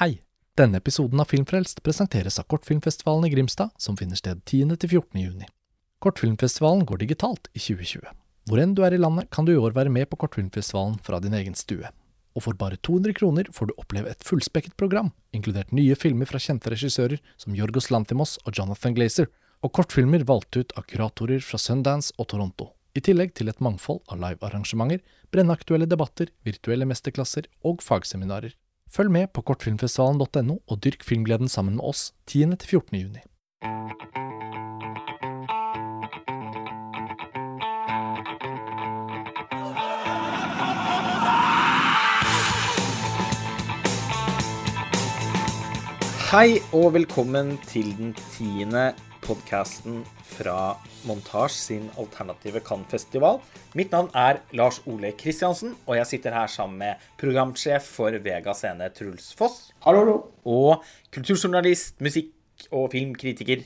[0.00, 0.22] Hei!
[0.56, 5.18] Denne episoden av Filmfrelst presenteres av Kortfilmfestivalen i Grimstad, som finner sted 10.-14.
[5.20, 5.48] juni.
[6.00, 8.06] Kortfilmfestivalen går digitalt i 2020.
[8.48, 11.20] Hvor enn du er i landet, kan du i år være med på Kortfilmfestivalen fra
[11.20, 11.90] din egen stue.
[12.32, 16.40] Og for bare 200 kroner får du oppleve et fullspekket program, inkludert nye filmer fra
[16.40, 19.28] kjente regissører som Jorgos Lantimos og Jonathan Glazer,
[19.60, 22.70] og kortfilmer valgt ut av kuratorer fra Sundance og Toronto.
[22.96, 28.56] I tillegg til et mangfold av livearrangementer, brennaktuelle debatter, virtuelle mesterklasser og fagseminarer.
[28.90, 32.96] Følg med på kortfilmfestivalen.no og dyrk filmgleden sammen med oss 10.-14.
[32.98, 33.22] juni.
[46.30, 48.90] Hei og velkommen til den tiende
[49.24, 50.74] podkasten fra
[51.08, 53.40] Montasj sin alternative Cannes-festival.
[53.78, 58.54] Mitt navn er Lars Ole Kristiansen, og jeg sitter her sammen med programsjef for Vega
[58.56, 59.70] Scene, Truls Foss.
[59.84, 60.16] Hallo, hallo.
[60.48, 63.64] Og kulturjournalist, musikk- og filmkritiker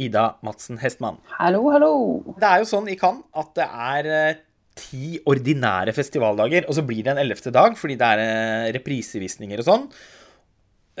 [0.00, 1.18] Ida Madsen Hestmann.
[1.38, 1.92] Hallo, hallo.
[2.38, 4.40] Det er jo sånn i Cannes at det er eh,
[4.78, 9.60] ti ordinære festivaldager, og så blir det en ellevte dag fordi det er eh, reprisevisninger
[9.60, 9.86] og sånn.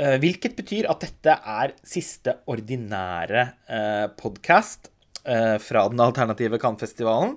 [0.00, 4.88] Eh, Hvilket betyr at dette er siste ordinære eh, podkast
[5.26, 7.36] eh, fra den alternative Cannes-festivalen.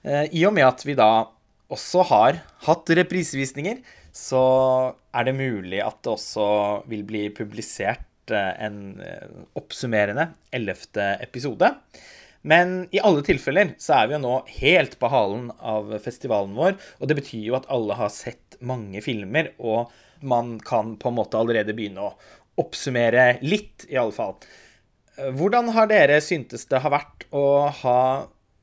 [0.00, 1.26] I og med at vi da
[1.68, 3.82] også har hatt reprisevisninger,
[4.16, 4.40] så
[5.12, 6.46] er det mulig at det også
[6.88, 8.96] vil bli publisert en
[9.60, 11.68] oppsummerende ellevte episode.
[12.48, 16.78] Men i alle tilfeller så er vi jo nå helt på halen av festivalen vår,
[16.96, 21.18] og det betyr jo at alle har sett mange filmer, og man kan på en
[21.18, 22.14] måte allerede begynne å
[22.60, 24.36] oppsummere litt, i alle fall.
[25.36, 28.00] Hvordan har dere syntes det har vært å ha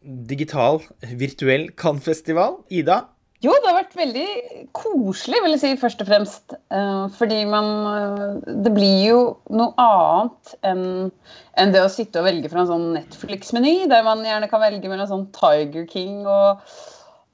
[0.01, 0.81] digital,
[1.19, 2.61] virtuell Cannes-festival?
[2.73, 3.03] Ida?
[3.45, 4.29] Jo, det har vært veldig
[4.73, 6.55] koselig, vil jeg si, først og fremst.
[6.73, 9.19] Eh, fordi man eh, Det blir jo
[9.53, 14.49] noe annet enn det å sitte og velge fra en sånn Netflix-meny, der man gjerne
[14.49, 16.65] kan velge mellom sånn Tiger King og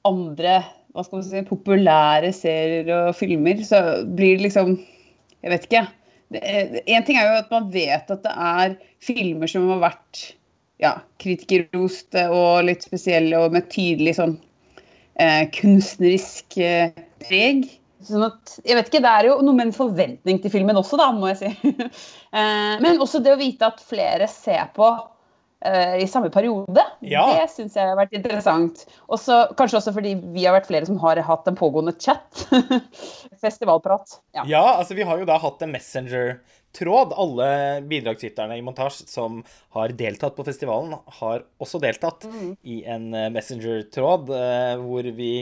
[0.04, 0.58] andre
[0.94, 3.60] hva skal man si, populære serier og filmer.
[3.66, 4.78] Så blir det liksom
[5.44, 5.84] Jeg vet ikke.
[6.88, 10.22] En ting er jo at man vet at det er filmer som har vært
[10.80, 14.38] ja, kritikerrost og litt spesielle og med tydelig sånn
[15.20, 17.68] eh, kunstnerisk eh, preg.
[18.04, 20.98] Sånn at, jeg vet ikke, Det er jo noe med en forventning til filmen også,
[21.00, 21.74] da, må jeg si.
[22.38, 25.13] eh, men også det å vite at flere ser på eh,
[25.64, 26.82] i samme periode.
[27.00, 27.24] Ja.
[27.32, 28.84] Det syns jeg har vært interessant.
[29.12, 32.44] Også, kanskje også fordi vi har vært flere som har hatt en pågående chat.
[33.44, 34.18] Festivalprat.
[34.36, 34.44] Ja.
[34.48, 37.14] Ja, altså vi har jo da hatt en Messenger-tråd.
[37.20, 37.48] Alle
[37.88, 39.42] bidragsyterne i montasje som
[39.76, 42.26] har deltatt på festivalen, har også deltatt
[42.62, 45.32] i en eh, Messenger-tråd eh, hvor vi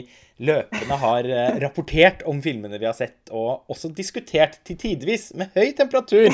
[0.43, 5.53] løpende har eh, rapportert om filmene vi har sett, og også diskutert til tidvis med
[5.55, 6.33] høy temperatur.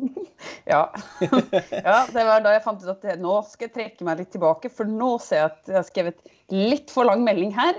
[0.70, 0.92] Ja.
[1.84, 4.30] ja, det var da jeg fant ut at det, nå skal jeg trekke meg litt
[4.34, 7.78] tilbake, for nå ser jeg at jeg har skrevet litt for lang melding her.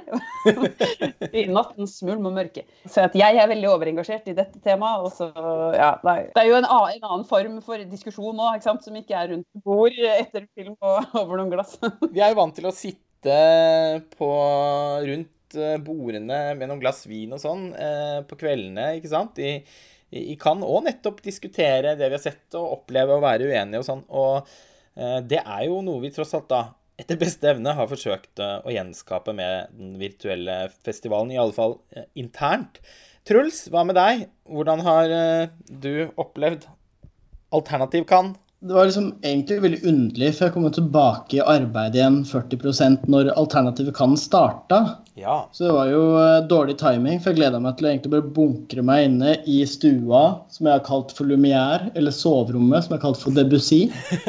[1.39, 2.63] I nattens mulm og mørke.
[2.85, 5.07] Så at jeg er veldig overengasjert i dette temaet.
[5.07, 5.29] Og så,
[5.75, 6.17] ja, nei.
[6.31, 8.87] Det er jo en annen, en annen form for diskusjon nå, ikke sant?
[8.87, 11.77] som ikke er rundt bord etter film og over noen glass.
[12.07, 13.37] Vi er jo vant til å sitte
[14.15, 14.31] på
[15.05, 19.37] rundt eh, bordene med noen glass vin og sånn eh, på kveldene, ikke sant?
[19.37, 19.59] I,
[20.11, 23.81] i i Cannes, og nettopp diskutere det vi har sett, og oppleve å være uenige
[23.81, 24.05] og sånn.
[24.11, 24.51] Og
[24.99, 26.65] eh, det er jo noe vi tross alt da
[27.01, 31.79] etter beste evne har forsøkt eh, å gjenskape med den virtuelle festivalen, i alle fall
[31.95, 32.81] eh, internt.
[33.27, 34.27] Truls, hva med deg?
[34.49, 36.67] Hvordan har eh, du opplevd
[37.55, 38.37] Alternativ Cannes?
[38.63, 43.31] Det var liksom egentlig veldig underlig, for jeg kom tilbake i arbeid igjen 40% når
[43.33, 44.77] Alternativet kan starta.
[45.17, 45.39] Ja.
[45.49, 48.33] Så det var jo eh, dårlig timing, for jeg gleda meg til å egentlig bare
[48.35, 50.21] bunkre meg inne i stua,
[50.53, 53.81] som jeg har kalt for Lumière, eller soverommet, som jeg har kalt for Debussy.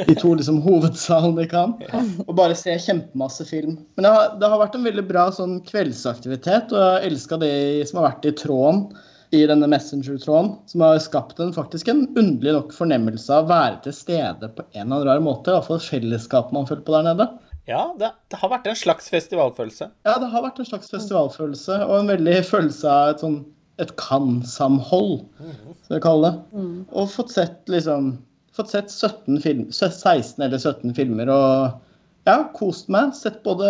[0.09, 1.77] De to liksom hovedsalene jeg kan.
[2.25, 3.77] Og bare se kjempemasse film.
[4.01, 7.45] Men det har, det har vært en veldig bra sånn kveldsaktivitet, og jeg har elska
[7.45, 7.55] det
[7.93, 8.87] som har vært i tråden
[9.33, 13.79] i denne Messenger-tråden, som har skapt en faktisk en underlig nok fornemmelse av å være
[13.87, 15.55] til stede på en eller annen rar måte.
[15.55, 17.29] Iallfall fellesskapet man føler på der nede.
[17.71, 19.89] Ja, det, det har vært en slags festivalfølelse.
[20.05, 23.41] Ja, det har vært en slags festivalfølelse, og en veldig følelse av et sånn
[23.81, 25.23] et kan-samhold,
[25.87, 26.67] skal jeg kalle det.
[26.93, 28.15] Og fått sett liksom
[28.53, 31.79] Fått sett 17 film, 16 eller 17 filmer og
[32.29, 33.15] ja, kost meg.
[33.19, 33.67] Sett både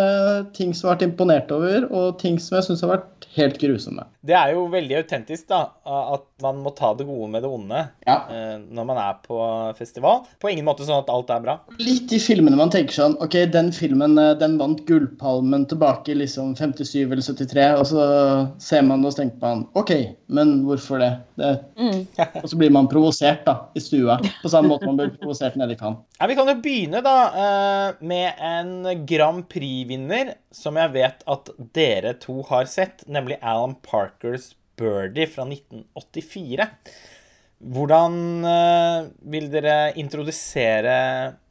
[0.56, 3.56] ting som jeg har vært imponert over, og ting som jeg syns har vært helt
[3.62, 4.04] grusomme.
[4.22, 5.62] Det er jo veldig autentisk, da.
[5.88, 8.16] At man må ta det gode med det onde Ja.
[8.30, 9.38] eh, når man er på
[9.78, 10.24] festival.
[10.42, 11.54] På ingen måte sånn at alt er bra.
[11.80, 16.18] Litt i filmene man tenker sånn OK, den filmen eh, den vant Gullpalmen tilbake i
[16.20, 18.06] liksom 57 eller 73, og så
[18.62, 19.92] ser man det og så tenker man OK,
[20.28, 21.12] men hvorfor det?
[21.40, 21.52] det
[22.42, 25.74] og så blir man provosert da, i stua, på samme måte man blir provosert nede
[25.74, 26.02] i Cannes.
[26.20, 28.72] Ja, vi kan jo begynne da eh, med en
[29.08, 34.50] Grand Prix-vinner som jeg vet at dere to har sett, nemlig Alan Parkers
[34.80, 36.66] Birdie fra 1984.
[37.62, 38.16] Hvordan
[38.50, 40.96] eh, vil dere introdusere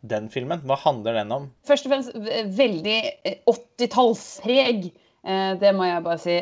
[0.04, 0.60] den filmen?
[0.68, 1.46] Hva handler den om?
[1.68, 2.12] Først og fremst
[2.58, 4.90] veldig eh, 80-tallspreg.
[5.24, 6.36] Eh, Det må jeg bare si.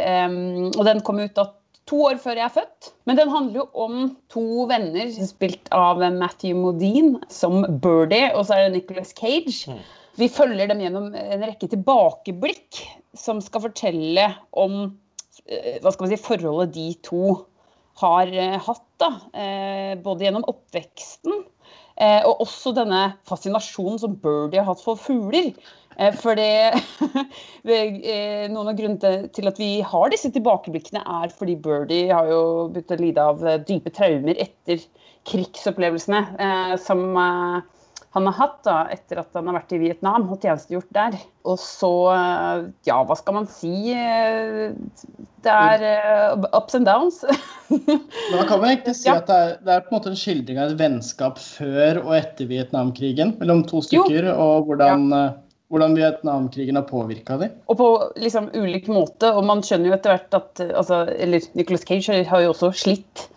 [0.73, 1.51] Og den kom ut da
[1.89, 2.89] to år før jeg er født.
[3.09, 4.01] Men den handler jo om
[4.33, 9.77] to venner spilt av Matthew Modine som Birdie, og så er det Nicholas Cage.
[10.19, 12.81] Vi følger dem gjennom en rekke tilbakeblikk
[13.17, 14.25] som skal fortelle
[14.57, 14.81] om
[15.47, 17.23] eh, hva skal man si, forholdet de to
[18.01, 18.85] har eh, hatt.
[18.99, 21.45] da, eh, Både gjennom oppveksten
[21.99, 25.49] og også denne fascinasjonen som Birdie har hatt for fugler.
[26.21, 26.71] For det
[27.67, 32.41] eh, Noen av grunnene til at vi har disse tilbakeblikkene, er fordi Birdie har jo
[32.71, 34.79] begynt å lide av dype traumer etter
[35.27, 37.03] krigsopplevelsene som
[38.15, 41.17] han har hatt da, etter at han har vært i Vietnam og tjenestegjort der.
[41.45, 43.91] Og så, eh, ja, hva skal man si?
[43.93, 44.71] eh,
[45.45, 47.21] Det er eh, ups and downs.
[47.69, 48.01] Men
[48.33, 49.17] da kan man egentlig si Ja.
[49.21, 52.15] at det er, det er på en måte en skildring av et vennskap før og
[52.17, 55.29] etter Vietnamkrigen mellom to stykker, og hvordan, ja
[55.69, 57.51] hvordan Vietnamkrigen har påvirka dem.
[57.69, 59.29] Og på liksom ulik måte.
[59.37, 62.71] Og man skjønner jo etter hvert at altså, Eller Nicholas Cage har- har jo også
[62.73, 63.27] slitt.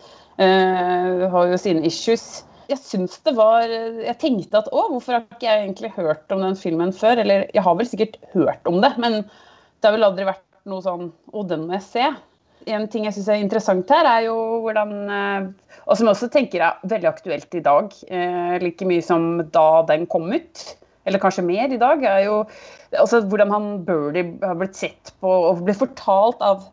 [0.41, 2.41] Uh, har jo sine issues.
[2.69, 6.43] Jeg syns det var Jeg tenkte at å, hvorfor har ikke jeg egentlig hørt om
[6.43, 7.19] den filmen før?
[7.23, 10.83] Eller jeg har vel sikkert hørt om det, men det har vel aldri vært noe
[10.83, 12.05] sånn Å, den må jeg se.
[12.71, 15.49] En ting jeg syns er interessant her, er jo hvordan eh,
[15.83, 19.83] Og som jeg også tenker er veldig aktuelt i dag, eh, like mye som da
[19.89, 20.63] den kom ut,
[21.03, 22.37] eller kanskje mer i dag, er jo
[22.95, 26.63] altså hvordan han Birdie har blitt sett på og blitt fortalt av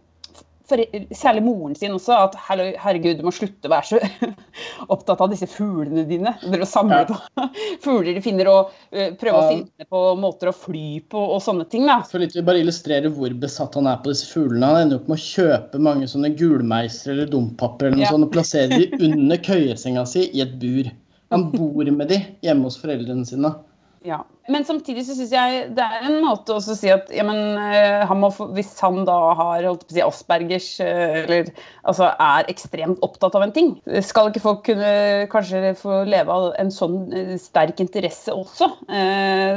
[0.70, 0.82] for,
[1.16, 4.00] særlig moren sin også, at herregud, du må slutte å være så
[4.94, 6.32] opptatt av disse fuglene dine.
[6.44, 7.18] Dere samler på
[7.84, 11.66] fugler de finner, og eh, prøve å finne på måter å fly på og sånne
[11.72, 11.86] ting.
[11.90, 12.00] da.
[12.10, 14.70] For litt, vi bare illustrere hvor besatt han er på disse fuglene.
[14.72, 18.14] Han ender opp med å kjøpe mange sånne gulmeiser eller dompapper eller noe Ja.
[18.14, 20.90] sånt, og plassere de under køyesenga si i et bur.
[21.30, 23.52] Han bor med de hjemme hos foreldrene sine.
[24.00, 24.22] Ja.
[24.48, 28.00] Men samtidig så syns jeg det er en måte å si at ja, men, eh,
[28.08, 31.50] han må hvis han da har holdt si Aspergers eh, eller
[31.84, 33.74] altså er ekstremt opptatt av en ting,
[34.06, 38.70] skal ikke folk kunne kanskje få leve av en sånn eh, sterk interesse også?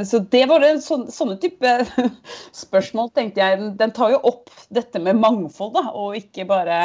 [0.04, 1.74] Så det var en sånn, sånne type
[2.64, 3.72] spørsmål, tenkte jeg.
[3.80, 6.80] Den tar jo opp dette med mangfold, da, og ikke bare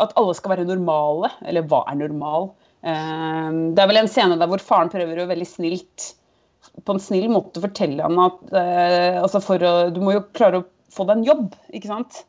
[0.00, 1.30] at alle skal være normale.
[1.46, 2.50] Eller hva er normal?
[2.82, 6.14] Det er vel en scene der hvor faren prøver å veldig snilt
[6.84, 10.60] på en snill måte fortelle han at eh, altså for å, du må jo klare
[10.62, 11.46] å få deg en jobb,
[11.76, 12.24] ikke sant?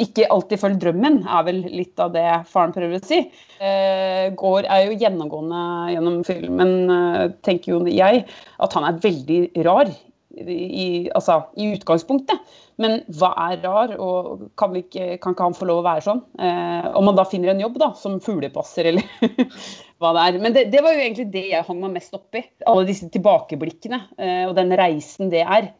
[0.00, 3.18] Ikke alltid følg drømmen, er vel litt av det faren prøver å si.
[3.60, 5.64] Eh, Gård er jo gjennomgående
[5.94, 8.24] gjennom filmen, eh, tenker jo jeg,
[8.62, 9.90] at han er veldig rar.
[10.30, 12.38] I, altså, I utgangspunktet.
[12.80, 16.22] Men hva er rar, og kan, ikke, kan ikke han få lov å være sånn?
[16.40, 19.04] Eh, om man da finner en jobb da, som fuglepasser, eller
[20.00, 20.38] hva det er.
[20.40, 22.44] Men det, det var jo egentlig det jeg hang meg mest opp i.
[22.70, 25.70] Alle disse tilbakeblikkene eh, og den reisen det er.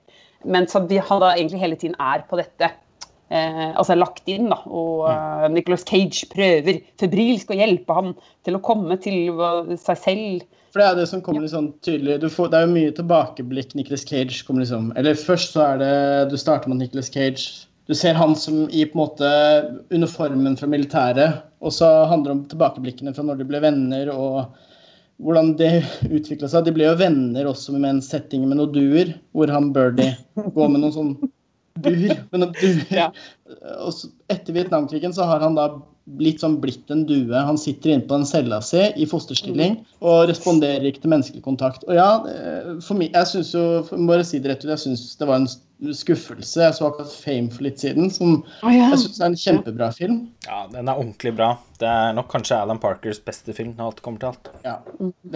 [0.45, 2.71] Mens han da egentlig hele tiden er på dette.
[3.31, 4.59] Eh, altså lagt inn, da.
[4.67, 8.15] Og eh, Nicolas Cage prøver febrilsk å hjelpe ham
[8.47, 9.31] til å komme til
[9.79, 10.47] seg selv.
[10.75, 12.95] For det er det som kommer litt sånn tydelig du får, Det er jo mye
[12.95, 13.75] tilbakeblikk.
[13.79, 15.95] Nicholas Cage kommer liksom Eller først så er det
[16.31, 17.67] Du starter med Nicholas Cage.
[17.91, 19.31] Du ser han som i på en måte
[19.91, 21.41] uniformen fra militæret.
[21.59, 24.55] Og så handler det om tilbakeblikkene fra når de ble venner, og
[25.21, 25.73] hvordan det
[26.07, 26.69] utvikla seg.
[26.69, 30.71] De ble jo venner også med en setting med noen duer, hvor han Birdie går
[30.71, 31.13] med noen sånn
[31.75, 32.17] bur.
[32.33, 32.85] Men duer.
[32.91, 33.09] Ja.
[33.81, 35.71] Og så, etter Vietnamkrigen så har han da
[36.19, 37.37] blitt sånn blitt en due.
[37.37, 41.85] Han sitter inne på en cella si i fosterstilling og responderer ikke til menneskelig kontakt.
[41.89, 43.65] Og ja, eh, for meg, jeg synes jo,
[44.09, 46.61] bare si det rett ut, jeg syns det var en skuffelse.
[46.65, 48.91] Jeg så akkurat Fame for litt siden, som oh, ja.
[48.93, 50.21] jeg syns er en kjempebra film.
[50.49, 51.55] Ja, den er ordentlig bra.
[51.81, 54.55] Det er nok kanskje Alan Parkers beste film når alt kommer til alt.
[54.67, 54.79] Ja,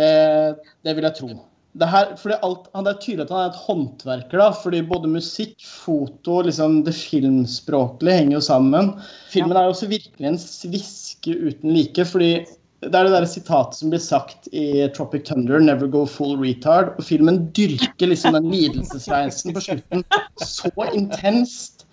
[0.01, 0.15] det,
[0.85, 1.35] det vil jeg tro.
[1.75, 5.09] Det, her, fordi alt, det er tydelig at han er et håndverker, da, fordi både
[5.11, 8.93] musikk, foto liksom det filmspråklige henger jo sammen.
[9.33, 12.37] Filmen er jo også virkelig en sviske uten like, fordi
[12.85, 16.93] Det er det der sitatet som blir sagt i Tropic Thunder, 'Never go full retard'.
[16.99, 20.05] Og filmen dyrker liksom den lidelsesreisen på slutten
[20.37, 21.87] så intenst.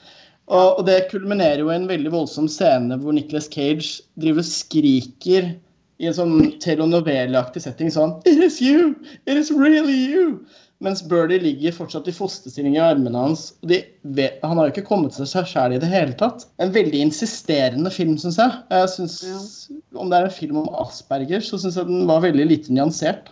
[0.52, 4.50] Og, og det kulminerer jo i en veldig voldsom scene hvor Nicholas Cage driver og
[4.50, 5.54] skriker
[6.02, 8.96] i en sånn telenoveleaktig setting sånn It is you!
[9.30, 10.42] It is really you!
[10.82, 13.52] Mens Birdie ligger fortsatt i fosterstilling i armene hans.
[13.62, 16.48] og vet, Han har jo ikke kommet til seg sjæl i det hele tatt.
[16.58, 18.56] En veldig insisterende film, syns jeg.
[18.72, 22.48] jeg synes, Om det er en film om Asperger, så syns jeg den var veldig
[22.50, 23.30] lite nyansert.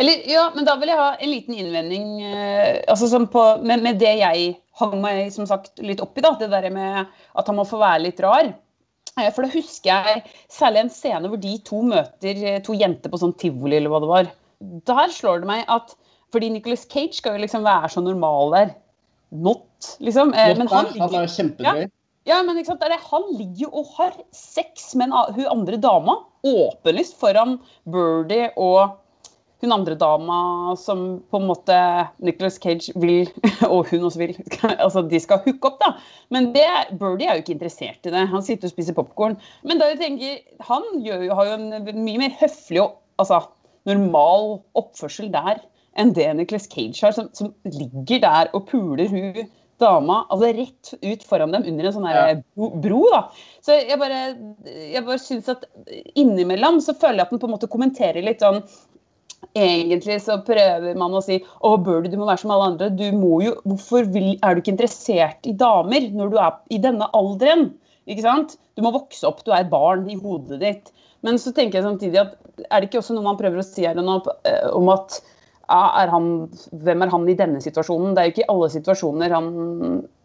[0.00, 3.82] Eller, ja, men da vil jeg ha en liten innvending eh, altså sånn på, med,
[3.84, 6.24] med det jeg hang meg som sagt litt opp i.
[6.24, 8.54] da, Det der med at han må få være litt rar.
[9.20, 10.22] Eh, For da husker jeg
[10.52, 14.00] særlig en scene hvor de to møter eh, to jenter på sånn tivoli, eller hva
[14.04, 14.30] det var.
[14.90, 15.94] Der slår det meg at
[16.30, 18.74] fordi Nicholas Cage skal jo liksom være så normal der.
[19.30, 20.30] Not, liksom.
[20.34, 21.84] Not Men han han, ligger er jo kjempedrøy.
[22.28, 23.06] ja, men ikke sant, det er.
[23.10, 28.96] Han ligger jo og har sex med en, hun andre dama, åpenlyst foran Birdie og
[29.60, 30.40] hun andre dama
[30.80, 31.76] som på en måte
[32.24, 33.28] Nicholas Cage vil,
[33.72, 34.34] og hun også vil,
[34.84, 35.92] altså de skal hooke opp, da.
[36.32, 36.66] Men det,
[37.00, 38.26] Birdie er jo ikke interessert i det.
[38.32, 39.38] Han sitter og spiser popkorn.
[39.66, 43.44] Men da jeg tenker, han jo, har jo en mye mer høflig og altså,
[43.88, 45.62] normal oppførsel der
[45.98, 49.48] enn det Nicholas Cage har, som, som ligger der og puler hun
[49.80, 52.24] dama altså rett ut foran dem under en sånn Ja.
[52.56, 53.00] bro, bro.
[53.14, 53.22] da.
[53.64, 54.20] Så jeg bare,
[54.66, 55.64] jeg bare syns at
[56.14, 58.62] innimellom så føler jeg at den på en måte kommenterer litt sånn
[59.56, 62.90] Egentlig så prøver man å si å Birdie, du må være som alle andre.
[62.94, 66.78] Du må jo, Hvorfor vil, er du ikke interessert i damer når du er i
[66.82, 67.70] denne alderen?
[68.10, 68.56] Ikke sant?
[68.78, 70.94] Du må vokse opp, du er barn i hodet ditt.
[71.26, 73.84] Men så tenker jeg samtidig at er det ikke også noe man prøver å si
[73.84, 75.20] her nå, eh, om at
[75.70, 76.30] er han,
[76.82, 78.14] hvem er han i denne situasjonen?
[78.14, 79.50] Det er jo ikke i alle situasjoner han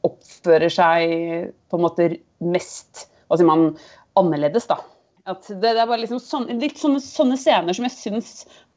[0.08, 2.10] oppfører seg på en måte
[2.46, 3.72] mest hva sier man,
[4.18, 4.80] annerledes, da.
[5.26, 8.34] At det, det er bare liksom sånne, litt sånne, sånne scener som jeg syns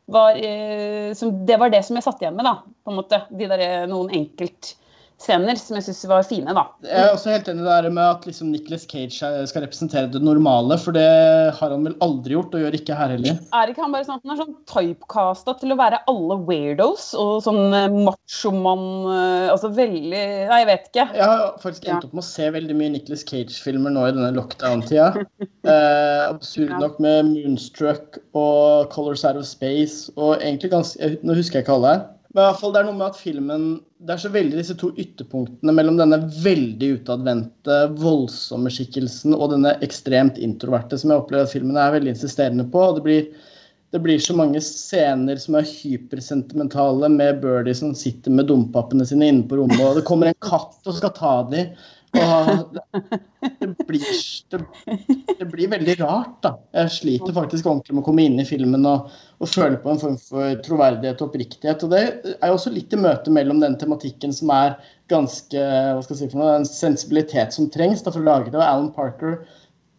[0.08, 2.54] var eh, som, Det var det som jeg satt igjen med, da.
[2.84, 3.22] på en måte.
[3.28, 4.10] De der, eh, noen
[5.18, 6.64] enkeltscener som jeg syns var fine, da.
[6.84, 10.78] Jeg er også helt enig der med at liksom Nicholas Cage skal representere det normale,
[10.78, 11.08] for det
[11.58, 13.38] har han vel aldri gjort, og gjør ikke her heller.
[13.54, 17.10] Er ikke han bare sånn at han er sånn typecasta til å være alle weirdos
[17.18, 21.06] og sånn eh, machomann eh, Altså veldig Nei, jeg vet ikke.
[21.16, 24.34] Jeg har faktisk endt opp med å se veldig mye Nicholas Cage-filmer nå i denne
[24.38, 25.10] lockdown-tida.
[25.68, 31.58] Eh, absurd nok med Moonstruck og Colors Out of Space og egentlig ganske Nå husker
[31.58, 31.92] jeg ikke alle.
[32.38, 33.62] Men i hvert fall det er noe med at filmen
[34.06, 39.72] Det er så veldig disse to ytterpunktene mellom denne veldig utadvendte, voldsomme skikkelsen og denne
[39.82, 42.84] ekstremt introverte som jeg opplever at filmen er veldig insisterende på.
[42.84, 43.26] og det blir
[43.90, 49.30] det blir så mange scener som er hypersentimentale med Birdie som sitter med dompappene sine
[49.32, 51.72] inne på rommet, og det kommer en katt og skal ta dem.
[52.16, 52.78] Og
[53.60, 54.04] det, blir,
[54.52, 54.60] det,
[55.38, 56.54] det blir veldig rart, da.
[56.80, 59.10] Jeg sliter faktisk ordentlig med å komme inn i filmen og,
[59.42, 61.84] og føle på en form for troverdighet og oppriktighet.
[61.84, 64.78] Og det er jo også litt i møte mellom den tematikken som er
[65.12, 68.52] ganske hva skal jeg si for noe, en sensibilitet som trengs da, for å lage
[68.52, 68.58] det.
[68.60, 69.40] Og Alan Parker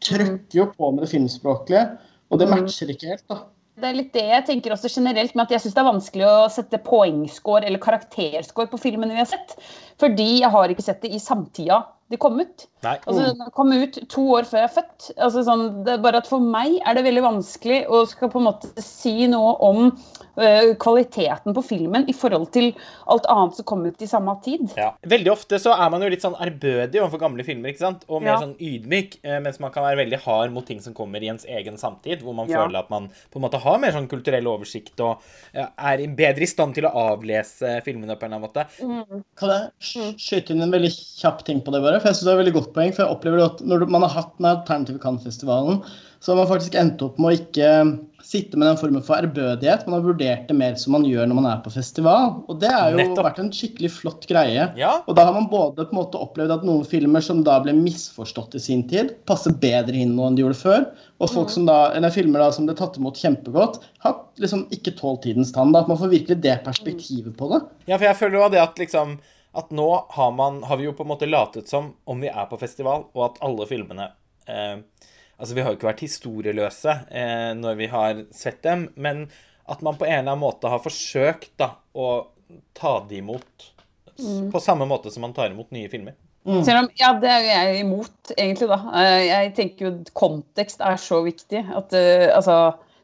[0.05, 1.85] trykker jo på med det filmspråklige,
[2.29, 3.43] og det matcher ikke helt, da.
[3.79, 6.25] Det er litt det jeg tenker også generelt, med at jeg syns det er vanskelig
[6.27, 9.55] å sette poengscore eller karakterscore på filmene vi har sett.
[9.99, 12.63] Fordi jeg har ikke sett det i samtida det kom ut.
[12.81, 12.95] Nei.
[13.05, 15.07] Altså, det kom ut to år før jeg er født.
[15.21, 18.39] Altså, sånn, det er bare at For meg er det veldig vanskelig å skal på
[18.41, 22.71] en måte si noe om uh, kvaliteten på filmen i forhold til
[23.13, 24.71] alt annet som kom ut i samme tid.
[24.79, 24.89] Ja.
[25.11, 28.07] Veldig ofte så er man jo litt sånn ærbødig overfor gamle filmer, ikke sant?
[28.09, 28.39] Og mer Ja.
[28.41, 31.45] sånn ydmyk, eh, mens man kan være veldig hard mot ting som kommer i ens
[31.45, 32.63] egen samtid, hvor man Ja.
[32.63, 35.21] føler at man på en måte har mer sånn kulturell oversikt og
[35.53, 39.23] er bedre i stand til å avlese filmene på en eller annen måte.
[39.37, 41.99] Kan jeg skyte inn en veldig kjapp ting på det, bare?
[42.01, 42.93] For jeg synes det er et veldig godt poeng.
[42.95, 45.81] For jeg opplever at når man har hatt den alternative Cannes-festivalen,
[46.19, 47.67] så har man faktisk endt opp med å ikke
[48.29, 49.85] sitte med den formen for ærbødighet.
[49.87, 52.33] Man har vurdert det mer som man gjør når man er på festival.
[52.51, 53.23] Og det har jo Nettopp.
[53.29, 54.65] vært en skikkelig flott greie.
[54.77, 54.91] Ja.
[55.07, 57.73] Og da har man både på en måte opplevd at noen filmer som da ble
[57.77, 60.85] misforstått i sin tid, passer bedre inn nå enn de gjorde før.
[61.23, 64.97] Og folk som da, eller filmer da som ble tatt imot kjempegodt, har liksom ikke
[64.99, 65.71] tålt tidens tann.
[65.79, 67.63] At man får virkelig det perspektivet på det.
[67.87, 69.17] Ja, for jeg føler jo det at liksom
[69.57, 72.45] At nå har, man, har vi jo på en måte latet som om vi er
[72.49, 74.11] på festival, og at alle filmene
[74.45, 74.81] eh,
[75.39, 79.21] Altså, vi har jo ikke vært historieløse eh, når vi har sett dem, men
[79.71, 82.09] at man på en eller annen måte har forsøkt da å
[82.75, 83.69] ta de imot
[84.19, 84.49] mm.
[84.51, 86.17] på samme måte som man tar imot nye filmer.
[86.43, 88.69] Selv om, ja, Det er jeg imot, egentlig.
[88.71, 88.79] da.
[89.01, 91.65] Eh, Jeg tenker jo kontekst er så viktig.
[91.75, 92.57] at uh, altså,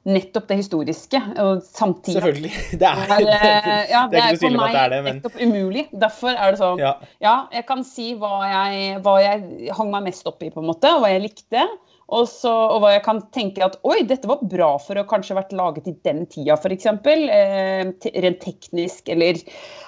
[0.06, 1.22] Nettopp det historiske.
[1.42, 2.52] Og samtidig Selvfølgelig.
[2.82, 5.00] Det er, er, eh, ja, det er ikke noe tvil om at det er det,
[5.06, 5.86] men nettopp umulig.
[6.06, 6.92] Derfor er det sånn ja.
[7.24, 10.70] Ja, jeg kan si hva jeg, hva jeg hang meg mest opp i, på en
[10.70, 11.66] måte, og hva jeg likte.
[12.14, 15.38] Og, så, og hva jeg kan tenke at oi, dette var bra for å kanskje
[15.40, 16.86] vært laget i den tida, f.eks.
[16.86, 19.40] Eh, rent teknisk, eller,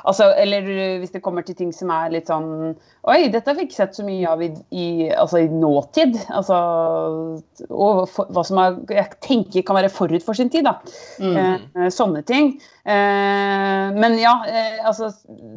[0.02, 0.66] altså, eller
[1.04, 2.74] hvis det kommer til ting som er litt sånn
[3.08, 6.18] Oi, dette har vi ikke sett så mye av i, i, altså, i nåtid.
[6.36, 6.58] Altså,
[7.70, 10.74] og for, hva som er, jeg tenker kan være forut for sin tid, da.
[11.24, 12.58] Eh, sånne ting.
[12.88, 15.10] Eh, men ja, eh, altså,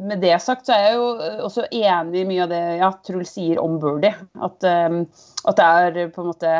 [0.07, 2.89] med det sagt så er jeg jo eh, også enig i mye av det ja,
[3.07, 4.11] Truls sier om Birdie.
[4.43, 4.97] At, eh,
[5.47, 6.55] at det er på en måte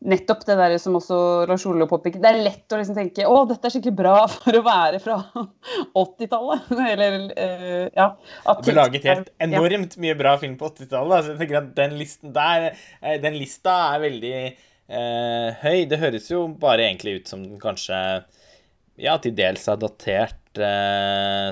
[0.00, 2.22] nettopp det der som også Lars Ole påpeker.
[2.22, 5.18] Det er lett å liksom tenke å, dette er skikkelig bra for å være fra
[5.98, 6.72] 80-tallet.
[6.94, 8.08] Eller uh, ja.
[8.16, 11.26] at- Det ble laget helt enormt mye bra film på 80-tallet.
[11.26, 12.70] Så jeg tenker at den listen der,
[13.02, 15.78] eh, den lista er veldig uh, høy.
[15.92, 18.00] Det høres jo bare egentlig ut som den kanskje
[19.00, 20.36] ja, til dels er datert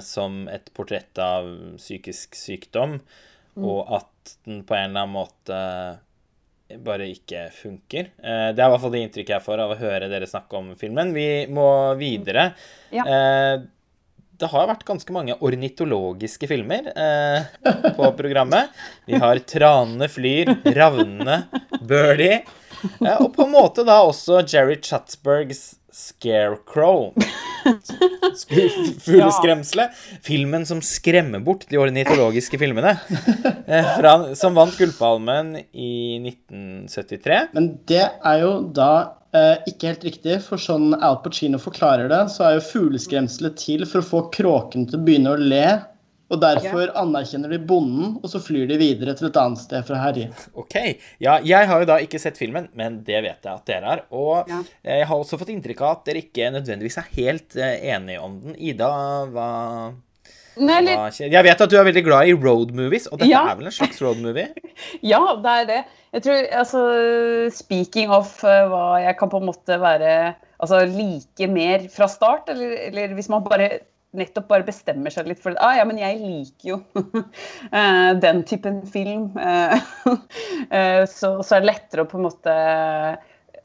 [0.04, 1.46] som et portrett av
[1.78, 2.96] psykisk sykdom,
[3.62, 5.60] og at den på en eller annen måte
[6.84, 8.10] bare ikke funker.
[8.20, 10.60] Eh, det er i hvert fall det inntrykket jeg får av å høre dere snakke
[10.60, 11.14] om filmen.
[11.16, 11.68] Vi må
[12.00, 12.50] videre.
[12.92, 13.06] Ja.
[13.08, 13.64] Eh,
[14.38, 17.48] det har vært ganske mange ornitologiske filmer eh,
[17.96, 18.70] på programmet.
[19.08, 21.40] Vi har 'Tranene flyr', 'Ravnene',
[21.82, 22.44] 'Birdie',
[23.18, 27.10] og på en måte da også Jerry Chatsbergs 'Scarecrow'.
[28.38, 29.90] Sk- Fugleskremselet.
[30.22, 32.94] Filmen som skremmer bort de ornitologiske filmene.
[33.66, 35.90] Eh, fra, som vant Gullpalmen i
[36.22, 37.40] 1973.
[37.56, 38.90] Men det er jo da
[39.34, 43.84] eh, ikke helt riktig, for sånn Al Pacino forklarer det, så er jo fugleskremselet til
[43.88, 45.66] for å få kråkene til å begynne å le.
[46.28, 49.96] Og derfor anerkjenner de bonden, og så flyr de videre til et annet sted for
[49.96, 50.26] å herje.
[50.60, 50.74] Ok.
[51.24, 54.02] Ja, jeg har jo da ikke sett filmen, men det vet jeg at dere har.
[54.12, 54.58] Og Ja.
[54.84, 58.36] jeg har også fått inntrykk av at dere ikke nødvendigvis er helt eh, enige om
[58.44, 58.56] den.
[58.60, 58.90] Ida,
[59.32, 59.48] hva,
[60.58, 61.10] Nei, eller.
[61.14, 63.44] Jeg vet at du er veldig glad i road movies, og dette Ja.
[63.48, 64.48] er vel en slags road movie?
[65.02, 65.84] Ja, det er det.
[66.12, 66.82] Jeg tror, altså,
[67.54, 72.48] Speaking of eh, hva jeg kan på en måte være Altså like mer fra start,
[72.50, 73.68] eller, eller hvis man bare
[74.16, 76.78] nettopp bare bestemmer seg litt for ah, ja, men jeg liker jo
[77.76, 79.30] eh, den typen film.
[79.38, 82.54] eh, så, så er det lettere å på en måte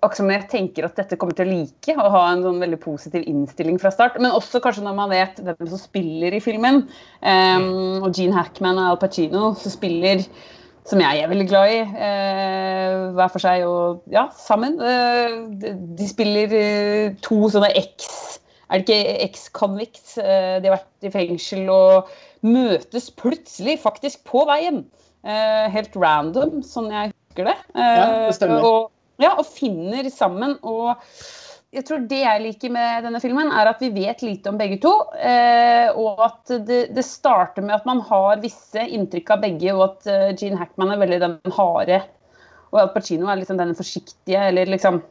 [0.04, 2.80] Akkurat som jeg tenker at dette kommer til å like, og ha en sånn veldig
[2.84, 4.18] positiv innstilling fra start.
[4.20, 6.82] Men også kanskje når man vet hvem som spiller i filmen.
[7.24, 10.26] Um, og Gene Hackman og Al Pacino som spiller
[10.90, 14.76] som jeg er veldig glad i, eh, hver for seg og ja, sammen.
[14.84, 15.38] Eh,
[15.96, 18.42] de spiller eh, to sånne eks
[18.74, 20.18] Er det ikke eks-convicts?
[20.18, 22.10] Eh, de har vært i fengsel og
[22.44, 24.84] møtes plutselig faktisk på veien.
[25.24, 27.58] Eh, helt random, sånn jeg husker det.
[27.78, 28.66] Eh, Ja, det stemmer.
[28.66, 30.58] Og, ja, og finner sammen.
[30.64, 30.98] og
[31.74, 34.78] jeg tror det jeg liker med denne filmen, er at vi vet lite om begge
[34.84, 34.92] to.
[35.18, 39.88] Eh, og at det, det starter med at man har visse inntrykk av begge, og
[39.88, 42.04] at eh, Gene Hackman er veldig den harde.
[42.74, 45.02] Og Al Pacino er liksom den forsiktige, eller liksom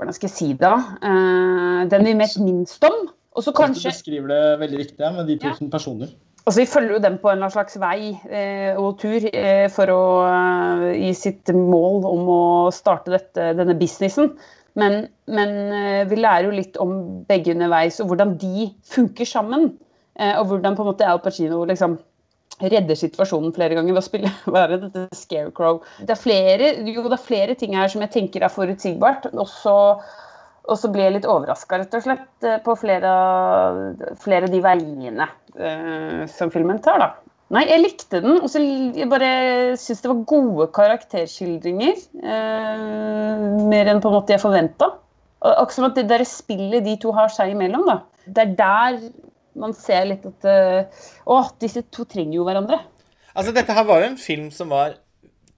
[0.00, 0.64] Hvordan skal jeg si det?
[0.64, 0.76] da?
[1.04, 3.10] Eh, den vi vet minst om.
[3.36, 6.08] Og så kanskje Du beskriver det veldig riktig ja, med de tusen personer.
[6.46, 10.00] Altså, Vi følger jo dem på en slags vei eh, og tur eh, for å
[10.24, 12.40] eh, i sitt mål om å
[12.72, 14.32] starte dette, denne businessen.
[14.80, 16.96] Men, men eh, vi lærer jo litt om
[17.28, 19.74] begge underveis, og hvordan de funker sammen.
[20.16, 22.00] Eh, og hvordan på en måte Al Pacino liksom
[22.60, 25.80] redder situasjonen flere ganger ved å spille være dette scarecrow.
[26.00, 29.30] Det er flere, jo, det er flere ting her som jeg tenker er forutsigbart.
[29.34, 29.48] og
[30.78, 33.10] så ble jeg litt overraska, rett og slett, eh, på flere,
[34.22, 37.10] flere av de veiene eh, som filmen tar, da.
[37.50, 38.36] Nei, jeg likte den.
[38.38, 38.60] Og så
[39.10, 39.30] bare
[39.80, 41.96] syns det var gode karakterskildringer.
[42.22, 44.92] Eh, mer enn på en måte jeg forventa.
[45.40, 47.98] Akkurat som at det der spillet de to har seg imellom, da.
[48.28, 49.00] Det er der
[49.58, 52.80] man ser litt at uh, Å, disse to trenger jo hverandre.
[53.34, 54.98] Altså, dette her var jo en film som var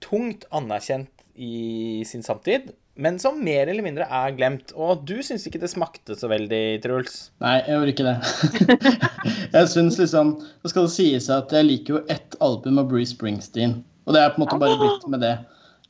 [0.03, 4.73] tungt anerkjent i sin samtid, men som mer eller mindre er glemt.
[4.77, 7.31] Og du syns ikke det smakte så veldig, Truls?
[7.41, 8.91] Nei, jeg gjorde ikke det.
[9.55, 13.15] jeg syns liksom Det skal det sies at jeg liker jo ett album av Bruce
[13.15, 13.79] Springsteen.
[14.05, 15.35] Og det er på en måte bare blitt med det.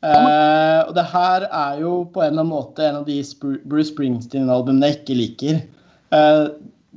[0.04, 3.20] Eh, og det her er jo på en eller annen måte en av de
[3.64, 5.62] Bruce Springsteen-albumene jeg ikke liker.
[6.14, 6.46] Eh,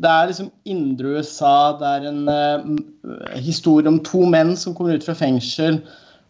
[0.02, 4.96] det er liksom indre USA, det er en uh, historie om to menn som kommer
[4.96, 5.80] ut fra fengsel.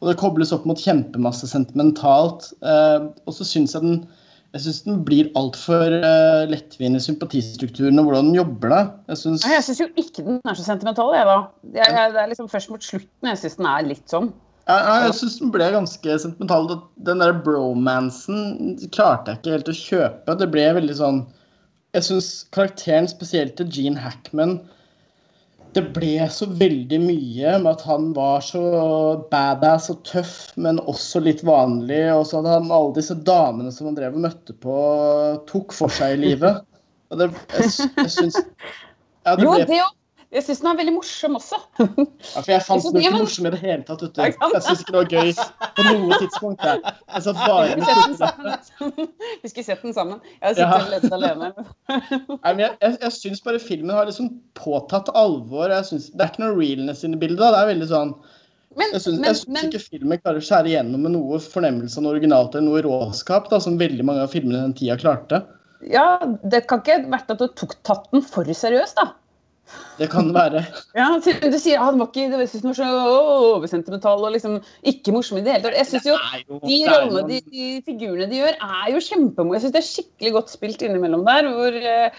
[0.02, 2.52] Og det kobles opp mot kjempemasse sentimentalt.
[2.62, 4.00] Uh, og så syns jeg den
[4.54, 8.78] jeg synes den blir altfor uh, lettvint i sympatistrukturen og hvordan den jobber da.
[9.10, 11.38] Jeg synes, Nei, Jeg syns jo ikke den er så sentimental, jeg, da.
[11.74, 14.30] Jeg, jeg, det er liksom først mot slutten jeg syns den er litt sånn.
[14.66, 16.70] Ja, jeg synes den ble ganske sentimental.
[17.06, 20.38] Den der bromansen klarte jeg ikke helt å kjøpe.
[20.40, 21.20] Det ble veldig sånn
[21.96, 24.58] Jeg syns karakteren, spesielt til Gene Hackman,
[25.76, 28.62] det ble så veldig mye med at han var så
[29.32, 32.00] badass og tøff, men også litt vanlig.
[32.14, 34.76] Og så hadde han alle disse damene som han drev og møtte på,
[35.50, 36.62] tok for seg i livet.
[37.12, 37.28] Og det,
[37.58, 39.92] jeg, jeg syns ja, Jo, det òg.
[40.36, 41.56] Jeg syns den er veldig morsom også.
[42.36, 44.02] Ja, for jeg fant den ikke morsom i det hele tatt.
[44.04, 44.20] vet du.
[44.52, 45.30] Jeg syns ikke det var gøy
[45.78, 46.64] på noe tidspunkt.
[46.66, 49.10] Jeg, jeg satt bare Vi med skulle sett den sammen.
[49.42, 50.20] Vi skulle sett den sammen.
[50.36, 50.70] Jeg hadde Ja.
[50.76, 51.48] sittet og ledd alene.
[52.44, 55.72] Nei, men Jeg, jeg, jeg syns bare filmen har liksom påtatt alvor.
[55.72, 57.40] Jeg synes, det er ikke noe realness inne i bildet.
[57.46, 58.14] Det er veldig sånn
[58.76, 62.52] Men, Jeg syns, ikke filmen klarer å skjære igjennom med noe fornemmelse av noe originalt
[62.58, 65.40] eller noe råskap, da, som veldig mange av filmene den tida klarte.
[65.88, 69.14] ja, det kan ikke vært at du tok tatt den for seriøst, da.
[69.98, 70.60] Det kan være.
[70.94, 72.88] Ja, Du sier han var ikke jeg synes den var så
[73.56, 75.78] oversentimental og liksom ikke morsom i det hele tatt.
[75.80, 76.16] Jeg synes jo
[76.50, 79.56] jo- De rollene, de, de figurene de gjør, er jo kjempemorsomme.
[79.56, 81.48] Jeg syns det er skikkelig godt spilt innimellom der.
[81.56, 82.10] Hvor, eh,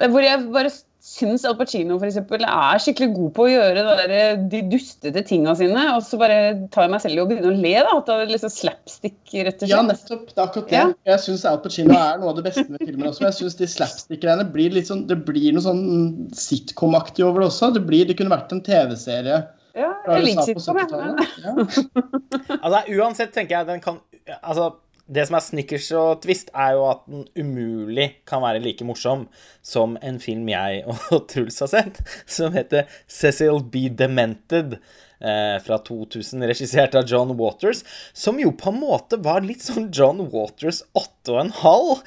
[0.00, 3.94] hvor jeg bare syns Al Pacino for eksempel, er skikkelig god på å gjøre det
[3.98, 5.82] der, de dustete tinga sine.
[5.96, 6.36] Og så bare
[6.74, 7.72] tar jeg meg selv i å begynne å le.
[7.80, 9.72] da, At det er liksom slapstick, rett og slett.
[9.72, 10.28] Ja, nettopp.
[10.30, 10.78] Det er akkurat det.
[10.78, 10.84] Ja.
[11.10, 13.26] Jeg syns Al Pacino er noe av det beste med filmen også.
[13.26, 15.82] Jeg syns de slapstick-greiene blir litt sånn Det blir noe sånn
[16.38, 17.72] sitcom-aktig over det også.
[17.74, 19.42] Det, blir, det kunne vært en TV-serie.
[19.74, 21.28] Ja, jeg liker sitcom, jeg.
[21.42, 21.56] Ja.
[22.62, 23.98] Altså, uansett tenker jeg den kan
[24.38, 24.74] Altså,
[25.12, 29.26] det som er snickers og twist, er jo at den umulig kan være like morsom
[29.64, 30.82] som en film jeg
[31.14, 33.88] og Truls har sett, som heter Cecil B.
[33.92, 34.78] Demented.
[35.22, 39.84] Eh, fra 2000, regissert av John Waters, som jo på en måte var litt sånn
[39.94, 42.00] John Waters 8,5.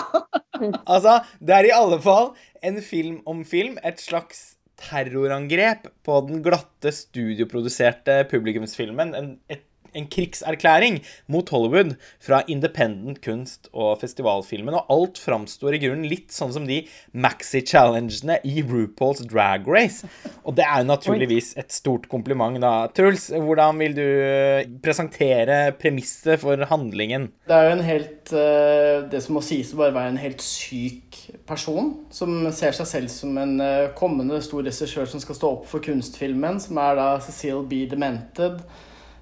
[0.94, 2.30] altså, det er i alle fall
[2.64, 9.12] en film om film, et slags terrorangrep på den glatte, studioproduserte publikumsfilmen.
[9.18, 14.76] En, et, en krigserklæring mot Hollywood fra independent kunst- og festivalfilmen.
[14.76, 20.08] Og alt framstår i grunnen litt sånn som de maxi-challengene i RuPaul's Drag Race.
[20.44, 22.88] Og det er jo naturligvis et stort kompliment, da.
[22.94, 27.28] Truls, hvordan vil du eh, presentere premisset for handlingen?
[27.48, 30.42] Det er jo en helt eh, Det som må sies å bare være en helt
[30.44, 35.52] syk person, som ser seg selv som en eh, kommende stor regissør som skal stå
[35.58, 37.84] opp for kunstfilmen, som er da Cecile B.
[37.90, 38.60] Demented,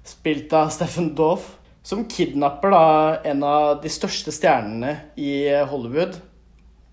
[0.09, 1.53] spilt av Steffen Doff,
[1.87, 2.87] som kidnapper da
[3.27, 6.17] en av de største stjernene i eh, Hollywood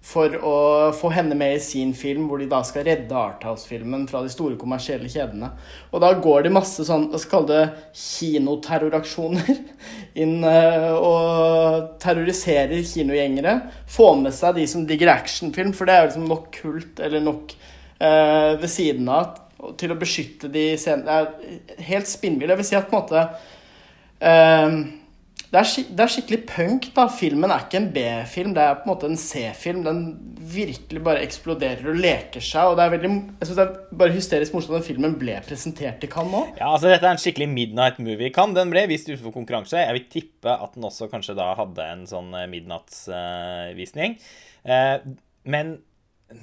[0.05, 0.57] for å
[0.93, 4.59] få henne med i sin film, hvor de da skal redde Arthouse-filmen fra de store
[4.61, 5.49] kommersielle kjedene.
[5.97, 7.63] Og da går det masse sånn, hva skal det,
[7.97, 9.49] kinoterroraksjoner
[10.23, 13.57] inn eh, og terroriserer kinogjengere.
[13.91, 17.25] Få med seg de som digger actionfilm, for det er jo liksom nok kult, eller
[17.25, 19.41] nok eh, ved siden av,
[19.81, 21.23] til å beskytte de scenene.
[21.25, 22.53] Det er helt spinnvill.
[22.53, 23.25] Jeg vil si at på en måte
[24.21, 24.77] eh,
[25.55, 26.87] det er, det er skikkelig punk.
[26.97, 27.05] da.
[27.15, 29.85] Filmen er ikke en B-film, det er på en måte en C-film.
[29.87, 30.01] Den
[30.55, 32.73] virkelig bare eksploderer og leker seg.
[32.73, 36.03] og det er veldig, Jeg synes det er bare hysterisk morsomt at filmen ble presentert
[36.03, 36.59] i Cannes òg.
[36.59, 38.33] Ja, altså Dette er en skikkelig midnight movie.
[38.35, 39.79] Cannes Den ble vist utenfor konkurranse.
[39.79, 44.19] Jeg vil tippe at den også kanskje da hadde en sånn midnattsvisning.
[44.67, 45.15] Uh, uh,
[45.47, 45.77] men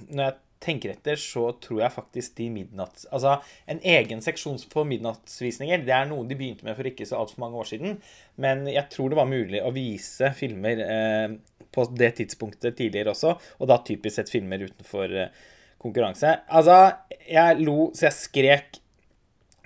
[0.08, 3.08] når jeg tenker etter, så tror jeg faktisk de midnatts...
[3.13, 3.38] Altså,
[3.71, 7.41] en egen seksjon på midnattsvisninger, det er noe de begynte med for ikke så altfor
[7.43, 7.95] mange år siden.
[8.41, 11.34] Men jeg tror det var mulig å vise filmer eh,
[11.71, 15.34] på det tidspunktet tidligere også, og da typisk sett filmer utenfor eh,
[15.82, 16.36] konkurranse.
[16.54, 16.78] Altså,
[17.26, 18.82] jeg lo så jeg skrek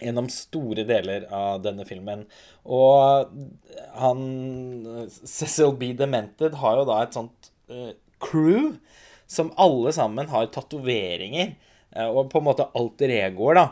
[0.04, 2.26] gjennom store deler av denne filmen.
[2.68, 3.32] Og
[3.96, 4.24] han
[5.12, 5.94] Cecil B.
[5.98, 8.76] Demented har jo da et sånt eh, crew
[9.36, 11.54] som alle sammen har tatoveringer.
[11.96, 13.68] eh, og på en måte alter egoer, da.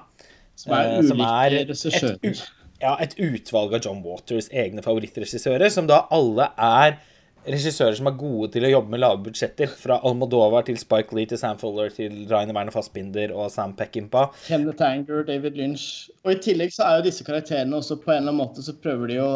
[0.60, 2.44] Som er Eh, som ulike er regissører.
[2.84, 7.00] ja, et utvalg av John Waters egne favorittregissører, som da alle er
[7.44, 9.68] regissører som er gode til å jobbe med lave budsjetter.
[9.68, 14.32] Fra Almodovar til Spike Lee til Sam Fuller til Rainer Werner Fassbinder og Sam Peckinpah.
[14.48, 16.10] Kenneth Anger, David Lynch.
[16.24, 18.76] Og i tillegg så er jo disse karakterene også på en eller annen måte så
[18.80, 19.34] prøver de å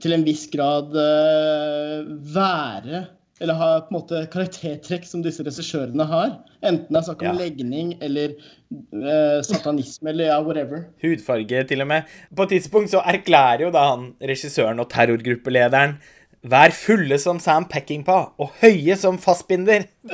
[0.00, 2.04] til en viss grad eh,
[2.36, 3.06] være
[3.42, 6.36] eller ha på en måte karaktertrekk som disse regissørene har.
[6.62, 7.36] Enten det er snakk om Ja.
[7.42, 10.84] legning eller eh, satanisme eller ja, whatever.
[11.02, 12.02] Hudfarge, til og med.
[12.36, 15.98] På et tidspunkt så erklærer jo da han regissøren og terrorgruppelederen
[16.42, 19.84] Vær fulle som Sam Peckinpah og høye som fastbinder.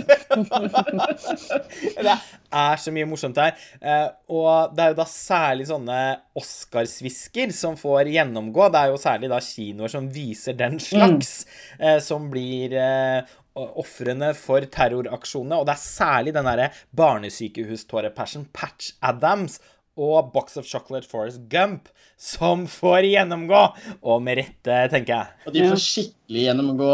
[1.96, 2.16] det
[2.52, 3.56] er så mye morsomt her.
[3.80, 6.00] Eh, og det er jo da særlig sånne
[6.36, 8.68] Oscarsvisker som får gjennomgå.
[8.68, 11.46] Det er jo særlig da kinoer som viser den slags,
[11.80, 11.96] mm.
[12.04, 13.24] som blir eh,
[13.56, 15.62] ofrene for terroraksjonene.
[15.62, 16.68] Og det er særlig den derre
[17.00, 19.62] barnesykehustårepassion Patch Adams
[19.98, 23.62] og Box of Chocolate Forest Gump som får gjennomgå.
[24.02, 25.40] Og med rette, tenker jeg.
[25.46, 26.92] Og de får skikkelig gjennomgå.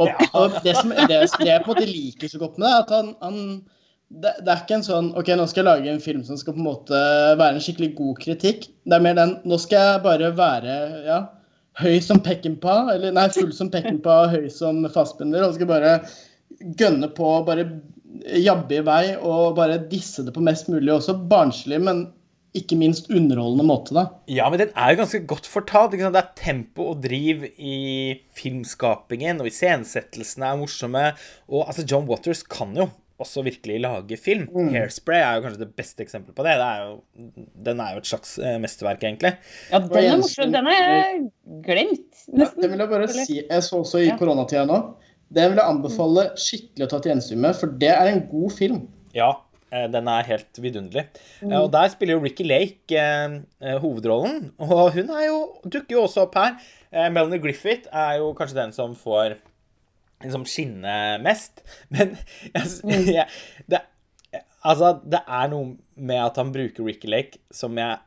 [0.00, 2.72] Og, og det, som, det, det jeg på en måte liker så godt med det,
[2.72, 3.42] er at han, han
[4.10, 6.56] det, det, er ikke en sånn OK, nå skal jeg lage en film som skal
[6.56, 7.02] på en måte
[7.38, 8.66] være en skikkelig god kritikk.
[8.88, 11.20] Det er mer den Nå skal jeg bare være ja,
[11.82, 15.94] høy som Peckinpah, eller nei, full som Peckinpah, høy som fastbender, og skal bare
[16.80, 17.68] gønne på, bare
[18.40, 22.08] jabbe i vei og bare disse det på mest mulig, også barnslig, men
[22.56, 24.06] ikke minst underholdende måte, da.
[24.30, 25.94] Ja, men den er jo ganske godt fortalt.
[25.94, 27.76] Det er tempo og driv i
[28.36, 31.04] filmskapingen, og iscenesettelsene er morsomme.
[31.50, 32.88] Og altså, John Waters kan jo
[33.20, 34.46] også virkelig lage film.
[34.48, 34.70] Mm.
[34.74, 36.56] Hairspray er jo kanskje det beste eksempelet på det.
[36.60, 36.94] det er jo,
[37.68, 39.34] den er jo et slags uh, mesterverk, egentlig.
[39.70, 40.54] Ja, den er morsom.
[40.54, 40.96] Den er
[41.66, 42.40] glemt, nesten.
[42.40, 43.42] Ja, det vil jeg bare si.
[43.42, 44.16] Jeg så også i ja.
[44.20, 44.80] koronatida nå.
[45.30, 48.56] Den vil jeg anbefale skikkelig å ta til gjensyn med, for det er en god
[48.56, 48.80] film.
[49.14, 51.06] Ja, eh, den er helt vidunderlig.
[51.42, 51.52] Mm.
[51.60, 54.50] Og der spiller jo Ricky Lake eh, eh, hovedrollen.
[54.58, 56.58] Og hun jo, dukker jo også opp her.
[56.90, 59.38] Eh, Melanie Griffith er jo kanskje den som får
[60.24, 61.62] liksom skinne mest.
[61.94, 62.16] Men
[62.50, 63.08] jeg, mm.
[63.16, 63.26] jeg,
[63.70, 63.84] det,
[64.64, 67.98] altså, det er noe med at han bruker Ricky Lake som jeg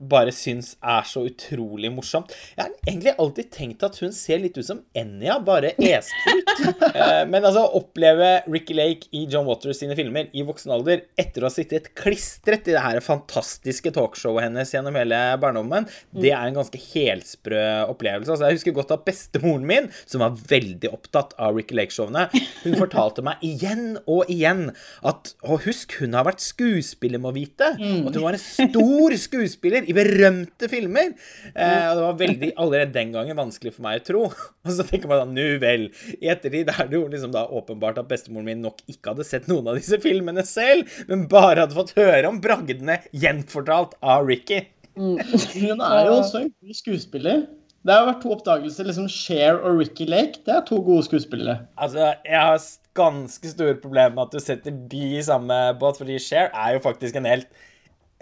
[0.00, 2.32] bare syns er så utrolig morsomt.
[2.56, 6.56] Jeg har egentlig alltid tenkt at hun ser litt ut som Enja, bare est ut.
[6.90, 11.04] Eh, men altså, å oppleve Ricky Lake i John Waters sine filmer i voksen alder
[11.20, 16.32] etter å ha sittet klistret i det her fantastiske talkshowet hennes gjennom hele barndommen, det
[16.34, 18.32] er en ganske helsprø opplevelse.
[18.34, 22.26] Altså, jeg husker godt at bestemoren min, som var veldig opptatt av Ricky Lake-showene,
[22.64, 24.70] hun fortalte meg igjen og igjen
[25.06, 27.70] at Og husk, hun har vært skuespiller, må vite.
[27.78, 31.12] Og at hun var en stor skuespiller i berømte filmer.
[31.50, 34.24] Eh, og det var veldig, allerede den gangen vanskelig for meg å tro.
[34.64, 35.88] Og så tenker man da, nu vel.
[36.18, 39.48] I ettertid er det jo liksom da åpenbart at bestemoren min nok ikke hadde sett
[39.50, 44.64] noen av disse filmene selv, men bare hadde fått høre om bragdene gjenfortalt av Ricky.
[44.98, 45.16] Mm.
[45.62, 47.48] Hun er jo også en god skuespiller.
[47.80, 48.88] Det har vært to oppdagelser.
[48.90, 50.42] liksom Cher og Ricky Lake.
[50.44, 51.64] Det er to gode skuespillere.
[51.80, 52.60] Altså, Jeg har
[52.98, 56.84] ganske store problemer med at du setter de i samme båt, fordi Cher er jo
[56.84, 57.48] faktisk en helt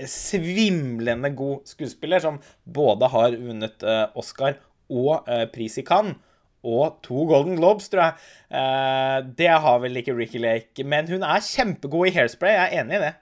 [0.07, 4.59] svimlende god skuespiller, som både har vunnet uh, Oscar
[4.89, 6.19] og uh, pris i Cannes.
[6.69, 8.29] Og to Golden Globes, tror jeg.
[8.51, 10.85] Uh, det har vel ikke Ricky Lake.
[10.85, 12.57] Men hun er kjempegod i Hairspray.
[12.57, 13.13] Jeg er enig i det.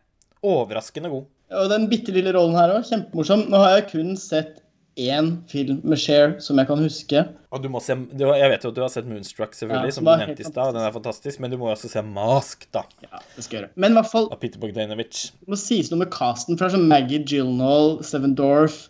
[0.46, 1.26] Overraskende god.
[1.56, 3.46] Og den bitte lille rollen her òg, kjempemorsom.
[3.52, 4.56] Nå har jeg kun sett
[4.96, 7.22] én film med Cher som jeg kan huske.
[7.52, 9.96] Og du må se, du, jeg vet jo at du har sett Moonstruck, selvfølgelig, ja,
[9.96, 10.72] som du nevnte i stad.
[10.76, 12.82] Den er fantastisk, men du må også se Mask, da.
[13.04, 13.72] Ja, det skal jeg gjøre.
[13.76, 15.30] Men i hvert fall Av Peter Bogdanovich.
[15.44, 16.56] Det må sies noe med casten.
[16.56, 18.86] For det er sånn Maggie Gyllenhaal, Seven Dorff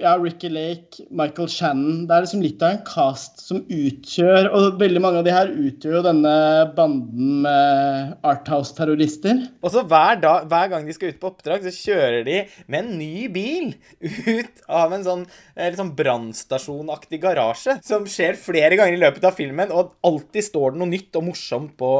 [0.00, 4.80] ja, Ricky Lake, Michael Shannon Det er liksom litt av en cast som utgjør Og
[4.80, 6.34] veldig mange av de her utgjør jo denne
[6.76, 9.42] banden med Arthouse-terrorister.
[9.62, 12.36] Og så hver, hver, gang de skal ut på oppdrag, så kjører de
[12.70, 15.24] med en ny bil ut av en sånn
[15.56, 17.78] liksom brannstasjonaktig garasje.
[17.86, 21.26] Som skjer flere ganger i løpet av filmen, og alltid står det noe nytt og
[21.30, 21.90] morsomt på,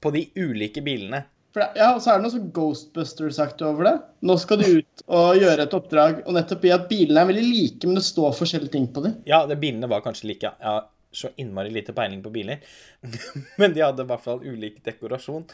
[0.00, 1.24] på de ulike bilene.
[1.50, 3.96] For ja, så er det noe så Ghostbusters-aktig over det.
[4.26, 7.46] Nå skal du ut og gjøre et oppdrag, og nettopp i at bilene er veldig
[7.46, 9.16] like, men det står forskjellige ting på dem.
[9.26, 10.46] Ja, det, bilene var kanskje like.
[10.46, 10.54] Ja.
[10.60, 12.62] Jeg har så innmari lite peiling på biler.
[13.60, 15.48] men de hadde i hvert fall ulik dekorasjon.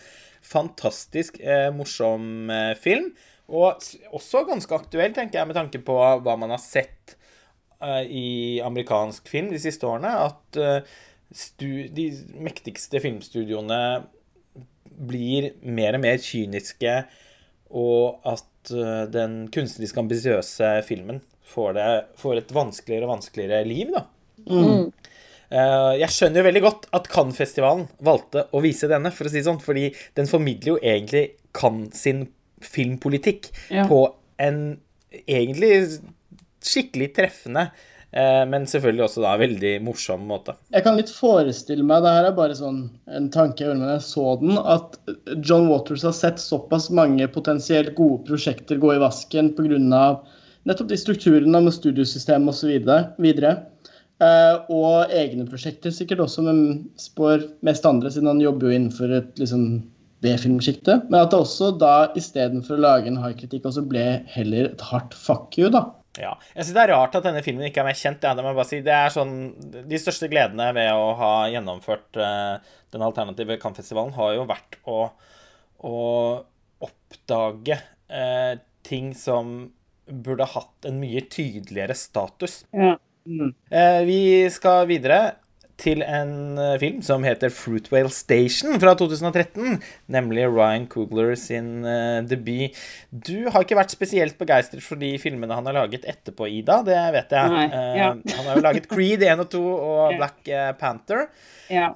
[0.44, 3.08] Fantastisk eh, morsom eh, film.
[3.46, 3.80] Og
[4.18, 7.16] også ganske aktuell, tenker jeg, med tanke på hva man har sett
[7.80, 8.26] eh, i
[8.64, 10.12] amerikansk film de siste årene.
[10.28, 10.98] At eh,
[11.96, 13.80] de mektigste filmstudioene
[14.96, 16.98] blir mer og mer kyniske,
[17.76, 21.88] og at uh, den kunstnerisk ambisiøse filmen får, det,
[22.20, 24.06] får, et vanskeligere og vanskeligere liv, da.
[24.46, 24.88] Mm.
[25.46, 29.40] Uh, jeg skjønner jo veldig godt at Cannes-festivalen valgte å vise denne, for å si
[29.40, 32.26] det sånn, fordi den formidler jo egentlig Cannes sin
[32.64, 33.84] filmpolitikk ja.
[33.88, 34.00] på
[34.42, 34.62] en
[35.26, 36.00] egentlig
[36.66, 37.95] skikkelig treffende Eh,
[38.48, 40.54] men selvfølgelig også da veldig morsom måte.
[40.72, 43.96] Jeg kan litt forestille meg, det her er bare sånn en tanke jeg gjorde da
[43.98, 44.96] jeg så den, at
[45.44, 50.06] John Waters har sett såpass mange potensielt gode prosjekter gå i vasken pga.
[50.66, 52.72] nettopp de strukturene med studiosystem osv.
[53.22, 53.56] videre.
[54.16, 56.60] Uh, og egne prosjekter, sikkert også, men
[56.96, 59.66] spår mest andre, siden han jobber jo innenfor et liksom
[60.24, 61.02] B-filmsjikte.
[61.10, 64.84] Men at det også da istedenfor å lage en hard kritikk, også ble heller et
[64.88, 65.84] hardt fuck you, da.
[66.20, 66.32] Ja.
[66.54, 68.24] Jeg syns det er rart at denne filmen ikke er mer kjent.
[68.24, 68.82] Ja, det, må jeg bare si.
[68.84, 69.34] det er sånn,
[69.90, 72.58] De største gledene ved å ha gjennomført uh,
[72.94, 74.98] den alternative Cannes-festivalen har jo vært å,
[75.86, 75.96] å
[76.86, 77.80] oppdage
[78.12, 78.54] uh,
[78.86, 79.56] ting som
[80.06, 82.62] burde hatt en mye tydeligere status.
[82.76, 82.94] Ja.
[83.26, 83.50] Mm.
[83.72, 84.20] Uh, vi
[84.54, 85.20] skal videre
[85.80, 89.76] til en eh, film som heter Fruitwale Station fra 2013.
[90.12, 92.76] Nemlig Ryan Coogler sin uh, debut.
[93.10, 96.80] Du har ikke vært spesielt begeistret for de filmene han har laget etterpå, Ida.
[96.86, 97.52] Det vet jeg.
[97.52, 97.66] Nei,
[98.00, 98.10] ja.
[98.14, 101.26] uh, han har jo laget Creed 1 og 2 og Black uh, Panther.
[101.66, 101.90] Ja.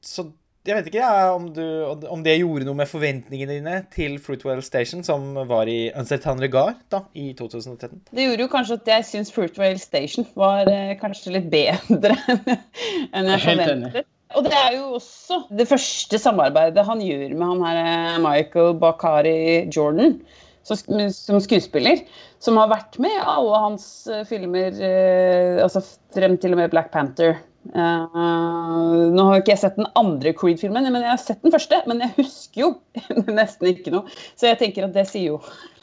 [0.00, 0.22] så
[0.68, 1.62] jeg vet ikke ja, om, du,
[2.10, 6.76] om, det gjorde noe med forventningene dine til Fruitwell Station, som var i Uncertain Regard
[6.92, 8.02] da, i 2013?
[8.12, 12.16] Det gjorde jo kanskje at jeg syns Fruitwell Station var eh, kanskje litt bedre
[13.16, 14.10] enn jeg forventet.
[14.38, 18.76] Og det er jo også det første samarbeidet han gjør med han her eh, Michael
[18.78, 19.40] Bakari
[19.72, 20.20] Jordan
[20.62, 22.04] som, som skuespiller.
[22.40, 25.82] Som har vært med i alle hans uh, filmer, uh, altså
[26.14, 27.36] frem til og med Black Panther.
[27.68, 31.82] Uh, nå har ikke jeg sett den andre Creed-filmen, men jeg har sett den første.
[31.90, 32.70] Men jeg husker jo
[33.40, 35.40] nesten ikke noe, så jeg tenker at det sier jo,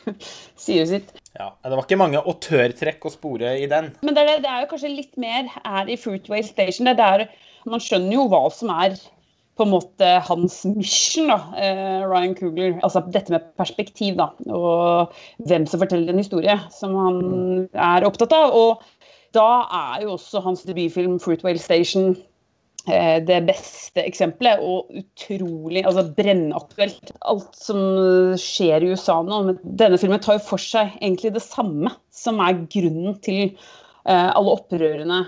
[0.64, 1.14] sier jo sitt.
[1.38, 3.92] Ja, Det var ikke mange autørtrekk å spore i den.
[4.02, 6.90] Men det er, det er, jo kanskje litt mer her i Fruitway Station.
[6.90, 8.96] Det er der Man skjønner jo hva som er
[9.58, 12.76] på en måte hans mission, da, uh, Ryan Coogler.
[12.86, 15.16] Altså dette med perspektiv, da, og
[15.50, 17.18] hvem som forteller en historie, som han
[17.74, 18.54] er opptatt av.
[18.54, 18.86] og
[19.38, 19.52] da
[19.94, 22.16] er jo også hans debutfilm 'Fruitwale Station'
[22.90, 27.14] eh, det beste eksempelet, og utrolig altså brennaktuelt.
[27.22, 27.82] Alt som
[28.42, 29.42] skjer i USA nå.
[29.50, 33.54] Men denne filmen tar jo for seg egentlig det samme, som er grunnen til
[34.08, 35.26] uh, alle opprørene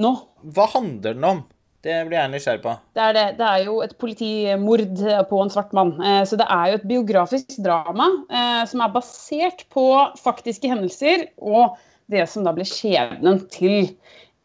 [0.00, 0.12] nå.
[0.54, 1.42] Hva handler den om?
[1.80, 2.72] Det blir jeg nysgjerrig på.
[2.96, 3.26] Det er, det.
[3.38, 4.98] det er jo et politimord
[5.30, 5.94] på en svart mann.
[6.04, 9.86] Eh, så det er jo et biografisk drama eh, som er basert på
[10.20, 11.24] faktiske hendelser.
[11.40, 11.78] og
[12.10, 13.92] det som da ble skjebnen til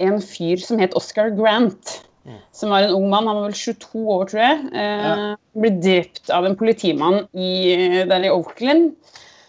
[0.04, 2.00] en fyr som het Oscar Grant.
[2.26, 2.40] Mm.
[2.58, 4.62] Som var en ung mann, han var vel 22 år, tror jeg.
[4.74, 5.26] Eh.
[5.62, 7.52] Ble drept av en politimann i,
[8.10, 8.96] der i Oakland.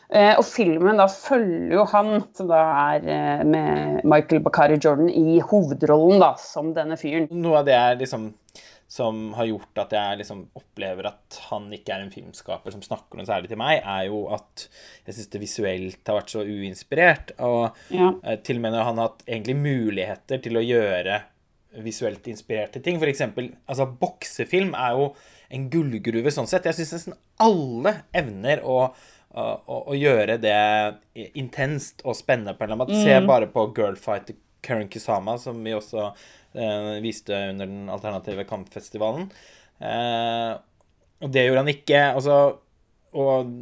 [0.06, 2.60] Eh, og filmen da følger jo han, som da
[2.92, 7.26] er eh, med Michael Bakari Jordan i hovedrollen da, som denne fyren.
[7.32, 8.28] Noe av det er liksom
[8.96, 13.18] som har gjort at jeg liksom opplever at han ikke er en filmskaper som snakker
[13.18, 14.66] noe særlig til meg, er jo at
[15.06, 17.32] jeg syns det visuelt har vært så uinspirert.
[17.44, 18.12] Og ja.
[18.24, 21.20] Eh, til og med når han har hatt egentlig muligheter til å gjøre
[21.84, 23.26] visuelt inspirerte ting, f.eks.
[23.68, 25.10] Altså, boksefilm er jo
[25.52, 26.66] en gullgruve sånn sett.
[26.68, 28.78] Jeg syns nesten alle evner å,
[29.36, 30.56] å, å, gjøre det
[31.38, 32.96] intenst og spennende på en eller annen måte.
[32.96, 33.04] Mm.
[33.04, 39.28] Se bare på Girlfighter Karen Kusama, som vi også eh, viste under den alternative kampfestivalen.
[39.80, 40.52] Eh,
[41.24, 42.02] og det gjorde han ikke.
[42.18, 42.40] Altså,
[43.16, 43.52] og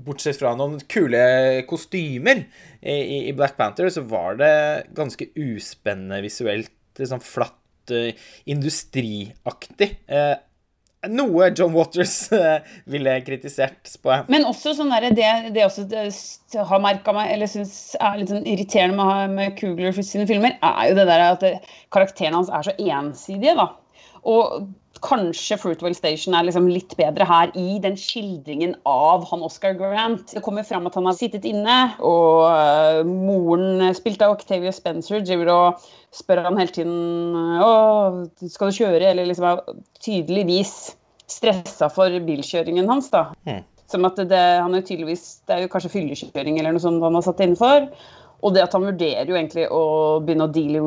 [0.00, 1.22] bortsett fra noen kule
[1.68, 2.44] kostymer
[2.80, 4.52] i, i, Black Panther, så var det
[4.96, 6.72] ganske uspennende visuelt.
[7.00, 8.10] Sånn flatt, uh,
[8.50, 9.90] industriaktig.
[10.10, 10.34] Uh,
[11.08, 12.58] noe John Waters uh,
[12.90, 13.78] ville kritisert,
[14.12, 14.26] jeg.
[14.32, 15.86] Men også sånn der, det, det også
[16.68, 20.90] har merka meg, eller syns er litt sånn irriterende med, med Kugler sine filmer, er
[20.90, 21.46] jo det der at
[21.94, 23.70] karakterene hans er så ensidige, da.
[24.28, 24.68] Og
[25.04, 30.34] kanskje Fruitwell Station er liksom litt bedre her i den skildringen av han Oscar Grant.
[30.34, 35.24] Det kommer fram at han har sittet inne, og uh, moren, spilt av Octavia Spencer,
[35.24, 37.72] driver og spør han hele tiden å,
[38.50, 40.94] skal du kjøre, eller liksom tydeligvis
[41.30, 43.10] stressa for bilkjøringen hans.
[43.12, 43.28] da.
[43.48, 43.62] Mm.
[43.90, 47.16] Som at det, han er tydeligvis, det er jo kanskje fyllekjøring eller noe sånt han
[47.18, 47.88] har satt innenfor.
[48.40, 49.82] Og det at han vurderer jo egentlig å
[50.24, 50.80] begynne å deale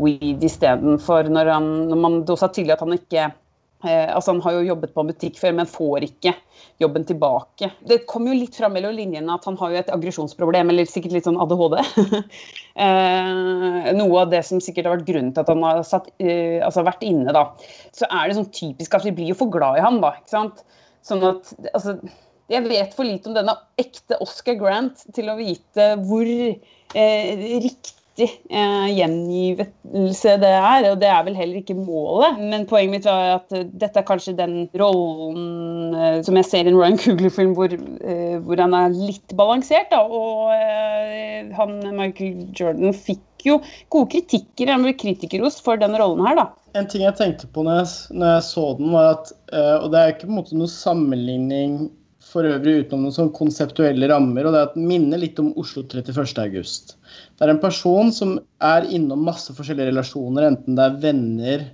[0.00, 3.43] weed istedenfor når, han, når man det også er tydelig at han ikke Eh,
[3.84, 6.34] altså Han har jo jobbet på en butikk før, men får ikke
[6.82, 7.70] jobben tilbake.
[7.86, 11.16] Det kommer jo litt fram mellom linjene at han har jo et aggresjonsproblem, eller sikkert
[11.16, 11.76] litt sånn ADHD.
[12.86, 16.60] eh, noe av det som sikkert har vært grunnen til at han har satt, eh,
[16.64, 17.34] altså vært inne.
[17.34, 17.46] da.
[17.94, 20.14] Så er det sånn typisk at vi blir jo for glad i ham, da.
[20.20, 20.64] ikke sant?
[21.04, 21.98] Sånn at, altså,
[22.52, 28.03] Jeg vet for lite om denne ekte Oscar Grant til å vite hvor eh, riktig
[28.14, 30.90] riktig eh, gjengivelse det er.
[30.92, 32.38] Og det er vel heller ikke målet.
[32.38, 36.64] Men poenget mitt var at uh, dette er kanskje den rollen uh, som jeg ser
[36.64, 39.90] i en Ryan Coogler-film hvor, uh, hvor, han er litt balansert.
[39.90, 40.02] Da.
[40.04, 40.50] Og
[41.54, 43.58] han Michael Jordan fikk jo
[43.92, 46.46] gode kritikker, han ble kritikerrost for den rollen her, da.
[46.78, 49.34] En ting jeg tenkte på når jeg, når jeg så den, var at
[49.84, 51.76] Og det er ikke på en måte noen sammenligning
[52.34, 55.84] for øvrig utenom noen sånn konseptuelle rammer, og det er at minner litt om Oslo
[55.86, 56.96] 31.8.
[57.38, 61.66] Det er en person som er innom masse forskjellige relasjoner, enten det er venner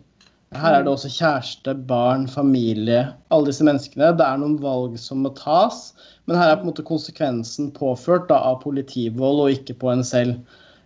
[0.50, 3.04] Her er det også kjæreste, barn, familie.
[3.30, 4.08] Alle disse menneskene.
[4.18, 5.92] Det er noen valg som må tas,
[6.26, 10.02] men her er på en måte konsekvensen påført da, av politivold og ikke på en
[10.02, 10.40] selv.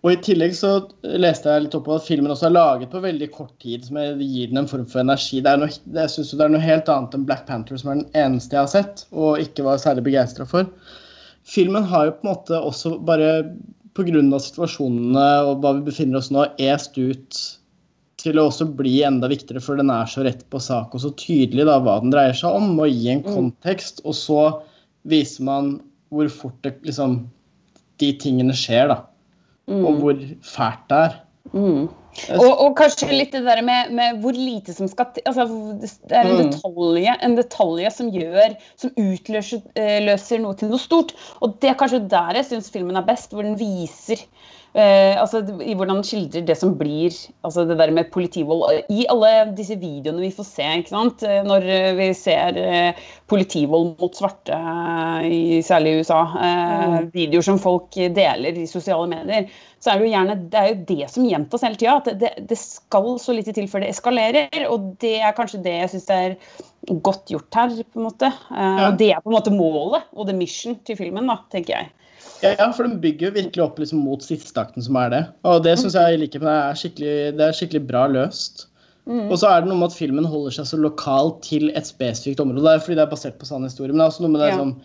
[0.05, 0.69] Og I tillegg så
[1.17, 3.97] leste jeg litt opp på at filmen også er laget på veldig kort tid, som
[3.97, 5.39] gir den en form for energi.
[5.41, 8.03] Det er noe, jeg synes det er noe helt annet enn Black Panther, som er
[8.03, 10.69] den eneste jeg har sett og ikke var særlig begeistra for.
[11.49, 13.31] Filmen har jo på en måte også bare
[13.97, 14.21] pga.
[14.43, 17.41] situasjonene og hva vi befinner oss nå, est ut
[18.21, 21.15] til å også bli enda viktigere, for den er så rett på sak og så
[21.17, 23.33] tydelig da hva den dreier seg om, og gi en mm.
[23.33, 24.05] kontekst.
[24.05, 24.39] Og så
[25.09, 25.75] viser man
[26.13, 27.23] hvor fort det, liksom,
[27.97, 29.01] de tingene skjer, da
[29.67, 29.85] mm.
[29.85, 31.21] og hvor fælt det er.
[31.53, 31.85] Mm.
[32.31, 35.45] Og, og kanskje litt det der med, med hvor lite som skal til altså,
[35.83, 41.11] Det er en detalje, en detalje, som gjør Som utløser eh, noe til noe stort.
[41.43, 44.23] Og det er kanskje der jeg syns filmen er best, hvor den viser
[44.75, 47.13] eh, altså i hvordan han skildrer det som blir
[47.47, 50.67] altså det der med politivold i alle disse videoene vi får se.
[50.81, 51.23] ikke sant?
[51.23, 56.19] Eh, Når eh, vi ser eh, politivold mot svarte, eh, i, særlig i USA,
[56.49, 59.49] eh, videoer som folk deler i sosiale medier,
[59.81, 61.97] så er det jo gjerne det er jo det som gjentas hele tida.
[62.01, 64.63] At det, det skal så lite til før det eskalerer.
[64.71, 66.37] Og det er kanskje det jeg syns er
[67.05, 68.31] godt gjort her, på en måte.
[68.51, 68.89] Eh, Ja.
[68.97, 71.91] Det er på en måte målet og the mission til filmen, da, tenker jeg.
[72.59, 75.23] Ja, for den bygger jo virkelig opp liksom mot sisteakten, som er det.
[75.47, 78.67] Og det syns jeg i likhet med er skikkelig, det er skikkelig bra løst.
[79.05, 82.39] Og så er det noe med at filmen holder seg så lokal til et spesifikt
[82.41, 82.63] område.
[82.65, 84.41] Det er fordi det er basert på sann historie, men det er også noe med
[84.41, 84.57] det Ja.
[84.61, 84.75] som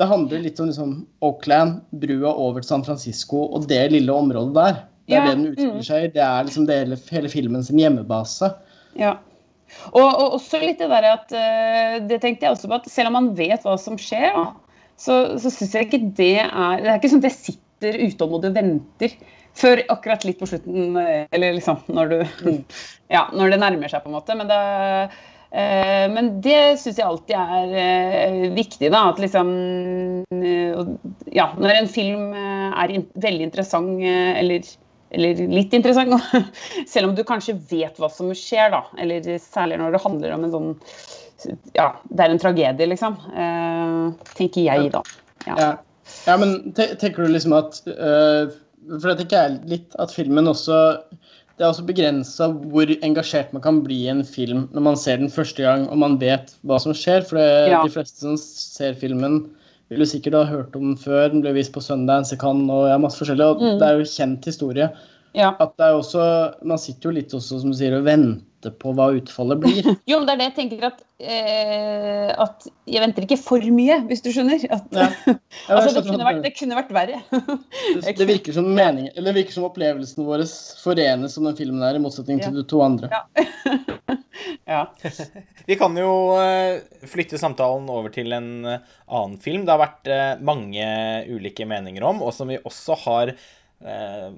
[0.00, 4.54] Det handler litt om liksom Oakland, brua over til San Francisco og det lille området
[4.54, 4.78] der.
[5.08, 6.12] Det er Ja, det den utspiller seg i.
[6.14, 8.54] Det er liksom det hele, hele filmen sin hjemmebase.
[8.96, 9.16] Ja.
[9.92, 13.06] Og, og også litt det der at eh, Det tenkte jeg også på at selv
[13.12, 14.46] om man vet hva som skjer, da,
[15.00, 18.50] så, så syns jeg ikke det er Det er ikke sånn at jeg sitter utålmodig
[18.50, 19.14] og venter
[19.56, 22.18] før akkurat litt på slutten, eh, eller liksom når du
[23.14, 24.36] Ja, når det nærmer seg, på en måte.
[24.38, 24.58] Men det
[25.50, 29.08] eh, men det syns jeg alltid er eh, viktig, da.
[29.10, 29.50] At liksom
[31.30, 34.62] Ja, når en film er veldig interessant, eller
[35.10, 36.12] eller litt interessant,
[36.92, 38.84] selv om du kanskje vet hva som skjer, da.
[39.02, 40.68] Eller særlig når det handler om en sånn
[41.76, 43.16] Ja, det er en tragedie, liksom.
[43.34, 45.02] Eh, tenker jeg, da.
[45.46, 45.54] Ja.
[45.58, 45.68] Ja,
[46.26, 48.50] ja men te tenker du liksom at uh,
[49.00, 50.76] For det tenker jeg litt at filmen også
[51.56, 55.16] Det er også begrensa hvor engasjert man kan bli i en film når man ser
[55.22, 57.24] den første gang og man vet hva som skjer.
[57.28, 57.82] For Ja.
[57.84, 59.42] de fleste som ser filmen,
[59.90, 61.28] vil jo sikkert ha hørt om den før.
[61.32, 63.44] Den ble vist på Sundance, Cannes og ja, masse forskjellig.
[63.56, 63.78] Og Mm.
[63.80, 64.90] det er jo kjent historie.
[65.36, 65.52] Ja.
[65.62, 66.22] At det er også,
[66.66, 69.86] Man sitter jo litt også, som du sier, og venter på hva utfallet blir.
[70.10, 74.00] Jo, men det er det jeg tenker at eh, At jeg venter ikke for mye,
[74.10, 74.66] hvis du skjønner.
[74.74, 75.06] At, Ja.
[75.30, 75.36] Ja,
[75.76, 77.22] altså, det, kunne vært, det kunne vært verre.
[78.00, 80.42] Det, det virker som mening, eller det virker som opplevelsen vår
[80.82, 83.10] forenes som den filmen er, i motsetning til de to andre.
[84.68, 84.84] Ja.
[85.66, 90.10] Vi kan jo eh, flytte samtalen over til en eh, annen film det har vært
[90.10, 90.86] eh, mange
[91.30, 94.30] ulike meninger om, og som vi også har eh,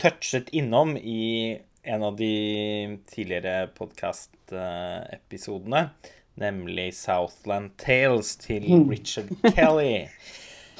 [0.00, 5.88] touchet innom i en av de tidligere podkast-episodene,
[6.40, 10.06] nemlig Southland Tales til Richard Kelly.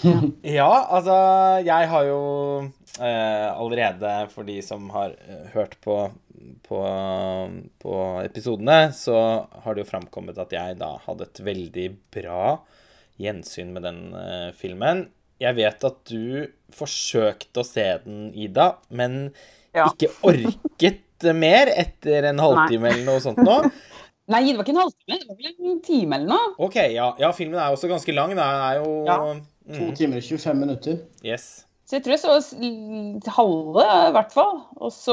[0.40, 1.12] Ja, altså
[1.60, 2.72] Jeg har jo
[3.04, 6.08] eh, allerede, for de som har eh, hørt på,
[6.64, 6.80] på,
[7.84, 7.92] på
[8.24, 11.84] episodene, så har det jo framkommet at jeg da hadde et veldig
[12.16, 12.64] bra
[13.20, 15.12] gjensyn med den eh, filmen.
[15.40, 19.32] Jeg vet at du forsøkte å se den, Ida, men
[19.74, 19.86] Ja.
[19.88, 23.60] ikke orket mer etter en halvtime eller noe sånt nå.
[24.30, 26.52] Nei, det var ikke en halvtime, det var vel en time eller noe.
[26.66, 28.36] OK, ja, ja filmen er også ganske lang.
[28.36, 29.18] Den er jo Ja.
[29.70, 30.96] To mm, timer og 25 minutter.
[31.22, 31.64] Yes.
[31.86, 34.60] Så jeg tror jeg så halve, i hvert fall.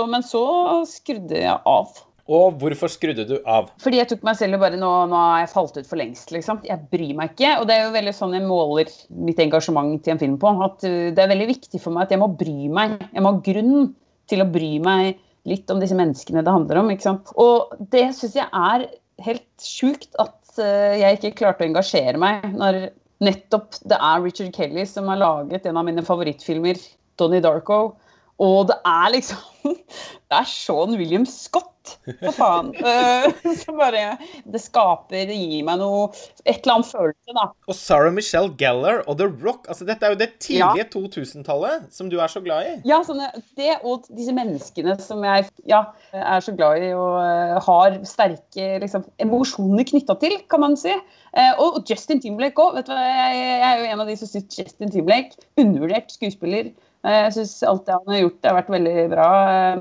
[0.10, 0.44] Men så
[0.90, 2.00] skrudde jeg av.
[2.28, 3.70] Og hvorfor skrudde du av?
[3.80, 6.34] Fordi jeg tok meg selv og bare nå, nå har jeg falt ut for lengst,
[6.36, 6.60] liksom.
[6.68, 7.54] Jeg bryr meg ikke.
[7.62, 8.92] Og det er jo veldig sånn jeg måler
[9.28, 10.52] mitt engasjement til en film på.
[10.66, 12.98] At uh, det er veldig viktig for meg at jeg må bry meg.
[13.14, 13.90] Jeg må ha grunn
[14.28, 16.92] til å bry meg litt om disse menneskene det handler om.
[16.92, 17.32] ikke sant?
[17.40, 18.88] Og det syns jeg er
[19.24, 22.90] helt sjukt at uh, jeg ikke klarte å engasjere meg når
[23.24, 26.78] nettopp det er Richard Kelly som har laget en av mine favorittfilmer,
[27.18, 27.96] Donnie Darko.
[28.44, 29.74] Og det er liksom
[30.28, 32.74] Det er Sean William Scott, for faen.
[32.88, 34.18] Eh, så bare
[34.48, 36.08] Det skaper Det gir meg noe
[36.46, 37.46] Et eller annet følelse, da.
[37.68, 39.68] Og Sarah Michelle Gellar og The Rock.
[39.68, 42.74] altså Dette er jo det tidlige 2000-tallet som du er så glad i.
[42.88, 43.30] Ja, sånne,
[43.60, 45.82] det og disse menneskene som jeg ja,
[46.16, 50.94] er så glad i og eh, har sterke liksom, emosjoner knytta til, kan man si.
[50.94, 52.80] Eh, og Justin Timberlake òg.
[52.88, 56.72] Jeg, jeg er jo en av de som syns Justin Timberlake, undervurdert skuespiller.
[57.08, 59.28] Jeg syns alt det han har gjort, har vært veldig bra.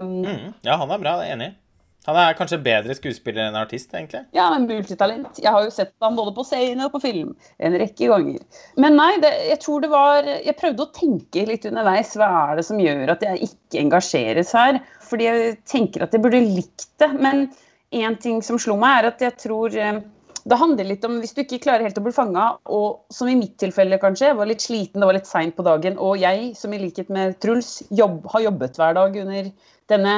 [0.03, 1.57] Mm, ja, han er bra, det er jeg enig i.
[2.07, 4.23] Han er kanskje bedre skuespiller enn artist, egentlig.
[4.37, 5.41] Ja, en multitalent.
[5.43, 8.43] Jeg har jo sett ham både på scene og på film en rekke ganger.
[8.79, 12.15] Men nei, det, jeg tror det var Jeg prøvde å tenke litt underveis.
[12.19, 14.81] Hva er det som gjør at jeg ikke engasjeres her?
[15.07, 17.11] Fordi jeg tenker at jeg burde likt det.
[17.19, 17.49] Men
[17.95, 19.99] én ting som slo meg, er at jeg tror eh,
[20.47, 23.35] det handler litt om hvis du ikke klarer helt å bli fanga, og som i
[23.39, 26.75] mitt tilfelle kanskje, var litt sliten, det var litt seint på dagen, og jeg, som
[26.75, 29.51] i likhet med Truls, jobb, har jobbet hver dag under
[29.91, 30.15] denne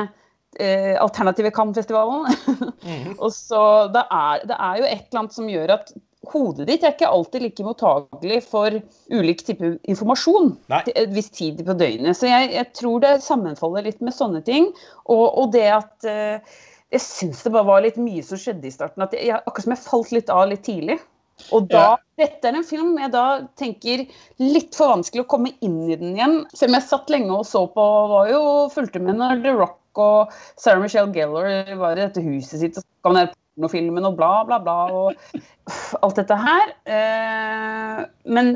[0.60, 2.28] eh, alternative Cannes-festivalen.
[3.22, 3.62] og så
[3.94, 5.92] det er, det er jo et eller annet som gjør at
[6.28, 8.74] hodet ditt er ikke alltid like mottagelig for
[9.14, 10.80] ulik type informasjon Nei.
[10.86, 12.16] til et visst tid på døgnet.
[12.18, 14.72] Så jeg, jeg tror det sammenfaller litt med sånne ting.
[15.06, 18.72] Og, og det at eh, Jeg syns det bare var litt mye som skjedde i
[18.72, 19.04] starten.
[19.04, 20.96] At jeg, akkurat som jeg falt litt av litt tidlig.
[21.54, 23.24] Og da, Dette er en film jeg da
[23.60, 24.06] tenker
[24.42, 26.38] litt for vanskelig å komme inn i den igjen.
[26.56, 28.40] Selv om jeg satt lenge og så på, var jo
[28.72, 32.84] fulgte med når The Rock og Sarah Michelle Gellar var i dette huset sitt og
[32.84, 34.76] snakka om den pornofilmen og bla, bla, bla.
[34.92, 35.40] og
[36.04, 36.74] alt dette her.
[36.86, 38.54] Eh, men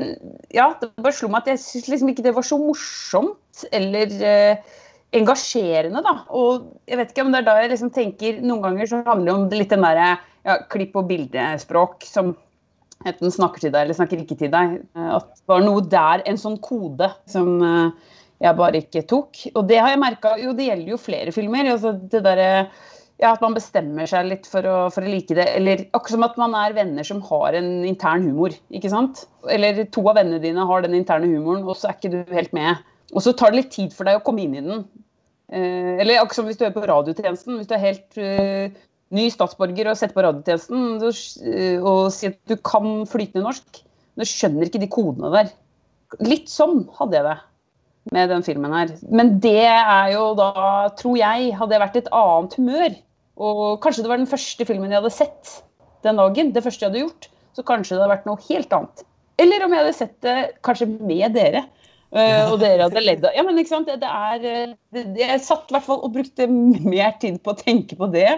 [0.55, 4.15] ja, det bare slo meg at jeg syns liksom ikke det var så morsomt eller
[4.23, 4.79] eh,
[5.13, 6.15] engasjerende, da.
[6.33, 9.29] Og jeg vet ikke om det er da jeg liksom tenker Noen ganger så handler
[9.29, 12.33] det om litt den derre ja, klipp- og bildespråk som
[13.03, 14.79] enten snakker til deg eller snakker ikke til deg.
[14.95, 18.11] Eh, At det var noe der, en sånn kode, som eh,
[18.43, 19.45] jeg bare ikke tok.
[19.53, 21.69] Og det har jeg merka Jo, det gjelder jo flere filmer.
[21.73, 22.49] Altså det derre
[23.21, 25.45] ja, at man bestemmer seg litt for å, for å like det.
[25.55, 28.55] Eller akkurat som at man er venner som har en intern humor.
[28.73, 29.25] ikke sant?
[29.53, 32.55] Eller to av vennene dine har den interne humoren, og så er ikke du helt
[32.57, 32.81] med.
[33.13, 34.83] Og så tar det litt tid for deg å komme inn i den.
[35.53, 37.61] Eh, eller akkurat som hvis du er på radiotjenesten.
[37.61, 38.83] Hvis du er helt eh,
[39.13, 41.13] ny statsborger og setter på radiotjenesten så,
[41.47, 43.83] eh, og sier at du kan flytende norsk,
[44.17, 45.53] men du skjønner ikke de kodene der.
[46.25, 47.39] Litt sånn hadde jeg det
[48.11, 48.91] med den filmen her.
[49.11, 50.49] Men det er jo da,
[50.99, 52.97] tror jeg, hadde jeg vært et annet humør.
[53.43, 55.53] Og kanskje det var den første filmen jeg hadde sett
[56.05, 56.51] den dagen.
[56.53, 57.29] Det første jeg hadde gjort.
[57.53, 59.05] Så kanskje det hadde vært noe helt annet.
[59.41, 60.35] Eller om jeg hadde sett det
[60.65, 61.63] kanskje med dere.
[62.13, 63.87] eh, og dere hadde ledd av Ja, men ikke sant.
[63.89, 67.55] Det, det er eh, det, Jeg satt i hvert fall og brukte mer tid på
[67.55, 68.35] å tenke på det.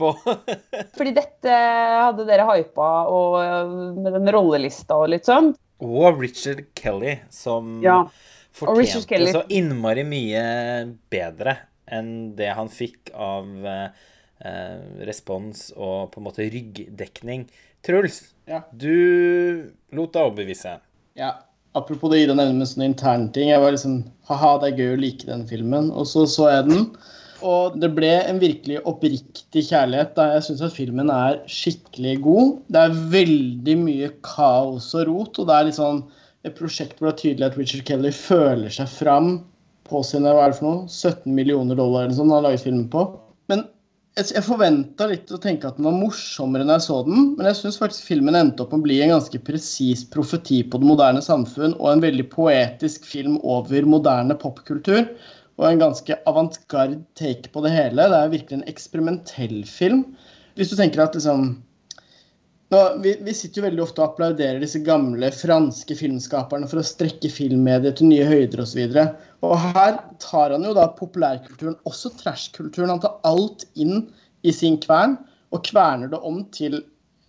[0.00, 0.14] på
[0.96, 5.52] Fordi dette hadde dere hypa og eh, med den rollelista og litt sånn.
[5.82, 8.04] Og Richard Kelly, som Ja.
[8.52, 10.42] Fortjente så innmari mye
[11.12, 11.56] bedre
[11.92, 13.86] enn det han fikk av eh,
[14.44, 17.46] eh, respons og på en måte ryggdekning.
[17.82, 18.62] Truls, Ja.
[18.72, 20.76] du lot deg overbevise.
[21.18, 21.32] Ja,
[21.74, 23.48] apropos det Ida nevner med sånne interne ting.
[23.50, 25.90] Jeg var liksom Ha-ha, det er gøy å like den filmen.
[25.90, 26.86] Og så så jeg den.
[27.42, 30.14] Og det ble en virkelig oppriktig kjærlighet.
[30.14, 32.52] da Jeg syns at filmen er skikkelig god.
[32.70, 36.04] Det er veldig mye kaos og rot, og det er litt sånn
[36.46, 39.34] et prosjekt hvor det er tydelig at Richard Kelly føler seg fram
[39.88, 42.88] på sine hva er det for noe, 17 millioner dollar sånn han har laget filmen
[42.92, 43.04] på.
[43.50, 43.64] Men
[44.18, 47.58] jeg, forventa litt å tenke at den var morsommere når jeg så den, men jeg
[47.60, 51.22] syns faktisk filmen endte opp med å bli en ganske presis profeti på det moderne
[51.24, 55.06] samfunn, og en veldig poetisk film over moderne popkultur.
[55.60, 58.06] Og en ganske avantgarde take på det hele.
[58.08, 60.06] Det er virkelig en eksperimentell film.
[60.56, 61.50] Hvis du tenker at liksom
[62.72, 66.86] nå, vi, vi sitter jo veldig ofte og applauderer disse gamle franske filmskaperne for å
[66.86, 68.80] strekke filmmediet til nye høyder osv.
[68.88, 69.04] Og, så
[69.42, 72.94] og her tar han jo da populærkulturen, også trash-kulturen.
[72.94, 74.06] Han tar alt inn
[74.46, 75.18] i sin kvern
[75.52, 76.80] og kverner det om til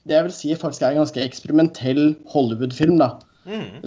[0.07, 2.97] det jeg vil si faktisk er en ganske eksperimentell Hollywood-film.
[3.01, 3.15] da.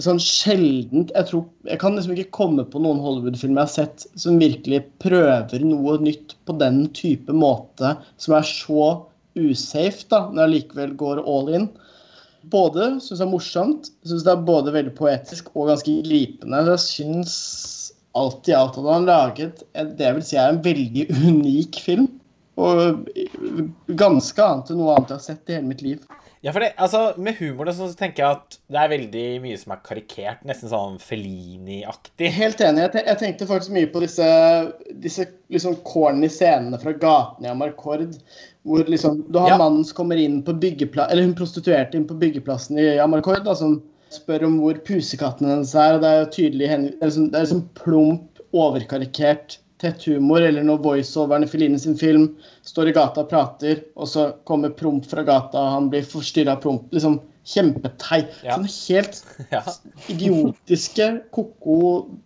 [0.03, 4.05] Sånn sjeldent jeg, tror, jeg kan liksom ikke komme på noen Hollywood-film jeg har sett
[4.19, 8.91] som virkelig prøver noe nytt på den type måte, som er så
[9.37, 11.69] usafe, da, når jeg likevel går all in.
[12.47, 16.63] Både syns jeg er morsomt, syns det er både veldig poetisk og ganske gripende.
[16.71, 17.33] Jeg syns
[18.17, 21.81] alt i alt at han har laget det jeg vil si er en veldig unik
[21.83, 22.07] film.
[22.57, 23.09] Og
[23.99, 25.99] ganske annet enn noe annet jeg har sett i hele mitt liv.
[26.45, 29.73] Ja, for det, altså, Med humoren så tenker jeg at det er veldig mye som
[29.73, 30.43] er karikert.
[30.47, 32.29] Nesten sånn Felini-aktig.
[32.35, 32.83] Helt enig.
[32.85, 34.27] Jeg, jeg tenkte faktisk mye på disse,
[35.01, 38.15] disse liksom corny scenene fra gatene i Amarcord.
[38.67, 39.57] Hvor liksom, du har Ja.
[39.57, 43.55] mannen som kommer inn på byggeplassen Eller hun prostituerte inn på byggeplassen i Amarcord, da,
[43.55, 43.79] som
[44.13, 45.95] spør om hvor pusekatten hennes er.
[45.95, 50.41] og Det er jo tydelig det er liksom, det er liksom plump, overkarikert, tett humor.
[50.41, 52.29] Eller når voiceoveren i Feline sin film
[52.67, 56.57] står i gata og prater, og så kommer promp fra gata, og han blir forstyrra
[56.57, 56.87] av promp.
[56.95, 58.33] Liksom kjempeteit.
[58.43, 58.57] Ja.
[58.57, 59.21] Sånne helt
[59.55, 59.61] Ja.
[60.11, 61.77] idiotiske, koko,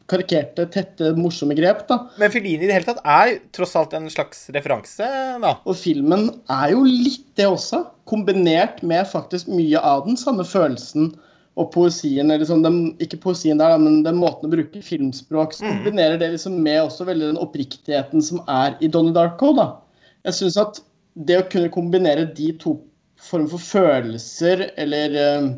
[0.09, 1.83] karikerte, tette, morsomme grep.
[1.89, 1.99] da.
[2.17, 5.05] Men Feline i det hele tatt er tross alt en slags referanse,
[5.43, 5.55] da.
[5.61, 11.13] Og filmen er jo litt det også, kombinert med faktisk mye av den samme følelsen
[11.59, 15.65] og poesien, eller liksom den, ikke poesien der, men den måten å bruke filmspråk Så
[15.65, 19.51] kombinerer det liksom med også veldig den oppriktigheten som er i Donnie Darko.
[19.57, 19.67] da.
[20.27, 20.79] Jeg syns at
[21.27, 22.77] det å kunne kombinere de to
[23.21, 25.49] form for følelser eller uh,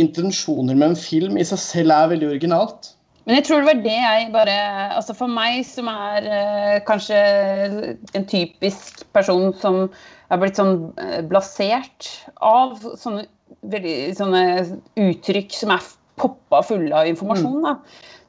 [0.00, 2.92] intensjoner med en film i seg selv er veldig originalt.
[3.24, 4.54] Men jeg tror det var det jeg bare
[4.96, 7.18] Altså for meg som er uh, kanskje
[8.18, 9.84] en typisk person som
[10.32, 12.08] er blitt sånn eh, blasert
[12.40, 13.26] av sånne,
[13.62, 14.44] sånne
[14.98, 17.76] uttrykk som er poppa fulle av informasjon, da.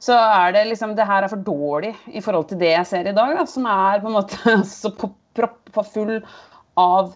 [0.04, 3.08] Så er det liksom Det her er for dårlig i forhold til det jeg ser
[3.08, 6.18] i dag, da, som er på en måte så proppa full
[6.76, 7.14] av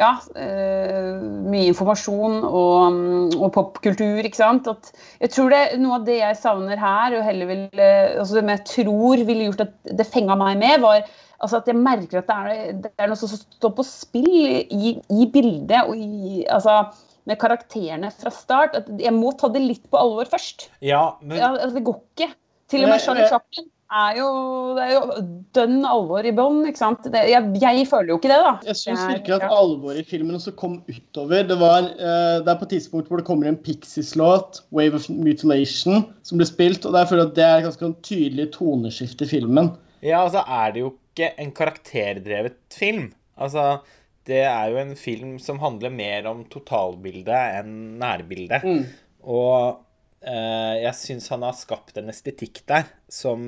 [0.00, 1.18] ja, uh,
[1.52, 4.70] mye informasjon og, og popkultur, ikke sant.
[4.70, 4.88] At
[5.20, 8.64] jeg tror det noe av det jeg savner her, og heller vil, altså det jeg
[8.70, 11.04] tror ville gjort at det fenga meg med, var
[11.42, 14.32] altså at jeg merker at det er, det er noe som står på spill
[14.62, 16.86] i, i bildet og i altså,
[17.28, 18.78] med karakterene fra start.
[18.78, 20.70] At jeg må ta det litt på alvor først.
[20.84, 21.38] Ja, men...
[21.40, 22.32] Ja, altså, det går ikke.
[22.72, 24.28] Til og med Charlie Chaplin er jo,
[24.76, 25.22] det er jo
[25.56, 26.62] dønn alvor i bånn.
[26.64, 28.52] Jeg, jeg, føler jo ikke det, da.
[28.70, 31.44] Jeg syns virkelig at alvoret i filmen også kom utover.
[31.48, 35.08] Det, var, uh, det er på et tidspunkt hvor det kommer en Pixies-låt, 'Wave of
[35.12, 36.86] Mutilation', som blir spilt.
[36.88, 39.74] og jeg føler at Det er et ganske tydelig toneskifte i filmen.
[40.02, 43.12] Ja, altså er det jo ikke en karakterdrevet film.
[43.36, 43.82] Altså,
[44.28, 48.66] det er jo en film som handler mer om totalbildet enn nærbildet.
[48.66, 48.84] Mm.
[49.32, 49.80] Og
[50.22, 53.42] eh, jeg syns han har skapt en estetikk der som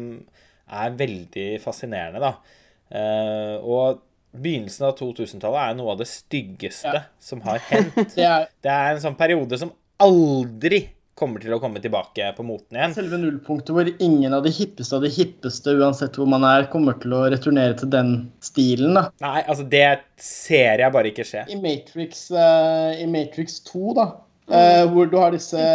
[0.65, 2.59] er veldig fascinerende, da.
[2.95, 4.03] Eh, og
[4.35, 7.07] begynnelsen av 2000-tallet er noe av det styggeste ja.
[7.23, 8.01] som har hendt.
[8.17, 8.49] det, er...
[8.65, 9.73] det er en sånn periode som
[10.03, 10.83] aldri
[11.25, 12.95] kommer til å komme tilbake på moten igjen.
[12.97, 16.99] Selve nullpunktet hvor ingen av de hippeste av de hippeste, uansett hvor man er, kommer
[17.03, 18.13] til å returnere til den
[18.45, 19.09] stilen, da.
[19.25, 19.87] Nei, altså det
[20.21, 21.47] ser jeg bare ikke skje.
[21.53, 24.09] I Matrix, uh, i Matrix 2, da,
[24.53, 25.69] uh, hvor du har disse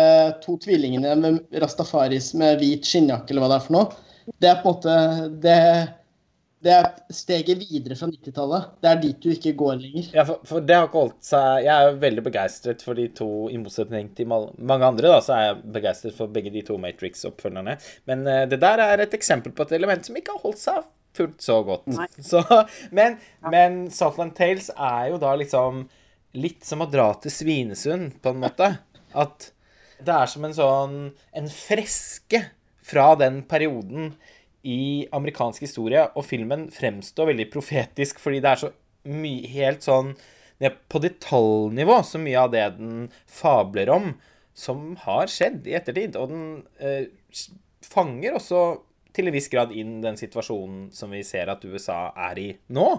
[0.46, 4.06] to tvillingene med rastafaris med hvit skinnjakke, eller hva det er for noe,
[4.40, 4.98] det er på en måte
[5.42, 5.62] det
[6.60, 8.72] det er steget videre fra 90-tallet.
[8.84, 10.10] Det er dit du ikke går lenger.
[10.18, 13.30] Ja, for, for, det har ikke holdt seg Jeg er veldig begeistret for de to,
[13.48, 17.78] i motsetning til mange andre, da, så er jeg begeistret for begge de to Matrix-oppfølgerne.
[18.12, 20.84] Men uh, det der er et eksempel på et element som ikke har holdt seg
[21.20, 21.88] fullt så godt.
[22.32, 22.44] Så,
[22.92, 23.52] men, ja.
[23.52, 25.86] men Saltland Tales er jo da liksom
[26.40, 28.74] litt som å dra til Svinesund, på en måte.
[29.18, 29.52] At
[30.00, 30.92] det er som en sånn
[31.36, 32.44] En freske
[32.86, 34.14] fra den perioden
[34.68, 38.74] i amerikansk historie, og filmen fremstår veldig profetisk fordi det er så
[39.10, 40.14] mye helt sånn
[40.60, 44.12] ned på detaljnivå så mye av det den fabler om,
[44.52, 46.18] som har skjedd i ettertid.
[46.20, 46.46] Og den
[46.84, 47.08] eh,
[47.88, 48.64] fanger også
[49.16, 52.90] til en viss grad inn den situasjonen som vi ser at USA er i nå.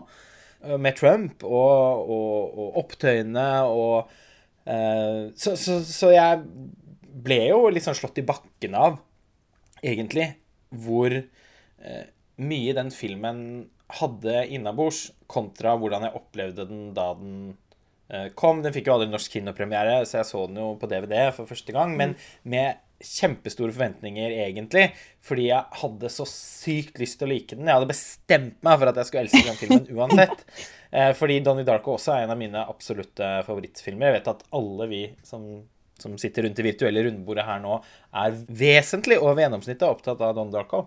[0.65, 4.11] Eh, med Trump og, og, og opptøyene og
[4.65, 6.43] eh, så, så, så, jeg
[7.21, 8.99] ble jo litt sånn slått i bakken av,
[9.83, 10.31] egentlig,
[10.85, 11.13] hvor
[12.41, 13.41] mye den filmen
[14.01, 17.35] hadde innabords, kontra hvordan jeg opplevde den da den
[18.11, 18.63] eh, kom.
[18.65, 21.75] Den fikk jo aldri norsk kinopremiere, så jeg så den jo på DVD for første
[21.75, 21.97] gang.
[21.99, 24.91] Men med kjempestore forventninger, egentlig.
[25.25, 27.69] Fordi jeg hadde så sykt lyst til å like den.
[27.69, 30.45] Jeg hadde bestemt meg for at jeg skulle elske den filmen uansett.
[30.91, 34.11] Eh, fordi Donnie Darko også er en av mine absolutte favorittfilmer.
[34.11, 35.47] Jeg vet at alle vi som,
[36.03, 37.81] som sitter rundt det virtuelle rundbordet her nå,
[38.21, 40.87] er vesentlig over gjennomsnittet opptatt av Donnie Darko.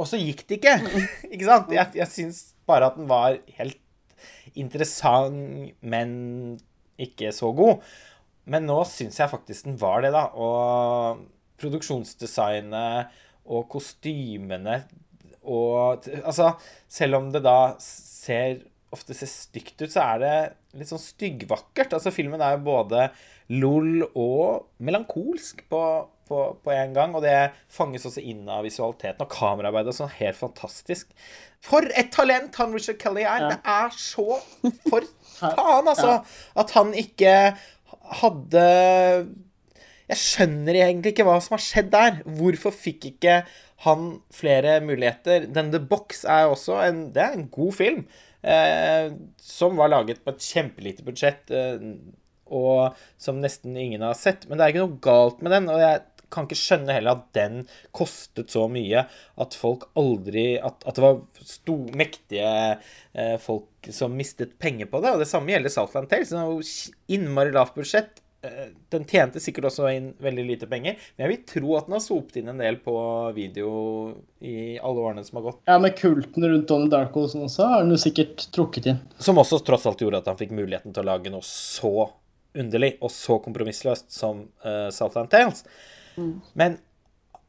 [0.00, 0.76] Og så gikk det ikke.
[1.34, 1.72] ikke sant?
[1.74, 3.78] Jeg, jeg syns bare at den var helt
[4.58, 6.10] interessant, men
[7.00, 7.82] ikke så god.
[8.50, 10.26] Men nå syns jeg faktisk den var det, da.
[10.34, 11.22] Og
[11.62, 13.20] produksjonsdesignet
[13.52, 14.82] og kostymene
[15.42, 16.52] og Altså,
[16.86, 18.60] selv om det da ser
[18.92, 20.34] ofte ser stygt ut, så er det
[20.78, 21.94] litt sånn styggvakkert.
[21.96, 23.06] Altså, filmen er jo både
[23.56, 25.80] lol og melankolsk på,
[26.28, 27.14] på, på, en gang.
[27.16, 29.96] Og det fanges også inn av visualiteten og kameraarbeidet.
[29.96, 31.12] Sånn helt fantastisk.
[31.62, 33.46] For et talent han Richard Kelly er!
[33.46, 33.52] Ja.
[33.52, 34.40] Det er så
[34.88, 35.06] For
[35.42, 36.18] faen, altså!
[36.58, 37.34] At han ikke
[38.22, 38.64] hadde
[40.10, 42.18] Jeg skjønner egentlig ikke hva som har skjedd der.
[42.38, 43.42] Hvorfor fikk ikke
[43.86, 45.48] han flere muligheter?
[45.50, 48.04] Den The Box er også en, det er en god film.
[48.42, 51.50] Eh, som var laget på et kjempelite budsjett.
[51.54, 51.86] Eh,
[52.52, 54.46] og som nesten ingen har sett.
[54.48, 55.70] Men det er ikke noe galt med den.
[55.72, 56.02] Og jeg
[56.32, 57.62] kan ikke skjønne heller at den
[57.94, 59.04] kostet så mye
[59.42, 62.50] at folk aldri At, at det var sto, mektige
[63.12, 65.14] eh, folk som mistet penger på det.
[65.14, 66.32] Og det samme gjelder Southland Tales.
[66.32, 66.60] Det jo
[67.16, 68.22] innmari lavt budsjett.
[68.42, 71.94] Eh, den tjente sikkert også inn veldig lite penger, men jeg vil tro at den
[71.94, 72.94] har sopt inn en del på
[73.36, 73.68] video
[74.42, 75.60] i alle årene som har gått.
[75.70, 78.98] Ja, med kulten rundt Donnie Darko også har den jo sikkert trukket inn.
[79.22, 82.10] Som også tross alt gjorde at han fikk muligheten til å lage noe så
[82.58, 85.62] underlig og så kompromissløst som uh, Southland Tales.
[86.16, 86.34] Mm.
[86.58, 86.80] Men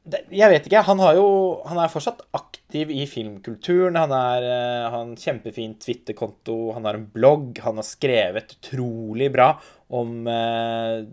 [0.04, 0.82] jeg vet ikke.
[0.84, 1.28] Han, har jo,
[1.64, 3.96] han er fortsatt aktiv i filmkulturen.
[3.96, 7.62] Han har uh, en kjempefin Twitter-konto, han har en blogg.
[7.64, 9.54] Han har skrevet utrolig bra
[9.94, 11.04] om eh,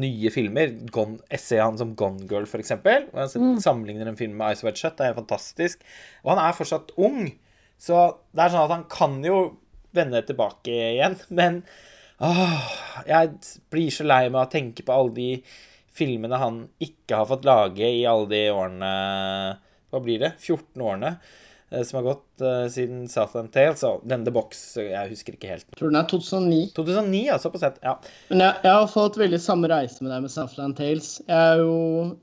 [0.00, 0.72] nye filmer.
[0.90, 2.72] Gone, essayet hans om Gone Girl, f.eks.
[2.80, 3.58] Mm.
[3.60, 4.96] Sammenligner en film med Ice White Shut.
[4.98, 5.84] Det er fantastisk.
[6.24, 7.28] Og han er fortsatt ung.
[7.80, 7.98] Så
[8.32, 9.42] det er sånn at han kan jo
[9.96, 11.18] vende tilbake igjen.
[11.38, 11.62] Men
[12.20, 12.64] Åh,
[13.08, 13.30] jeg
[13.72, 15.28] blir så lei meg av å tenke på alle de
[16.00, 18.90] filmene han ikke har fått lage i alle de årene
[19.90, 20.34] Hva blir det?
[20.40, 21.14] 14 årene.
[21.70, 23.82] eh, som har gått eh, siden Southland Tales.
[23.86, 25.66] Og den The Box, jeg husker ikke helt.
[25.74, 26.60] Tror tror den er 2009.
[26.78, 27.80] 2009, altså, på sett.
[27.86, 27.96] Ja.
[28.30, 31.12] Men jeg, jeg har fått veldig samme reise med deg med Southland Tales.
[31.26, 31.76] Jeg er jo,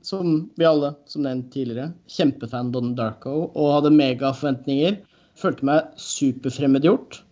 [0.06, 5.00] som vi alle, som nevnt tidligere, kjempefan Don Darko og hadde megaforventninger.
[5.38, 7.22] Følte meg superfremmedgjort.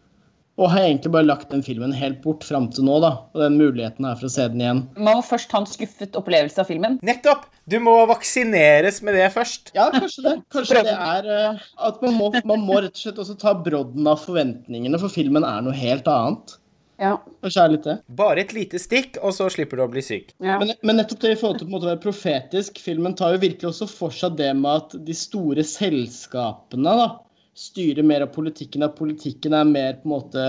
[0.56, 3.10] Og har egentlig bare lagt den filmen helt bort fram til nå, da.
[3.36, 4.82] Og den muligheten her for å se den igjen.
[4.96, 6.96] Man må først ha en skuffet opplevelse av filmen.
[7.04, 7.44] Nettopp!
[7.68, 9.74] Du må vaksineres med det først.
[9.76, 10.36] Ja, kanskje det.
[10.54, 14.06] Kanskje det er uh, at man må, man må rett og slett også ta brodden
[14.08, 16.56] av forventningene, for filmen er noe helt annet.
[17.02, 17.18] Ja.
[17.44, 17.98] Kanskje litt det.
[18.16, 20.32] Bare et lite stikk, og så slipper du å bli syk.
[20.40, 20.56] ja.
[20.62, 23.90] Men, men nettopp det i forhold til å være profetisk, filmen tar jo virkelig også
[23.90, 27.08] for seg det med at de store selskapene da,
[27.56, 30.42] styrer mer av politikken, at politikken er mer på en måte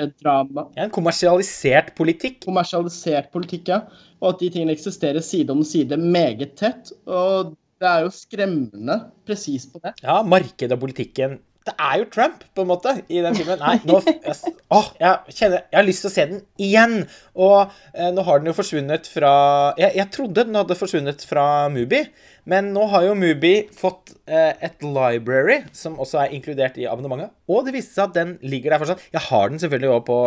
[0.00, 0.66] et drama.
[0.76, 2.40] Ja, en kommersialisert politikk.
[2.46, 3.82] Kommersialisert politikk, ja.
[4.20, 6.94] Og at de tingene eksisterer side om side meget tett.
[7.08, 9.94] Og det er jo skremmende presis på det.
[10.04, 11.38] Ja, markedet og politikken.
[11.68, 13.60] Det er jo Trump, på en måte, i den filmen.
[13.60, 16.94] Nei, nå jeg, Åh, jeg kjenner Jeg har lyst til å se den igjen.
[17.36, 19.32] Og eh, nå har den jo forsvunnet fra
[19.76, 22.00] jeg, jeg trodde den hadde forsvunnet fra Mubi,
[22.48, 27.34] men nå har jo Mubi fått eh, et library som også er inkludert i abonnementet.
[27.50, 29.06] Og det viste seg at den ligger der fortsatt.
[29.12, 30.20] Jeg har den selvfølgelig også på,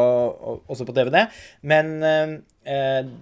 [0.76, 1.22] også på DVD,
[1.74, 2.34] men eh,
[2.70, 3.14] eh,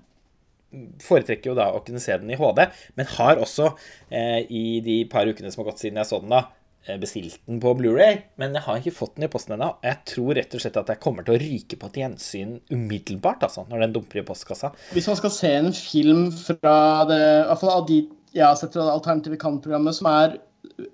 [1.03, 2.63] foretrekker jo da å kunne se den i HD,
[2.97, 3.73] men har også
[4.09, 6.45] eh, i de par ukene som har gått siden jeg så den, da,
[6.85, 9.73] eh, bestilt den på Blu-ray, men jeg har ikke fått den i posten ennå.
[9.85, 13.43] Jeg tror rett og slett at jeg kommer til å ryke på et gjensyn umiddelbart,
[13.47, 14.71] altså, når den dumper i postkassa.
[14.95, 16.77] Hvis man skal se en film fra
[17.11, 18.01] det, i hvert fall av de
[18.35, 20.07] jeg har sett fra Alternative Kan-programmet, som,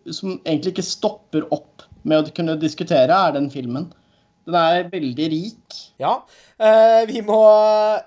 [0.09, 3.89] som egentlig ikke stopper opp med å kunne diskutere, er den filmen.
[4.47, 5.79] Den er veldig rik.
[5.99, 6.21] Ja,
[6.57, 7.41] eh, vi, må,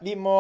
[0.01, 0.39] vi må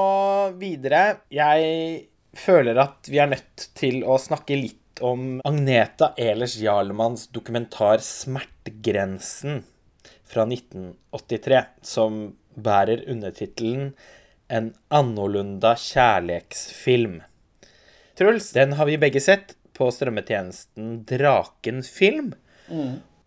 [0.60, 1.20] videre.
[1.34, 8.02] Jeg føler at vi er nødt til å snakke litt om Agneta Ehlers Jarlemanns dokumentar
[8.04, 9.62] 'Smertegrensen'
[10.30, 12.20] fra 1983, som
[12.56, 13.94] bærer undertittelen
[14.48, 17.20] 'En annorlunda kjærleiksfilm'.
[18.20, 22.34] Truls, den har vi begge sett på strømmetjenesten Draken film.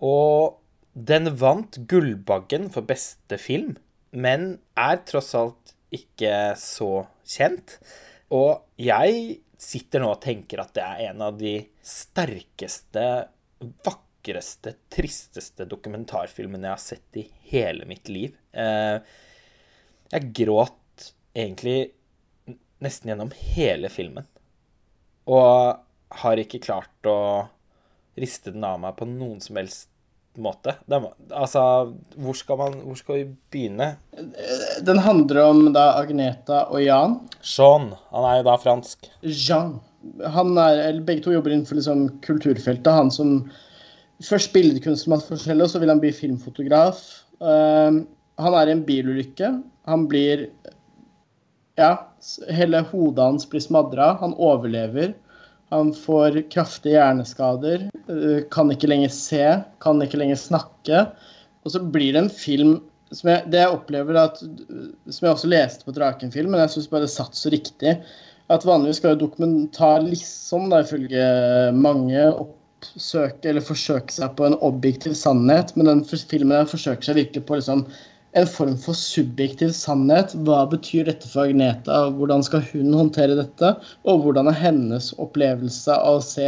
[0.04, 0.60] Og
[0.94, 3.72] den vant Gullbaggen for beste film,
[4.14, 7.80] men er tross alt ikke så kjent.
[8.34, 13.06] Og jeg sitter nå og tenker at det er en av de sterkeste,
[13.88, 18.38] vakreste, tristeste dokumentarfilmene jeg har sett i hele mitt liv.
[18.54, 19.00] Eh,
[20.14, 21.94] Jeg gråt egentlig
[22.84, 24.28] nesten gjennom hele filmen.
[25.32, 25.80] Og
[26.24, 27.18] har ikke klart å
[28.20, 29.90] riste den av meg på noen som helst
[30.42, 30.76] måte.
[30.90, 30.98] Det,
[31.30, 33.90] altså, hvor skal, man, hvor skal vi begynne?
[34.86, 37.20] Den handler om da Agneta og Jan.
[37.46, 37.92] Jean.
[38.14, 39.10] han er jo da fransk.
[39.22, 39.76] Jean.
[40.36, 42.90] Han er, eller begge to jobber innenfor liksom kulturfeltet.
[42.92, 43.36] Han som
[44.24, 47.02] først billedkunstner og så vil han bli filmfotograf.
[47.44, 48.04] Uh,
[48.42, 49.54] han er i en bilulykke.
[49.90, 50.48] Han blir
[51.80, 51.92] Ja,
[52.54, 54.14] hele hodet hans blir smadra.
[54.22, 55.14] Han overlever.
[55.74, 57.88] Han får kraftige hjerneskader.
[58.10, 59.46] øh, Kan ikke lenger se.
[59.82, 61.06] Kan ikke lenger snakke.
[61.66, 62.76] Og så blir det en film
[63.14, 66.90] som jeg, det jeg opplever at, Som jeg også leste på Drakenfilm, men jeg syns
[66.92, 67.98] bare det satt så riktig.
[68.54, 71.26] At vanligvis skal jo dokumentar liksom, da, ifølge
[71.78, 77.46] mange, oppsøke eller forsøke seg på en objektiv sannhet, men den filmen forsøker seg virkelig
[77.48, 77.86] på liksom
[78.34, 80.34] en form for subjektiv sannhet.
[80.46, 82.08] Hva betyr dette for Agneta?
[82.18, 83.74] Hvordan skal hun håndtere dette?
[84.10, 86.48] Og hvordan er hennes opplevelse av å se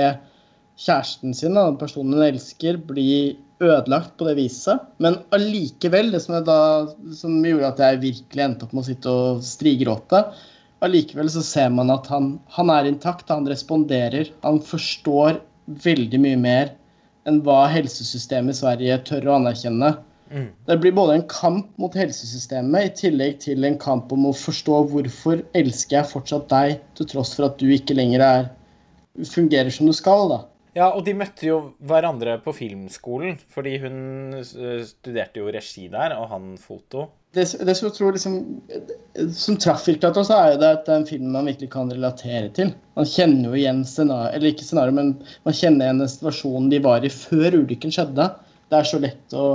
[0.81, 4.81] kjæresten sin, den personen hun elsker, bli ødelagt på det viset?
[5.03, 6.59] Men allikevel, det som, da,
[7.15, 10.23] som gjorde at jeg virkelig endte opp med å sitte og strigråte,
[10.86, 14.33] allikevel så ser man at han, han er intakt, han responderer.
[14.45, 15.39] Han forstår
[15.86, 16.73] veldig mye mer
[17.25, 19.95] enn hva helsesystemet i Sverige tør å anerkjenne.
[20.30, 24.82] Det blir både en kamp mot helsesystemet i tillegg til en kamp om å forstå
[24.91, 28.49] hvorfor elsker jeg fortsatt deg, til tross for at du ikke lenger er,
[29.30, 30.30] fungerer som du skal.
[30.34, 30.41] da.
[30.76, 33.99] Ja, og de møtte jo hverandre på filmskolen, fordi hun
[34.41, 37.05] eh, studerte jo regi der, og han foto.
[37.36, 38.36] Det, det som jeg tror liksom,
[39.36, 41.71] som traff virkelig at oss, er jo det at det er en film man virkelig
[41.71, 42.73] kan relatere til.
[42.99, 45.15] Man kjenner jo igjen scenario, eller ikke scenario, men
[45.47, 48.28] man kjenner igjen den situasjonen de var i før ulykken skjedde.
[48.67, 49.47] Det er så lett å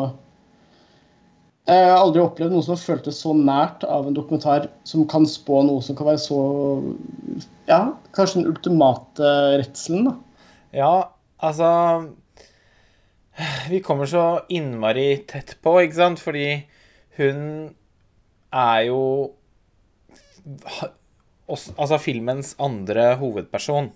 [1.68, 5.26] Jeg har aldri opplevd noe som har føltes så nært av en dokumentar som kan
[5.28, 6.38] spå noe som kan være så
[7.68, 7.82] Ja,
[8.16, 10.14] kanskje den ultimate redselen, da.
[10.74, 10.94] Ja,
[11.38, 11.68] altså
[13.70, 16.22] Vi kommer så innmari tett på, ikke sant?
[16.22, 16.48] Fordi
[17.20, 17.44] hun
[18.50, 19.02] er jo
[21.50, 23.90] Altså filmens andre hovedperson.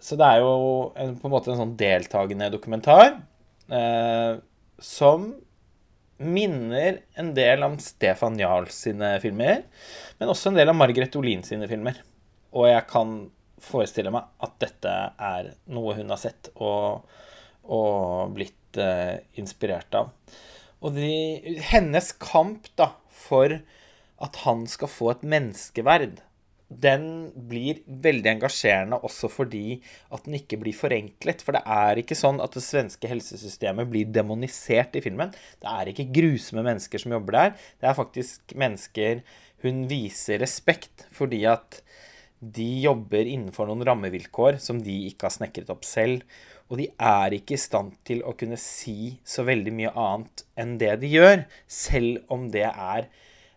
[0.00, 0.52] så det er jo
[0.96, 3.16] en, på en måte en sånn deltakende dokumentar
[3.74, 4.36] eh,
[4.78, 5.32] som
[6.18, 9.64] minner en del om Stefan Jarl sine filmer,
[10.18, 12.00] men også en del av Margaret Olin sine filmer.
[12.56, 13.18] Og jeg kan
[13.62, 17.08] forestille meg at dette er noe hun har sett og,
[17.66, 20.12] og blitt eh, inspirert av.
[20.78, 21.10] Og de,
[21.70, 23.58] hennes kamp da, for
[24.18, 26.20] at han skal få et menneskeverd,
[26.68, 27.04] den
[27.48, 29.78] blir veldig engasjerende også fordi
[30.12, 31.40] at den ikke blir forenklet.
[31.44, 35.32] For det er ikke sånn at det svenske helsesystemet blir demonisert i filmen.
[35.32, 37.54] Det er ikke grusomme mennesker som jobber der.
[37.80, 39.22] Det er faktisk mennesker
[39.64, 41.80] hun viser respekt fordi at
[42.38, 46.22] de jobber innenfor noen rammevilkår som de ikke har snekret opp selv.
[46.68, 50.76] Og de er ikke i stand til å kunne si så veldig mye annet enn
[50.78, 53.08] det de gjør, selv om det er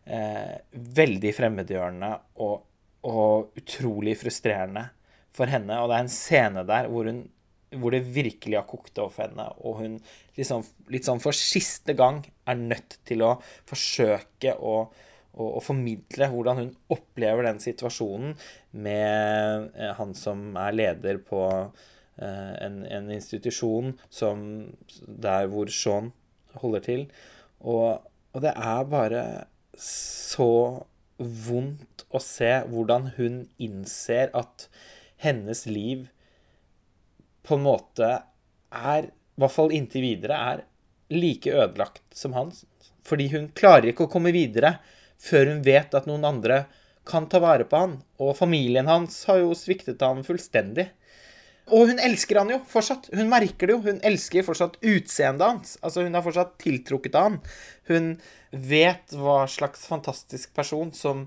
[0.07, 2.61] eh, veldig fremmedgjørende og,
[3.07, 4.87] og, utrolig frustrerende
[5.35, 5.77] for henne.
[5.81, 7.23] Og det er en scene der hvor, hun,
[7.81, 9.95] hvor det virkelig har kokt over for henne, og hun
[10.37, 13.37] liksom, litt sånn for siste gang er nødt til å
[13.69, 14.75] forsøke å
[15.31, 18.33] og, og, formidle hvordan hun opplever den situasjonen
[18.83, 24.43] med eh, han som er leder på eh, en, en, institusjon som,
[24.99, 26.11] der hvor Sean
[26.59, 27.05] holder til.
[27.61, 29.23] Og, og, det er bare
[29.79, 30.51] så
[31.21, 34.67] vondt å se hvordan hun innser at
[35.21, 36.07] hennes liv
[37.45, 38.09] på en måte
[38.71, 40.65] er, i hvert fall inntil videre, er
[41.11, 42.63] like ødelagt som hans.
[43.05, 44.77] Fordi hun klarer ikke å komme videre
[45.21, 46.63] før hun vet at noen andre
[47.07, 47.95] kan ta vare på han.
[48.21, 50.89] Og familien hans har jo sviktet ham fullstendig.
[51.71, 53.07] Og hun elsker han jo fortsatt.
[53.15, 53.83] Hun merker det jo.
[53.85, 55.77] Hun elsker fortsatt utseendet hans.
[55.81, 57.39] Altså, hun er fortsatt tiltrukket av han.
[57.87, 58.11] Hun
[58.51, 61.25] vet hva slags fantastisk person som,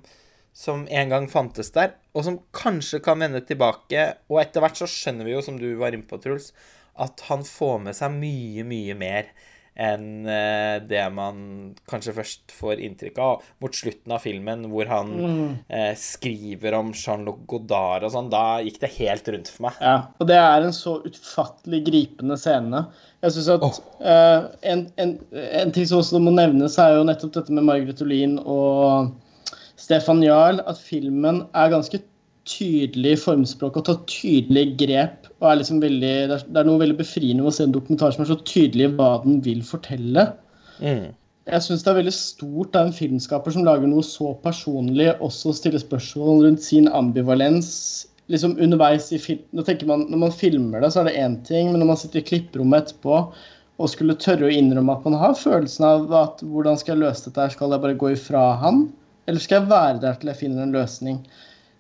[0.53, 4.11] som en gang fantes der, og som kanskje kan vende tilbake.
[4.29, 6.53] Og etter hvert så skjønner vi jo, som du var inne på, Truls,
[7.01, 9.33] at han får med seg mye, mye mer
[9.75, 11.39] enn eh, det man
[11.91, 13.43] kanskje først får inntrykk av.
[13.63, 15.49] Mot slutten av filmen hvor han mm.
[15.67, 19.83] eh, skriver om Jean-Luc Godard og sånn, da gikk det helt rundt for meg.
[19.83, 22.85] Ja, og det er en så utfattelig gripende scene.
[23.25, 23.83] Jeg synes at oh.
[24.05, 28.03] eh, en, en, en, ting som også må nevnes, er jo nettopp dette med Margaret
[28.05, 29.15] Olin og
[29.81, 31.99] Stefan Jarl, at filmen er ganske
[32.49, 35.29] tydelig formspråk og tar tydelig grep.
[35.41, 37.75] og er liksom veldig, det er, det er noe veldig befriende med å se en
[37.75, 40.31] dokumentar som er så tydelig hva den vil fortelle.
[40.81, 41.13] Mm.
[41.45, 45.53] Jeg syns det er veldig stort av en filmskaper som lager noe så personlig, også
[45.57, 47.73] stiller spørsmål rundt sin ambivalens
[48.33, 49.43] liksom underveis i film.
[49.53, 52.01] Nå tenker man, Når man filmer det, så er det én ting, men når man
[52.01, 53.19] sitter i klipperommet etterpå
[53.75, 57.27] og skulle tørre å innrømme at man har følelsen av at hvordan skal jeg løse
[57.27, 58.87] dette, skal jeg bare gå ifra han,
[59.27, 61.19] eller skal jeg være der til jeg finner en løsning?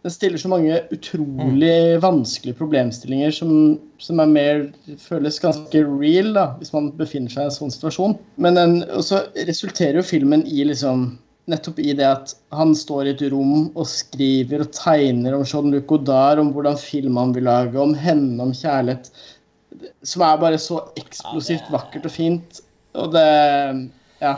[0.04, 2.00] Den stiller så mange utrolig mm.
[2.00, 3.52] vanskelige problemstillinger som,
[3.98, 4.58] som, er mer
[5.00, 8.16] føles ganske real, da, hvis man befinner seg i en sånn situasjon.
[8.36, 11.06] Men den, så resulterer jo filmen i liksom
[11.48, 15.86] nettopp i det at han står i et rom og skriver og tegner om Jean-Luc
[15.88, 19.08] Godard, om hvordan film han vil lage, om henne, om kjærlighet.
[20.04, 22.60] Som er bare så eksplosivt vakkert og fint.
[23.00, 23.24] Og det
[24.20, 24.36] Ja.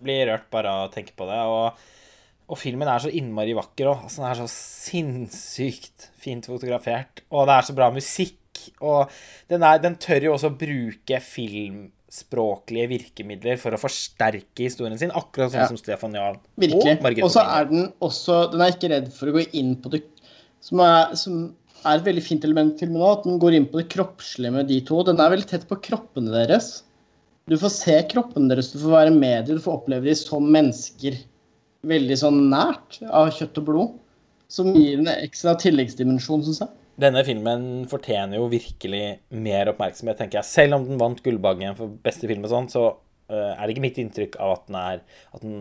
[0.00, 1.42] Blir rørt bare av å tenke på det.
[1.44, 1.95] og
[2.46, 4.06] og filmen er så innmari vakker òg.
[4.06, 7.24] Altså, den er så sinnssykt fint fotografert.
[7.34, 8.38] Og det er så bra musikk.
[8.86, 9.10] Og
[9.50, 15.52] den, er, den tør jo også bruke filmspråklige virkemidler for å forsterke historien sin, akkurat
[15.52, 15.68] sånn ja.
[15.70, 17.22] som Stefan Jahn Virkelig.
[17.26, 20.02] Og så er den også Den er ikke redd for å gå inn på det
[20.64, 21.44] som er, som
[21.84, 24.54] er et veldig fint element i filmen òg, at den går inn på det kroppslige
[24.54, 25.02] med de to.
[25.06, 26.80] Den er veldig tett på kroppene deres.
[27.46, 30.48] Du får se kroppene deres, du får være med dem, du får oppleve dem som
[30.50, 31.20] mennesker
[31.88, 33.94] veldig sånn nært av kjøtt og blod.
[34.52, 36.74] Som gir en ekstra tilleggsdimensjon, syns jeg.
[37.02, 39.02] Denne filmen fortjener jo virkelig
[39.34, 40.48] mer oppmerksomhet, tenker jeg.
[40.48, 43.84] Selv om den vant Gullbaggen for beste film og sånn, så uh, er det ikke
[43.88, 45.02] mitt inntrykk av at den er,
[45.34, 45.58] at den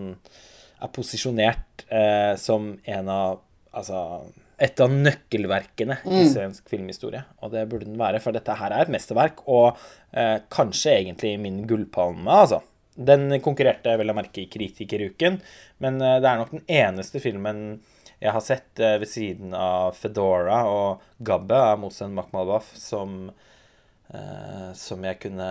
[0.86, 3.42] er posisjonert uh, som en av
[3.76, 3.98] Altså
[4.56, 6.14] et av nøkkelverkene mm.
[6.16, 7.26] i svensk filmhistorie.
[7.44, 11.34] Og det burde den være, for dette her er et mesterverk, og uh, kanskje egentlig
[11.44, 12.62] min gullpalme, altså.
[12.96, 15.42] Den konkurrerte vel å merke i Kritikeruken,
[15.84, 17.82] men eh, det er nok den eneste filmen
[18.22, 23.34] jeg har sett eh, ved siden av Fedora og Gabbe av Mohsen Makhmalbaf som,
[24.08, 25.50] eh, som jeg kunne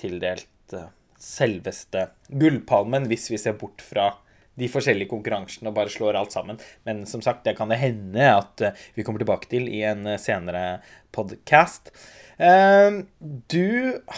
[0.00, 0.76] tildelt
[1.20, 4.14] selveste gullpalmen, hvis vi ser bort fra
[4.56, 6.56] de forskjellige konkurransene og bare slår alt sammen.
[6.88, 10.78] Men som sagt, det kan det hende at vi kommer tilbake til i en senere
[11.12, 11.92] podkast.
[12.40, 13.68] Du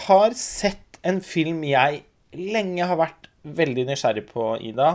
[0.07, 2.03] har sett en film jeg
[2.35, 4.89] lenge har vært veldig nysgjerrig på, Ida,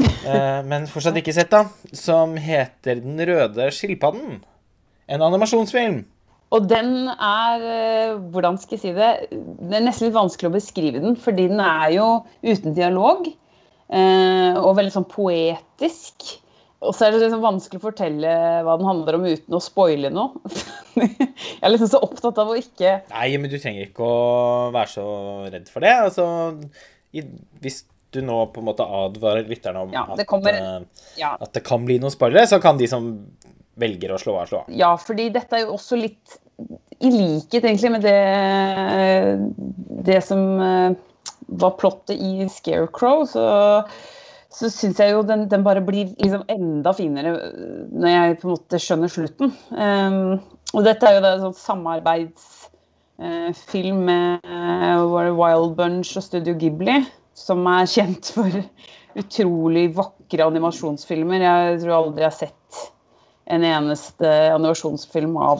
[0.00, 4.40] eh, men fortsatt ikke sett, da, som heter Den røde skilpadden.
[5.12, 6.02] En animasjonsfilm.
[6.52, 9.10] Og den er eh, Hvordan skal jeg si det?
[9.30, 12.08] Det er nesten litt vanskelig å beskrive den, fordi den er jo
[12.44, 13.28] uten dialog.
[13.88, 16.38] eh, Og veldig sånn poetisk.
[16.82, 18.30] Og så er det liksom vanskelig å fortelle
[18.66, 20.40] hva den handler om uten å spoile noe.
[20.98, 24.90] Jeg er liksom så opptatt av å ikke Nei, men du trenger ikke å være
[24.92, 25.04] så
[25.52, 25.92] redd for det.
[26.08, 26.26] Altså,
[27.16, 27.22] i,
[27.62, 31.54] hvis du nå på en måte advarer lytterne om Ja, det kommer- at, Ja, at
[31.56, 33.12] det kan bli noen spoilere, så kan de som
[33.80, 34.72] velger å slå av, slå av.
[34.76, 36.34] Ja, fordi dette er jo også litt
[37.02, 38.18] i likhet egentlig med det,
[40.06, 40.92] det som eh,
[41.62, 43.24] var plottet i Scarecrow.
[43.26, 43.42] Så,
[44.52, 48.48] så syns jeg jo den, den bare blir liksom enda finere eh, når jeg på
[48.48, 49.48] en måte skjønner slutten.
[49.72, 50.40] Um,
[50.76, 56.96] og dette er jo en sånn samarbeidsfilm med uh, Wild Bunch og Studio Ghibli,
[57.36, 58.50] som er kjent for
[59.20, 61.38] utrolig vakre animasjonsfilmer.
[61.44, 62.72] Jeg tror aldri jeg har sett
[63.52, 65.58] en eneste animasjonsfilm av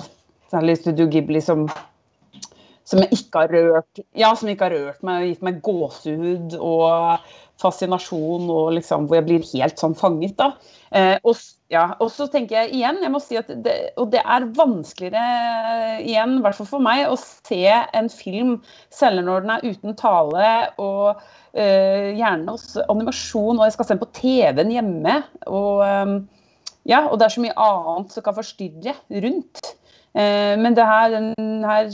[0.53, 1.61] særlig Studio Ghibli som,
[2.89, 6.93] som ikke har rørt Ja, som ikke har rørt meg og gitt meg gåsehud og
[7.63, 10.51] fascinasjon og liksom hvor jeg blir helt sånn fanget, da.
[10.93, 11.39] Eh, og,
[11.73, 16.03] ja, og så tenker jeg igjen, jeg må si at det, og det er vanskeligere
[16.05, 18.59] igjen, i hvert fall for meg, å se en film,
[18.93, 20.53] selv når den er uten tale
[20.83, 21.23] og
[21.55, 25.19] eh, gjerne også animasjon, og jeg skal se den på TV-en hjemme.
[25.49, 26.17] og eh,
[26.89, 29.63] ja, og det er så mye annet som kan forstyrre rundt.
[30.19, 31.89] Eh, men det her, den her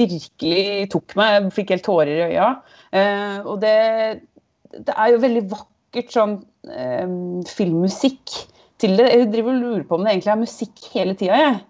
[0.00, 1.34] virkelig tok meg.
[1.34, 2.48] Jeg fikk helt tårer i øya.
[2.92, 3.74] Eh, og det,
[4.72, 6.36] det er jo veldig vakkert sånn
[6.70, 7.08] eh,
[7.54, 8.36] filmmusikk
[8.78, 9.08] til det.
[9.14, 11.60] Jeg driver og lurer på om det egentlig er musikk hele tida, jeg.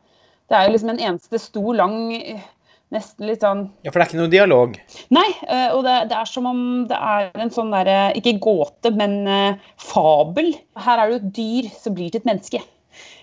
[0.48, 2.46] Det er jo liksom en eneste stor, lang eh,
[2.88, 4.76] Nesten litt sånn Ja, for det er ikke noe dialog.
[5.12, 8.88] Nei, eh, og det, det er som om det er en sånn derre Ikke gåte,
[8.96, 9.58] men eh,
[9.90, 10.54] fabel.
[10.86, 12.62] Her er det jo et dyr som blir til et menneske.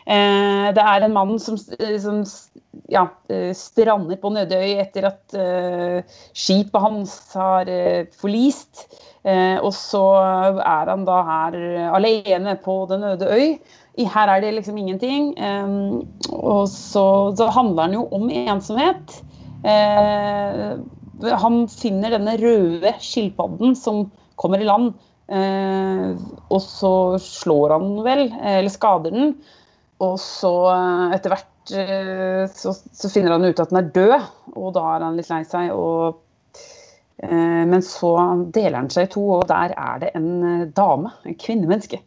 [0.06, 1.74] Eh, Det er en mann som, s-
[2.04, 2.22] som
[2.94, 8.86] ja, eh, strander på Nødøy etter at eh, skipet hans har eh, forlist.
[9.26, 10.04] Eh, Og så
[10.62, 11.58] er han da her
[11.98, 13.58] alene på den øde øy.
[13.98, 15.34] Her er det liksom ingenting.
[16.30, 17.06] Og så,
[17.38, 19.22] så handler han jo om ensomhet.
[19.66, 20.76] Eh,
[21.42, 24.06] han finner denne røde skilpadden som
[24.38, 24.92] kommer i land,
[25.32, 26.12] eh,
[26.52, 26.92] og så
[27.24, 29.32] slår han vel, eller skader den.
[30.04, 34.76] Og så eh, etter hvert så, så finner han ut at den er død, og
[34.76, 35.72] da er han litt lei seg.
[35.74, 36.20] Og,
[37.24, 38.12] men så
[38.54, 42.02] deler han seg i to, og der er det en eh, dame, en kvinnemenneske,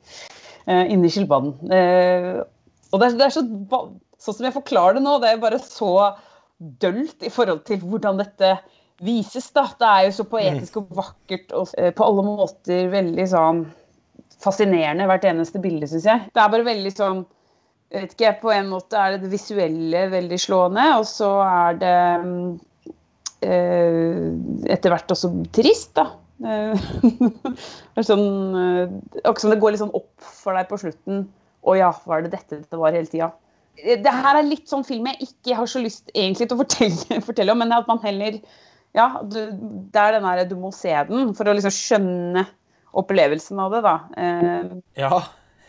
[0.67, 1.55] eh, inni skilpadden.
[1.73, 2.43] Eh,
[2.93, 3.45] og det er, så,
[4.21, 5.93] sånn som jeg forklarer det nå, det er bare så
[6.59, 8.57] dølt i forhold til hvordan dette
[9.05, 9.51] vises.
[9.55, 9.69] da.
[9.79, 13.67] Det er jo så poetisk og vakkert og eh, på alle måter veldig sånn
[14.43, 16.31] fascinerende, hvert eneste bilde, syns jeg.
[16.35, 17.27] Det er bare veldig sånn
[17.89, 22.01] vet ikke, På en måte er det det visuelle veldig slående, og så er det
[22.25, 22.67] mm, eh,
[23.47, 26.11] etter hvert også trist, da.
[26.39, 26.89] Eh,
[27.99, 31.25] er sånn, eh, Akkurat som det går litt sånn opp for deg på slutten.
[31.67, 33.33] Å ja, var det dette det var hele tida?
[33.79, 37.19] Det her er litt sånn film jeg ikke har så lyst egentlig til å fortelle,
[37.29, 38.41] fortelle om, men at man heller
[38.97, 39.37] Ja, du,
[39.93, 42.47] det er den derre du må se den for å liksom skjønne
[42.99, 43.97] opplevelsen av det, da.
[44.19, 45.19] Eh, Ja.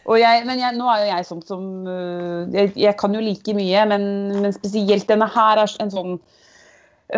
[0.10, 1.66] og jeg, men jeg, nå er jo jeg sånn som
[2.56, 4.06] jeg, jeg kan jo like mye, men,
[4.40, 6.16] men spesielt denne her er en sånn,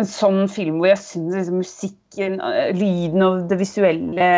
[0.00, 4.28] en sånn film hvor jeg syns liksom, musikken, øh, lyden og det visuelle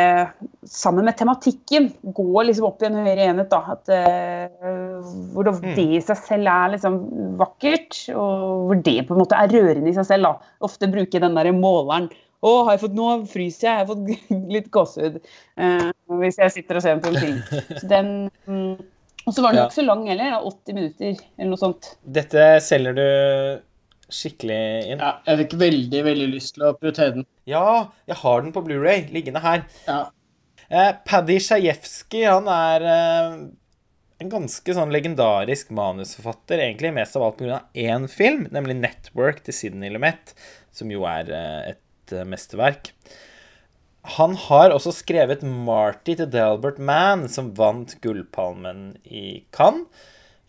[0.66, 1.86] sammen med tematikken
[2.16, 3.52] går liksom opp i en høyere enhet.
[3.52, 6.98] da, at, uh, Hvor det, det i seg selv er liksom
[7.38, 10.26] vakkert, og hvor det på en måte er rørende i seg selv.
[10.26, 10.56] da.
[10.66, 12.10] Ofte bruker den der måleren
[12.44, 15.20] å, har jeg fått, nå fryser jeg, jeg har fått litt gåsehud
[15.54, 17.38] Uh, hvis jeg sitter og ser på en film.
[17.80, 18.10] Så den,
[18.50, 18.74] Um,
[19.24, 19.68] og så var den jo Ja.
[19.70, 21.86] ikke så lang heller, 80 minutter eller noe sånt.
[22.04, 23.04] Dette selger du
[24.12, 24.60] skikkelig
[24.92, 25.00] inn.
[25.00, 27.26] Ja, jeg fikk veldig, veldig lyst til å prioritere den.
[27.48, 29.64] Ja, jeg har den på Blu-ray liggende her.
[29.88, 30.00] Ja.
[30.68, 33.36] Eh, Paddy Sjajewski, han er eh,
[34.22, 37.60] en ganske sånn legendarisk manusforfatter, egentlig mest av alt pga.
[37.74, 40.34] én film, nemlig 'Network' til Sidney Lumet,
[40.72, 42.92] som jo er eh, et eh, mesterverk.
[44.18, 49.86] Han har også skrevet 'Marty' til Delbert Mann, som vant Gullpalmen i Cannes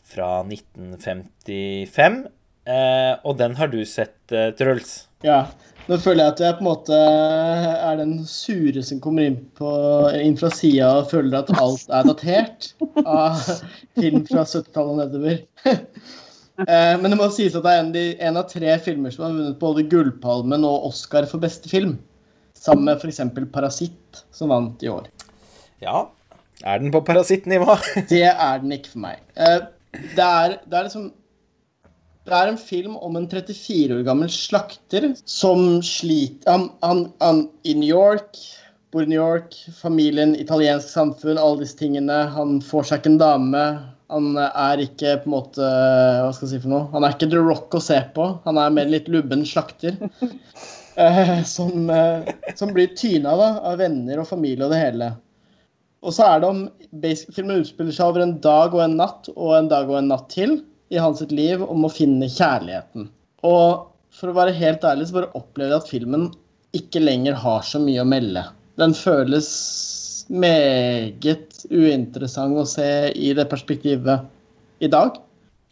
[0.03, 2.27] fra 1955.
[2.65, 5.07] Eh, og den har du sett, eh, Truls?
[5.23, 5.45] ja.
[5.85, 9.69] Nå føler jeg at jeg på en måte er den sure som kommer inn, på,
[10.17, 12.71] inn fra sida og føler at alt er datert
[13.05, 13.37] av
[13.93, 15.41] film fra 70-tallet og nedover.
[16.55, 17.89] Eh, Men det må sies at det er en,
[18.29, 21.97] en av tre filmer som har vunnet både Gullpalmen og Oscar for beste film.
[22.55, 23.19] Sammen med f.eks.
[23.51, 25.09] 'Parasitt', som vant i år.
[25.83, 26.05] Ja.
[26.63, 27.75] Er den på parasittnivå?
[28.09, 29.19] Det er den ikke for meg.
[29.35, 29.67] Eh,
[30.15, 31.11] Det er, det er liksom
[32.25, 37.43] Det er en film om en 34 år gammel slakter som sliter han, han, han,
[37.61, 38.39] I New York,
[38.89, 42.23] bor i New York, familien, italiensk samfunn, alle disse tingene.
[42.33, 43.65] Han får seg ikke en dame.
[44.13, 46.89] Han er ikke på en måte Hva skal jeg si for noe?
[46.93, 48.27] Han er ikke The Rock å se på.
[48.45, 49.99] Han er mer litt lubben slakter.
[50.95, 55.09] Eh, som, eh, som, blir tyna da, av venner og familie og det hele.
[56.07, 56.61] Og så er det om
[57.35, 60.29] Filmen utspiller seg over en dag og en natt og en dag og en natt
[60.31, 60.55] til
[60.93, 63.09] i hans liv om å finne kjærligheten.
[63.47, 66.29] Og for å være helt ærlig så bare opplever jeg at filmen
[66.75, 68.43] ikke lenger har så mye å melde.
[68.79, 69.49] Den føles
[70.31, 74.25] meget uinteressant å se i det perspektivet
[74.83, 75.21] i dag.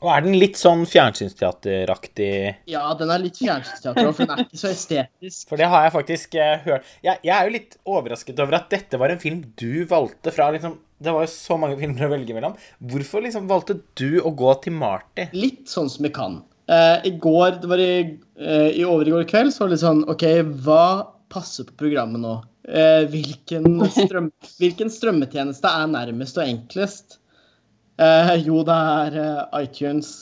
[0.03, 2.32] Og er den litt sånn fjernsynsteateraktig?
[2.68, 5.45] Ja, den er litt fjernsynsteater for den er ikke så estetisk.
[5.47, 6.89] For det har jeg faktisk uh, hørt.
[7.05, 10.49] Jeg, jeg, er jo litt overrasket over at dette var en film du valgte fra
[10.51, 12.56] liksom Det var jo så mange filmer å velge mellom.
[12.91, 15.28] Hvorfor liksom valgte du å gå til Marty?
[15.36, 16.39] Litt sånn som vi kan.
[16.72, 17.95] Uh, I går, det var i,
[18.39, 20.26] uh, i overgår kveld, så var det litt sånn OK,
[20.64, 20.86] hva
[21.34, 22.39] passer på programmet nå?
[23.12, 27.18] hvilken, strøm, hvilken strømmetjeneste er nærmest og enklest?
[27.99, 29.18] Uh, jo, det er
[29.60, 30.14] iTunes.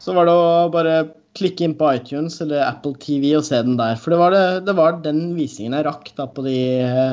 [0.00, 0.94] Så var det å bare
[1.36, 4.00] klikke inn på iTunes eller Apple TV og se den der.
[4.00, 6.56] For det var, det, det var den visningen jeg rakk da på de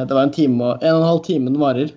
[0.07, 1.91] Det var en time og en og en halv time den varer.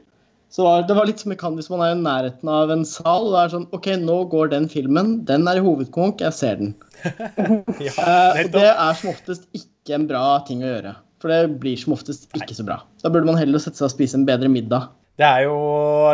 [0.53, 3.31] Så det var litt som kan hvis man er i nærheten av en sal.
[3.31, 5.15] og det er sånn, OK, nå går den filmen.
[5.29, 6.21] Den er i hovedkonk.
[6.21, 6.75] Jeg ser den.
[7.87, 10.93] ja, eh, og det er som oftest ikke en bra ting å gjøre.
[11.25, 12.83] For det blir som oftest ikke så bra.
[13.01, 14.91] Da burde man heller sette seg og spise en bedre middag.
[15.17, 15.57] Det er jo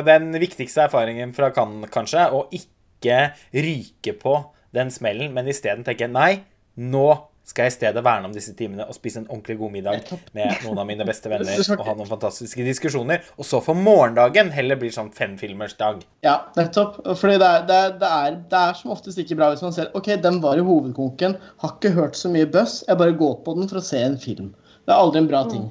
[0.06, 3.18] den viktigste erfaringen fra Cannes, kanskje, å ikke
[3.54, 4.36] ryke på
[4.76, 6.44] den smellen, men isteden tenke nei,
[6.78, 7.08] nå
[7.48, 10.64] skal jeg i stedet verne om disse timene og spise en ordentlig god middag med
[10.66, 13.24] noen av mine beste venner og ha noen fantastiske diskusjoner.
[13.40, 16.02] Og så for morgendagen heller blir sånn femfilmers dag.
[16.26, 17.00] Ja, nettopp.
[17.08, 19.74] Fordi det er, det, er, det, er, det er, som oftest ikke bra hvis man
[19.76, 23.38] ser OK, den var i hovedkonken, har ikke hørt så mye buzz, jeg bare går
[23.46, 24.52] på den for å se en film.
[24.84, 25.68] Det er aldri en bra ting.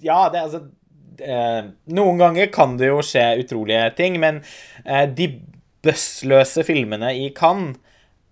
[0.00, 0.62] Ja, det er altså
[1.20, 4.40] eh, Noen ganger kan det jo skje utrolige ting, men
[4.86, 5.34] eh, de
[5.84, 7.76] bøssløse filmene i Cannes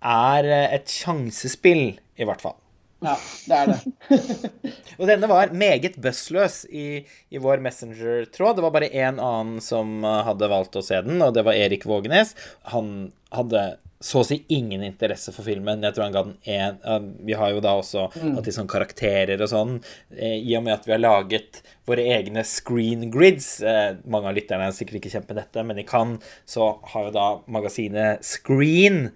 [0.05, 2.58] er eh, et sjansespill, i hvert fall.
[2.99, 3.15] Ja,
[3.47, 4.13] det er det.
[4.99, 8.57] og denne var meget bøssløs i, i vår Messenger-tråd.
[8.57, 11.55] Det var bare én annen som eh, hadde valgt å se den, og det var
[11.55, 12.35] Erik Vågenes.
[12.73, 13.63] Han hadde
[14.03, 15.83] så å si ingen interesse for filmen.
[15.83, 18.37] Jeg tror han ga den én Vi har jo da også mm.
[18.37, 19.73] litt sånn karakterer og sånn.
[20.15, 24.39] Eh, I og med at vi har laget våre egne screen grids eh, Mange av
[24.39, 28.27] lytterne er sikkert ikke kjent med dette, men i Cannes så har jo da magasinet
[28.27, 29.09] Screen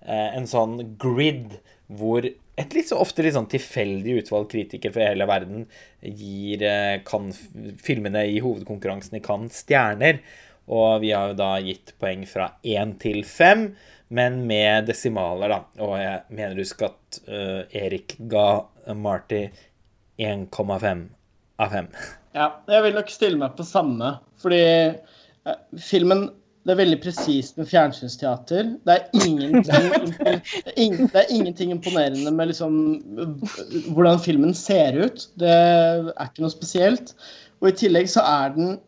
[0.00, 1.58] en sånn grid
[1.92, 2.24] hvor
[2.60, 5.66] et litt så ofte litt sånn tilfeldig utvalgt kritiker fra hele verden
[6.00, 6.64] gir
[7.08, 7.30] kan,
[7.80, 10.20] filmene i hovedkonkurransen i Cannes stjerner.
[10.70, 13.70] Og vi har jo da gitt poeng fra én til fem
[14.10, 15.60] men med desimaler, da.
[15.86, 18.64] Og jeg mener du skal at uh, Erik ga
[18.98, 19.44] Marty
[20.18, 21.04] 1,5
[21.62, 21.90] av 5.
[22.34, 24.64] Ja, jeg vil nok stille meg på samme, fordi
[25.46, 26.26] uh, filmen
[26.66, 28.74] det er veldig presist med fjernsynsteater.
[28.84, 32.74] Det er, ingenting, det er ingenting imponerende med liksom,
[33.96, 35.24] hvordan filmen ser ut.
[35.40, 37.14] Det er ikke noe spesielt.
[37.62, 38.78] Og i tillegg så er den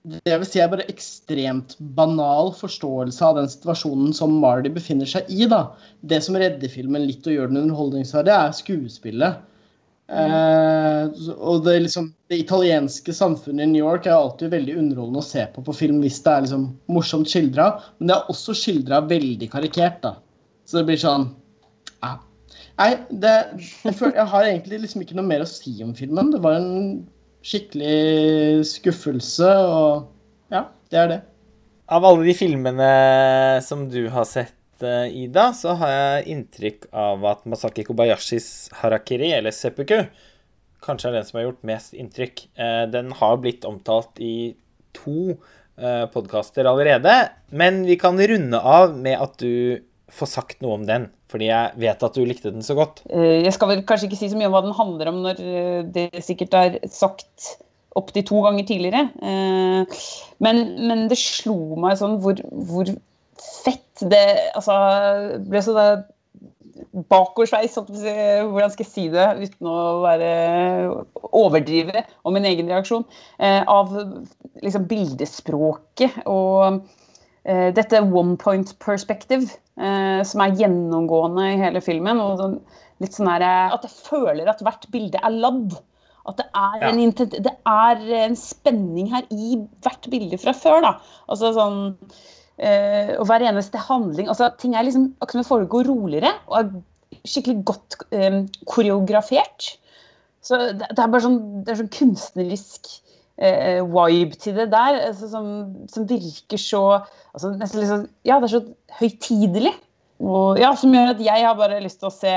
[0.00, 5.28] det vil si er bare ekstremt banal forståelse av den situasjonen som Marty befinner seg
[5.28, 5.44] i.
[5.44, 5.74] da.
[6.00, 9.42] Det som redder filmen litt og gjør den underholdningsverdig, er skuespillet.
[10.10, 11.04] Eh,
[11.38, 15.44] og det, liksom, det, italienske samfunnet i New York er alltid veldig underholdende å se
[15.54, 19.50] på på film hvis det er liksom morsomt skildra, men det er også skildra veldig
[19.52, 20.00] karikert.
[20.02, 20.16] da.
[20.66, 21.30] Så det blir sånn
[22.00, 22.16] ja.
[22.80, 22.90] Nei,
[23.22, 23.34] det,
[23.84, 26.32] jeg, føler, jeg har egentlig liksom ikke noe mer å si om filmen.
[26.32, 27.02] Det var en
[27.46, 31.20] skikkelig skuffelse, og ja, det er det.
[31.90, 32.90] Av alle de filmene
[33.66, 39.54] som du har sett, Ida, så har jeg inntrykk av at Masaki Kobayashis Harakiri, eller
[39.54, 40.02] Seppuku,
[40.84, 42.44] kanskje er den som har gjort mest inntrykk.
[42.56, 44.54] Eh, den har blitt omtalt i
[44.96, 45.36] to
[45.76, 47.14] eh, podkaster allerede,
[47.52, 51.08] men vi kan runde av med at du får sagt noe om den.
[51.30, 53.04] Fordi jeg vet at du likte den så godt.
[53.10, 55.42] Eh, jeg skal vel kanskje ikke si så mye om hva den handler om når
[55.44, 57.52] eh, det sikkert er sagt
[57.98, 59.04] opptil to ganger tidligere.
[59.22, 60.00] Eh,
[60.42, 62.90] men, men, det slo meg sånn hvor, hvor
[63.40, 64.24] fett det
[64.56, 64.76] Altså
[65.44, 65.90] ble så det
[67.10, 70.30] bakoversveis, hvordan skal jeg si det uten å være
[71.36, 73.04] overdrive om min egen reaksjon,
[73.38, 73.92] av
[74.64, 76.80] liksom bildespråket og
[77.76, 82.20] dette one point perspective eh, som er gjennomgående i hele filmen.
[82.22, 82.58] og sånn,
[83.02, 85.78] litt sånn her, eh, At jeg føler at hvert bilde er ladd.
[86.28, 86.90] At det er, ja.
[86.92, 90.84] en, det er, en, spenning her i hvert bilde fra før.
[90.84, 90.92] da.
[91.32, 91.80] Altså sånn
[92.60, 96.56] eh, og hver eneste handling altså Ting er liksom akkurat som det foregår roligere og
[96.60, 96.70] er
[97.26, 99.72] skikkelig godt um, koreografert.
[100.40, 102.88] Så det, det, er bare sånn, det er sånn kunstnerisk
[103.42, 105.48] uh, vibe til det der, altså, som,
[105.90, 106.84] som, virker så
[107.34, 108.62] altså, nesten liksom, Ja, det er så
[109.00, 109.74] høytidelig.
[110.60, 112.32] Ja, som gjør at jeg har bare lyst til å se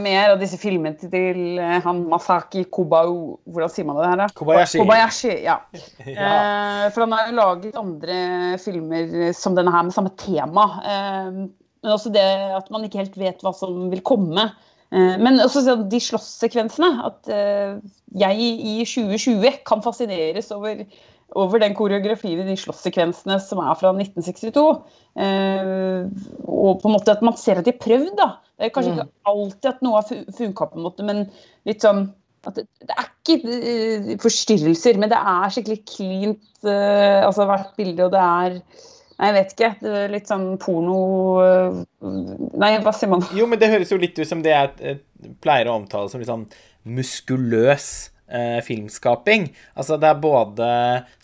[0.00, 4.28] mer av disse filmene til, eh, han Masaki Kobau Hvordan sier man det her, da?
[4.38, 4.80] Kobayashi.
[4.82, 5.58] Kobayashi ja.
[6.06, 6.28] Ja.
[6.28, 8.18] Eh, for han har jo laget andre
[8.62, 10.68] filmer som denne her med samme tema.
[10.82, 11.42] Eh,
[11.84, 12.24] men også det
[12.56, 14.48] at man ikke helt vet hva som vil komme.
[14.92, 16.90] Eh, men også sånn de slåsssekvensene.
[17.08, 17.76] At eh,
[18.18, 20.84] jeg i 2020 kan fascineres over
[21.36, 24.64] over den koreografien i de slåsssekvensene som er fra 1962.
[25.20, 26.04] Eh,
[26.46, 28.30] og på en måte at man ser at de har prøvd, da.
[28.58, 31.26] Det er kanskje ikke alltid at noe har funka, på en måte, men
[31.68, 32.08] litt sånn
[32.54, 38.06] det, det er ikke uh, forstyrrelser, men det er skikkelig cleant, uh, altså hvert bilde,
[38.06, 38.62] og det er
[39.18, 39.68] Nei, jeg vet ikke.
[39.82, 40.98] Det er litt sånn porno
[41.42, 41.78] uh,
[42.62, 43.24] Nei, hva sier man?
[43.34, 45.00] Jo, men det høres jo litt ut som det jeg
[45.42, 46.46] pleier å omtale som litt sånn
[46.86, 47.88] muskuløs
[48.30, 49.48] eh, filmskaping.
[49.74, 50.70] Altså, det er både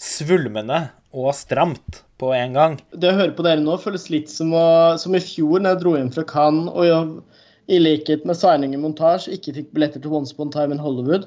[0.01, 2.77] svulmende og stramt på en gang.
[2.91, 4.67] Det å høre på dere nå føles litt som, å,
[5.01, 7.41] som i fjor, når jeg dro inn fra Cannes og jeg,
[7.73, 10.83] i likhet med signing i montasje ikke fikk billetter til Once Upon a Time in
[10.83, 11.25] Hollywood.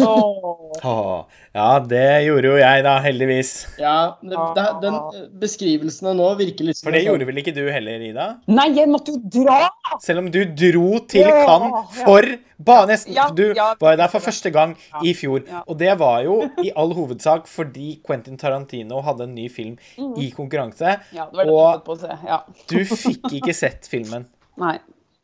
[0.00, 1.24] Oh.
[1.54, 3.50] Ja, det gjorde jo jeg, da, heldigvis.
[3.80, 4.96] Ja, det, det, den
[5.42, 8.26] beskrivelsen av nå virker litt For det gjorde vel ikke du heller, Ida?
[8.50, 9.58] Nei, jeg måtte jo dra!
[10.02, 12.28] Selv om du dro til Cannes for
[12.60, 13.70] bare nesten Ja, Du ja.
[13.80, 15.42] var jo der for første gang i fjor.
[15.48, 15.62] ja.
[15.66, 19.76] Og det var jo i all hovedsak fordi Quentin Tarantino hadde en ny film
[20.20, 20.98] i konkurranse.
[21.00, 21.16] Mm.
[21.16, 22.16] Ja, det var det Og på å se.
[22.28, 22.42] Ja.
[22.70, 24.28] du fikk ikke sett filmen.
[24.60, 24.76] Nei.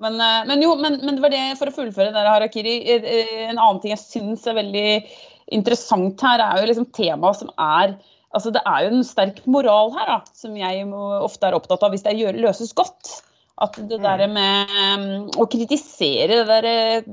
[0.03, 2.77] Men, eh, men jo, men, men det var det for å fullføre der, Harakiri.
[2.85, 4.91] eh, eh, En annen ting jeg syns er veldig
[5.57, 7.97] interessant her, er jo liksom temaet som er
[8.37, 11.95] Altså, det er jo en sterk moral her, da, som jeg ofte er opptatt av
[11.95, 13.15] hvis det løses godt.
[13.65, 17.07] At det der med mm, å kritisere det der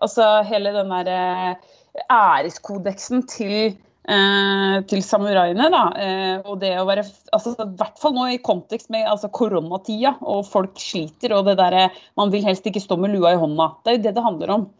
[0.00, 1.58] Altså hele den derre
[2.06, 3.74] æreskodeksen til
[4.08, 5.68] eh, til samuraiene.
[5.72, 9.28] da, eh, og det å være, altså I hvert fall nå i kontekst med altså
[9.28, 11.34] koronatida, og folk sliter.
[11.36, 13.74] og det der, Man vil helst ikke stå med lua i hånda.
[13.84, 14.70] Det er jo det det handler om.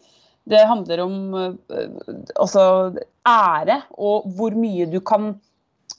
[0.51, 1.90] Det handler om eh,
[2.36, 2.94] altså
[3.26, 5.34] ære, og hvor mye du kan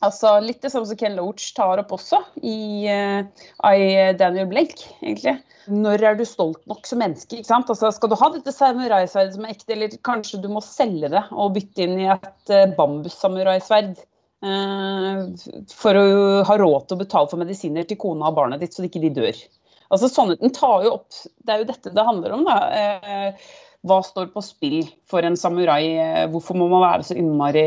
[0.02, 3.88] Altså Litt det samme som Ken Loach tar opp også i, uh, i
[4.18, 5.38] Daniel Blake, egentlig.
[5.72, 7.38] Når er du stolt nok som menneske?
[7.38, 7.70] ikke sant?
[7.70, 11.22] Altså, Skal du ha dette samuraisverdet som er ekte, eller kanskje du må selge det
[11.32, 14.00] og bytte inn i et uh, bambussamuraisverd?
[14.46, 15.26] uh,
[15.78, 16.06] for å
[16.48, 19.14] ha råd til å betale for medisiner til kona og barnet ditt, så ikke de
[19.22, 19.42] dør.
[19.92, 21.12] Altså sånne, den tar jo opp,
[21.44, 22.46] Det er jo dette det handler om.
[22.48, 22.58] da.
[22.72, 23.50] Eh,
[23.88, 26.28] hva står på spill for en samurai?
[26.30, 27.64] Hvorfor må man være så innmari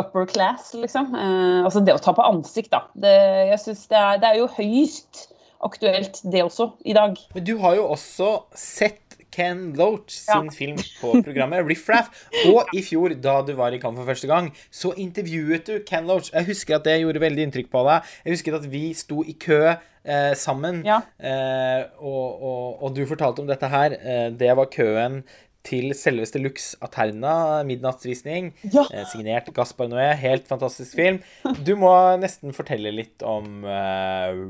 [0.00, 1.10] upper class, liksom?
[1.14, 2.86] Eh, altså det å ta på ansikt, da.
[2.96, 3.12] Det,
[3.52, 5.26] jeg synes det, er, det er jo høyst
[5.66, 7.18] aktuelt, det også, i dag.
[7.34, 9.04] Men du har jo også sett
[9.34, 10.54] Ken Loach sin Ja.
[10.54, 12.08] film på programmet Riff Raff.
[12.48, 16.06] Og i fjor, da du var i kamp for første gang, så intervjuet du Ken
[16.08, 16.30] Loach.
[16.32, 18.08] Jeg husker at det gjorde veldig inntrykk på deg.
[18.24, 21.02] Jeg husker at vi sto i kø eh, sammen, Ja.
[21.20, 23.98] eh, og, og, og du fortalte om dette her.
[24.00, 25.20] Eh, det var køen
[25.68, 28.50] til selveste Lux Aterna, midnattsvisning.
[28.72, 28.86] Ja.
[28.90, 30.08] Eh, signert Gaspar Noé.
[30.18, 31.20] Helt fantastisk film.
[31.66, 31.92] Du må
[32.22, 34.42] nesten fortelle litt om eh,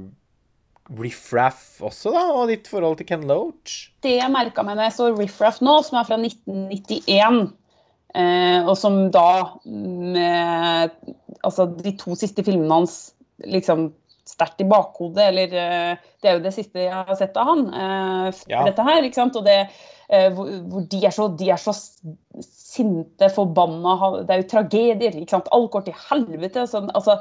[0.99, 3.91] Riff Raff også, da, og ditt forhold til Ken Loach.
[4.07, 7.43] det jeg merka meg når jeg så Riff Raff nå, som er fra 1991,
[8.17, 9.27] eh, og som da
[9.69, 10.95] med
[11.45, 12.97] altså de to siste filmene hans
[13.45, 13.91] liksom
[14.29, 17.63] sterkt i bakhodet, eller eh, Det er jo det siste jeg har sett av han.
[17.69, 18.65] Eh, Ja.
[18.67, 19.37] Dette her, ikke sant.
[19.41, 19.61] Og det
[20.09, 21.75] hvor, hvor de er så, de er så
[22.45, 25.51] sinte, forbanna, det er jo tragedier, ikke sant.
[25.55, 26.67] Alt går til helvete.
[26.71, 27.19] Sånn, altså,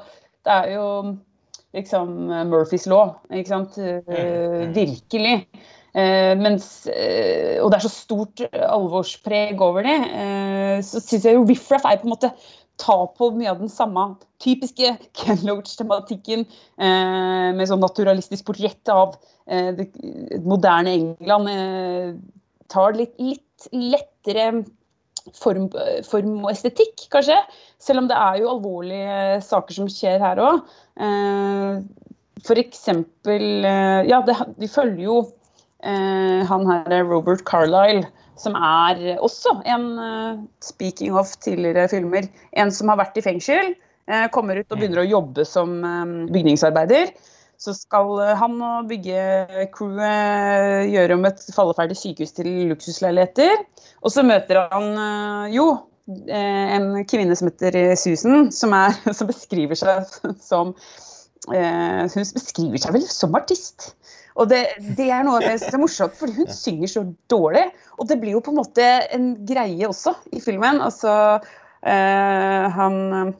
[0.48, 0.86] det er jo
[1.78, 3.80] liksom eh, Murphys law, ikke sant.
[3.82, 4.68] Eh.
[4.76, 5.36] Virkelig.
[5.98, 9.98] Eh, mens, eh, og det er så stort alvorspreg over det.
[10.22, 12.32] Eh, så syns jeg jo Riff Raff er på en måte
[12.78, 14.04] ta på mye av den samme
[14.44, 16.46] typiske Ken Loach-tematikken,
[16.78, 19.18] eh, med sånn naturalistisk portrett av
[19.50, 19.90] eh, det
[20.46, 21.54] moderne England.
[21.54, 22.12] Eh,
[22.72, 24.52] tar litt, litt lettere
[25.36, 25.70] form,
[26.08, 27.38] form og estetikk, kanskje.
[27.82, 30.62] Selv om det er jo alvorlige saker som skjer her òg.
[30.98, 32.46] F.eks.
[32.48, 35.18] for eksempel eh, Ja, det, vi følger jo
[35.84, 38.06] eh, han her Robert Carlyle,
[38.38, 43.74] som er også en eh, Speaking of tidligere filmer, en som har vært i fengsel.
[44.08, 47.12] eh, kommer ut og begynner å jobbe som eh, bygningsarbeider.
[47.58, 53.64] Så skal eh, han og byggecrewet gjøre om et falleferdig sykehus til luksusleiligheter.
[54.06, 55.66] Og så møter han eh, jo
[56.30, 60.06] eh, en kvinne som heter Susan, som, er, som beskriver seg
[60.52, 60.76] som
[61.54, 63.92] eh, Hun beskriver seg vel som artist.
[64.38, 64.62] Og det,
[64.98, 67.02] det er noe av det som er morsomt, fordi hun synger så
[67.32, 67.64] dårlig.
[67.98, 68.86] Og det blir jo på en måte
[69.16, 70.78] en greie også i filmen.
[70.86, 71.12] Altså
[71.42, 73.34] øh, han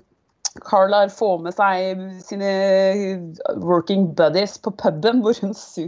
[0.66, 2.52] Carlar får med seg sine
[3.64, 5.88] working buddies på puben hvor hun, sy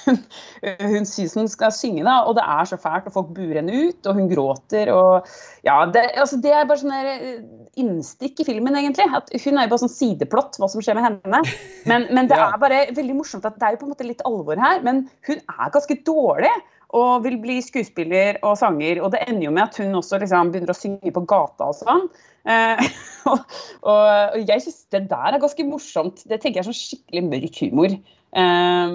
[0.92, 2.04] hun Susan skal synge.
[2.06, 4.92] da, Og det er så fælt, og folk buer henne ut, og hun gråter.
[4.94, 5.28] og
[5.66, 7.44] ja, Det, altså, det er bare sånn eh,
[7.80, 9.08] innstikk i filmen, egentlig.
[9.16, 11.44] at Hun er jo bare sånn sideplott, hva som skjer med henne.
[11.90, 14.26] Men, men det er bare veldig morsomt at det er jo på en måte litt
[14.28, 14.84] alvor her.
[14.86, 16.52] Men hun er ganske dårlig
[16.96, 19.00] og vil bli skuespiller og sanger.
[19.04, 21.78] Og det ender jo med at hun også liksom begynner å synge på gata og
[21.78, 22.08] sånn.
[22.48, 22.84] Eh,
[23.30, 23.42] og,
[23.82, 26.24] og, jeg syns det der er ganske morsomt.
[26.24, 28.94] Det tenker jeg er sånn skikkelig mørk humor eh,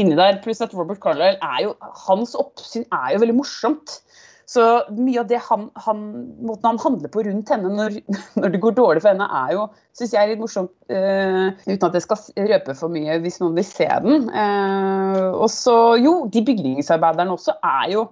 [0.00, 0.40] inni der.
[0.44, 1.74] Pluss at Robert Carlyle er jo
[2.06, 3.98] Hans oppsyn er jo veldig morsomt.
[4.50, 4.60] Så
[4.92, 6.00] mye av det han, han,
[6.44, 7.96] måten han handler på rundt henne når,
[8.40, 9.62] når, det går dårlig for henne, er jo
[9.96, 10.74] synes jeg er litt morsomt.
[10.90, 14.28] Uh, uten at jeg skal røpe for mye hvis noen vil se den.
[14.34, 18.04] Uh, og så, jo, de bygningsarbeiderne også er jo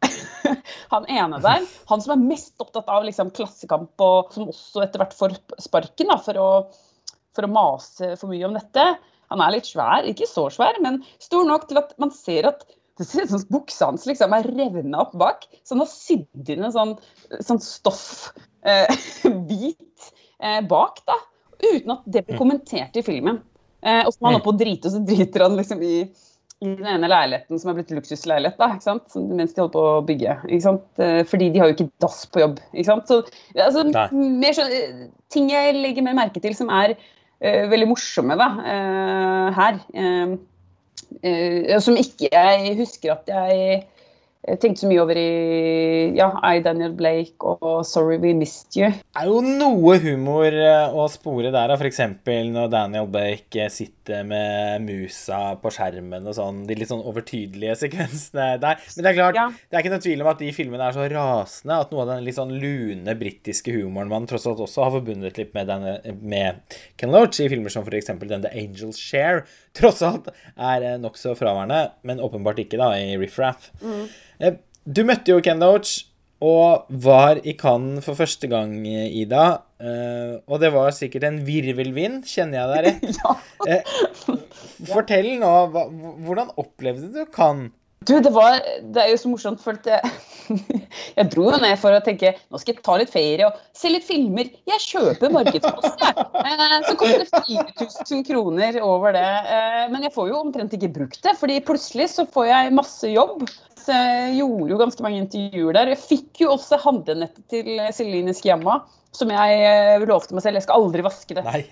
[0.94, 5.02] han ene der, han som er mest opptatt av liksom, klassekamp, og som også etter
[5.02, 8.86] hvert får sparken da, for, å, for å mase for mye om dette.
[9.30, 12.64] Han er litt svær, ikke så svær, men stor nok til at man ser at
[13.00, 15.46] det ser ut som buksa hans liksom er revna opp bak.
[15.64, 16.96] Så han har sydd inn en sånn,
[17.40, 20.10] sånn stoffbit eh,
[20.44, 21.16] eh, bak, da.
[21.60, 22.40] Uten at det blir mm.
[22.40, 23.40] kommentert i filmen.
[23.80, 25.94] Eh, og så er han opp og driter, og så driter han liksom i
[26.60, 29.14] i den ene leiligheten som er blitt luksusleilighet, da, ikke sant?
[29.16, 30.34] mens de holder på å bygge.
[30.50, 30.84] Ikke sant?
[31.00, 32.60] Eh, fordi de har jo ikke dass på jobb.
[32.74, 33.08] Ikke sant?
[33.08, 33.22] Så,
[33.56, 38.50] altså, mer sånn, ting jeg legger mer merke til som er uh, veldig morsomme da,
[38.60, 39.80] uh, her.
[39.96, 40.36] Uh,
[41.80, 43.80] som ikke jeg husker at jeg
[44.40, 48.88] jeg tenkte så mye over i ja, I, Daniel Blake og Sorry We Missed You.
[48.88, 52.00] Det er jo noe humor eh, å spore der, f.eks.
[52.48, 56.62] når Daniel Blake eh, sitter med musa på skjermen og sånn.
[56.68, 58.80] De litt sånn overtydelige sekvensene der.
[58.96, 59.44] Men det er klart, ja.
[59.52, 62.14] det er ikke noe tvil om at de filmene er så rasende at noe av
[62.14, 66.16] den litt sånn lune britiske humoren man tross alt også har forbundet litt med, denne,
[66.24, 68.08] med Ken Loach i filmer som f.eks.
[68.24, 69.44] den The Angels Share,
[69.76, 73.68] tross alt er eh, nokså fraværende, men åpenbart ikke da i Riff Raff.
[73.84, 74.08] Mm.
[74.40, 74.56] Eh,
[74.88, 76.06] du møtte jo Ken Loach
[76.40, 79.46] og var i Cannes for første gang, Ida.
[79.80, 83.04] Eh, og det var sikkert en virvelvind, kjenner jeg deg rett?
[83.20, 83.34] ja.
[83.68, 85.52] Eh, fortell nå,
[86.24, 87.74] hvordan opplevde du Cannes?
[88.08, 90.12] Du, det var Det er jo så morsomt, for jeg,
[91.18, 93.90] jeg dro jo ned for å tenke nå skal jeg ta litt ferie og se
[93.92, 94.48] litt filmer.
[94.70, 96.78] Jeg kjøper markedsplass, jeg.
[96.86, 97.42] Så koster det
[97.76, 99.26] 4000 kroner over det.
[99.92, 103.44] Men jeg får jo omtrent ikke brukt det, fordi plutselig så får jeg masse jobb.
[103.80, 105.92] Så jeg gjorde jo ganske mange intervjuer der.
[105.92, 108.78] Jeg fikk jo også handlenettet til Celine Sciamma,
[109.16, 110.56] som jeg eh, lovte meg selv.
[110.56, 111.44] Jeg skal aldri vaske det.
[111.44, 111.62] Nei.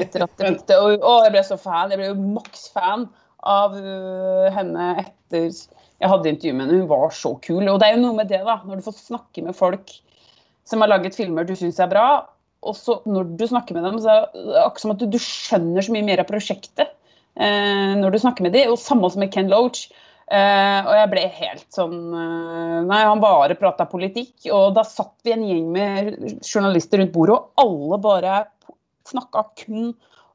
[0.00, 0.80] Etter at det.
[0.80, 1.92] Og, å, jeg ble så fan.
[1.92, 3.06] Jeg ble jo maks fan
[3.44, 5.50] av uh, henne etter
[6.02, 6.82] jeg hadde intervju med henne.
[6.82, 7.62] Hun var så kul.
[7.70, 8.58] Og det er jo noe med det, da.
[8.66, 9.92] Når du får snakke med folk
[10.68, 12.06] som har laget filmer du syns er bra,
[12.64, 15.84] og så når du snakker med dem, så er det akkurat som at du, skjønner
[15.84, 16.88] så mye mer av prosjektet
[17.36, 18.72] eh, når du snakker med dem.
[18.72, 19.90] Og samme som med Ken Loach.
[20.24, 24.46] Uh, og jeg ble helt sånn uh, Nei, han bare prata politikk.
[24.56, 26.08] Og da satt vi en gjeng med
[26.40, 28.38] journalister rundt bordet, og alle bare
[29.04, 29.92] snakka kun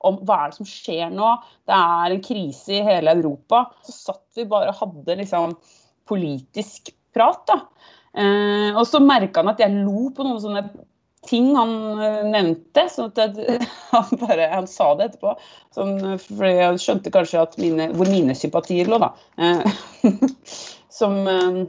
[0.07, 1.31] om hva er det som skjer nå.
[1.67, 3.65] Det er en krise i hele Europa.
[3.85, 5.55] Så satt vi bare og hadde liksom
[6.09, 7.59] politisk prat, da.
[8.19, 10.63] Eh, og så merka han at jeg lo på noen sånne
[11.27, 12.87] ting han eh, nevnte.
[12.91, 13.37] sånn at
[13.91, 15.35] han, bare, han sa det etterpå.
[15.75, 19.13] Sånn, fordi jeg skjønte kanskje mine, hvor mine sympatier lå, da.
[19.37, 20.07] Eh,
[20.99, 21.63] som eh,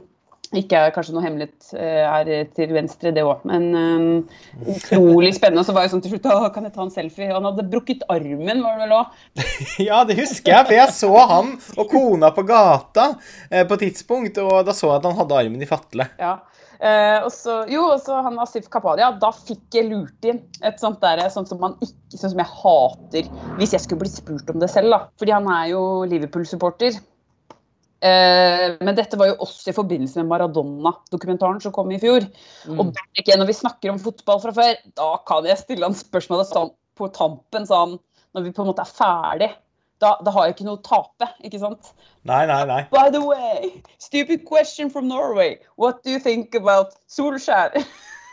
[0.57, 1.47] ikke er kanskje noe hemmelig
[1.77, 3.45] er til venstre, det òg.
[3.47, 4.07] Men um,
[4.73, 5.63] utrolig spennende.
[5.63, 7.31] Og så var jeg sånn til slutt Å, kan jeg ta en selfie?
[7.31, 9.17] Han hadde brukket armen, var det vel òg?
[9.89, 13.13] ja, det husker jeg, for jeg så han og kona på gata
[13.49, 16.09] eh, på et tidspunkt, og da så jeg at han hadde armen i fatle.
[16.19, 16.39] Ja,
[16.81, 20.79] Uh, og så, jo, og så han Asif Kapadia, da fikk jeg lurt inn et
[20.81, 23.27] sånt der, sånn som man ikke, sånn som jeg hater
[23.59, 24.89] hvis jeg skulle bli spurt om det selv.
[24.89, 24.99] da.
[25.21, 26.97] Fordi han er jo Liverpool-supporter.
[28.01, 32.25] Uh, men dette var jo også i forbindelse med Maradona-dokumentaren som kom i fjor.
[32.65, 32.79] Mm.
[32.81, 36.49] Og der, når vi snakker om fotball fra før, da kan jeg stille han spørsmålet
[36.49, 37.99] sånn på tampen, sånn,
[38.35, 39.51] når vi på en måte er ferdig
[40.01, 41.91] da, da, har jeg ikke noe å tape, ikke sant?
[42.25, 42.79] Nei, nei, nei.
[42.89, 45.59] By the way, stupid question from Norway.
[45.77, 47.77] What do you think about Solskjær?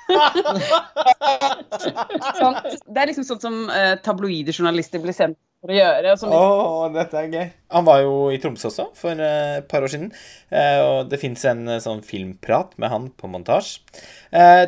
[2.88, 5.36] det er liksom sånn som uh, tabloide journalister blir sendt
[5.66, 6.14] å gjøre.
[6.30, 7.46] oh, dette er gøy.
[7.74, 10.12] Han var jo i Tromsø også for uh, et par år siden.
[10.52, 13.82] Uh, og det fins en uh, sånn filmprat med han på montasje.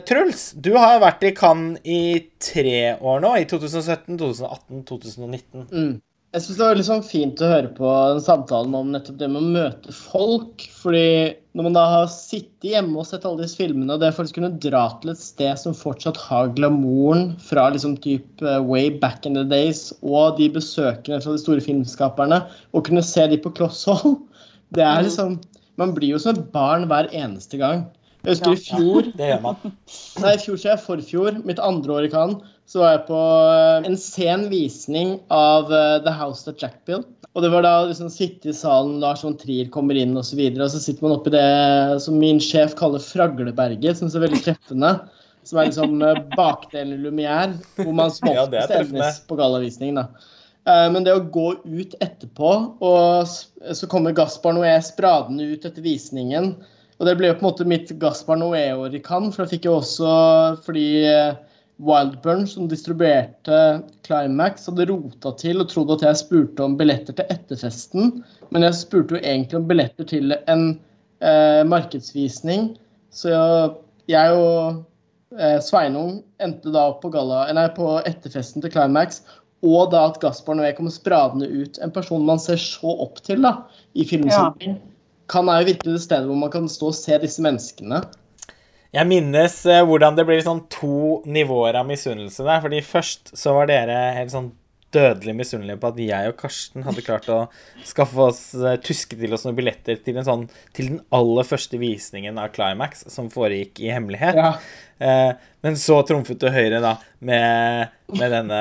[0.09, 2.03] Truls, du har vært i Cannes i
[2.43, 3.35] tre år nå.
[3.39, 5.67] I 2017, 2018, 2019.
[5.71, 5.93] Mm.
[6.31, 9.41] Jeg syns det var liksom fint å høre på den samtalen om nettopp det med
[9.41, 10.63] å møte folk.
[10.79, 14.39] fordi når man da har sittet hjemme og sett alle disse filmene, og det faktisk
[14.39, 19.27] kunne dra til et sted som fortsatt har glamouren fra liksom type uh, way back
[19.27, 23.51] in the days, og de besøkende fra de store filmskaperne, og kunne se de på
[23.59, 24.21] kloss hold,
[24.77, 25.41] det er liksom
[25.81, 27.87] Man blir jo som et barn hver eneste gang.
[28.21, 29.71] Jeg husker i fjor Det gjør man.
[30.21, 33.21] Nei, i fjor så jeg forfjor, mitt andre år i Cannes, så var jeg på
[33.51, 37.09] eh, en sen visning av eh, The House That Jack Built.
[37.35, 40.27] Og det var da liksom sitte i salen, Lars von Trier kommer inn osv., og,
[40.29, 41.47] så videre, og så sitter man oppi det
[42.03, 44.93] som min sjef kaller Fragleberget, som er veldig treffende.
[45.47, 50.07] Som er liksom bakdelen bakdelen Lumière, hvor man som oftest evnes på gallavisning, da.
[50.69, 52.55] Eh, Men det å gå ut etterpå,
[52.87, 56.55] og så kommer Gaspar Noé spradende ut etter visningen
[57.01, 59.67] Og det ble jo på en måte mitt Gaspar Noé-år i Cannes, for da fikk
[59.67, 60.11] jeg også
[60.67, 61.39] fordi eh,
[61.81, 67.33] Wildburn, som distribuerte Climax, hadde rota til og trodde at jeg spurte om billetter til
[67.33, 68.21] etterfesten.
[68.53, 70.65] Men jeg spurte jo egentlig om billetter til en
[71.25, 72.75] eh, markedsvisning.
[73.15, 73.33] Så
[74.11, 74.83] jeg, og
[75.39, 79.23] eh, Sveinung endte da på, gala, nei, på etterfesten til Climax.
[79.65, 81.81] Og da at Gaspar jeg kommer spradende ut.
[81.81, 83.57] En person man ser så opp til da,
[83.97, 84.79] i filmsammenheng.
[85.31, 88.01] Kan er jo virkelig det stedet hvor man kan stå og se disse menneskene.
[88.97, 92.63] Jeg minnes eh, hvordan det blir sånn to nivåer av misunnelse der.
[92.65, 94.51] Fordi først så var dere helt sånn
[94.91, 97.41] dødelig misunnelige på at jeg og Karsten hadde klart å
[97.87, 102.41] skaffe oss eh, tuske til oss noen billetter til, sånn, til den aller første visningen
[102.43, 104.39] av Climax, som foregikk i hemmelighet.
[104.41, 104.55] Ja.
[105.01, 105.31] Eh,
[105.65, 106.95] men så trumfet du Høyre da
[107.25, 108.59] med, med denne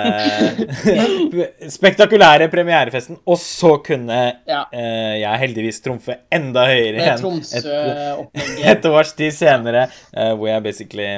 [1.76, 4.66] spektakulære premierefesten, og så kunne Ja.
[4.74, 7.42] eh, jeg heldigvis trumfe enda høyere igjen.
[7.54, 11.10] et- et års tid senere, eh, hvor jeg basically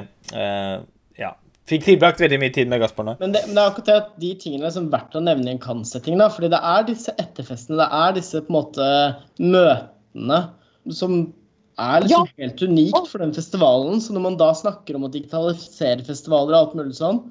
[1.20, 1.34] ja,
[1.68, 3.16] fikk tilbrakt veldig mye tid med Gaspar.
[3.20, 5.60] Men det, men det er akkurat de tingene som er verdt å nevne i en
[5.60, 8.90] kan-setting, da, fordi det er disse etterfestene, det er disse på en måte
[9.40, 10.42] møtene
[10.92, 11.34] som
[11.80, 14.02] er liksom helt unikt for den festivalen.
[14.04, 17.24] Så når man da snakker om å digitalisere festivaler og alt mulig sånn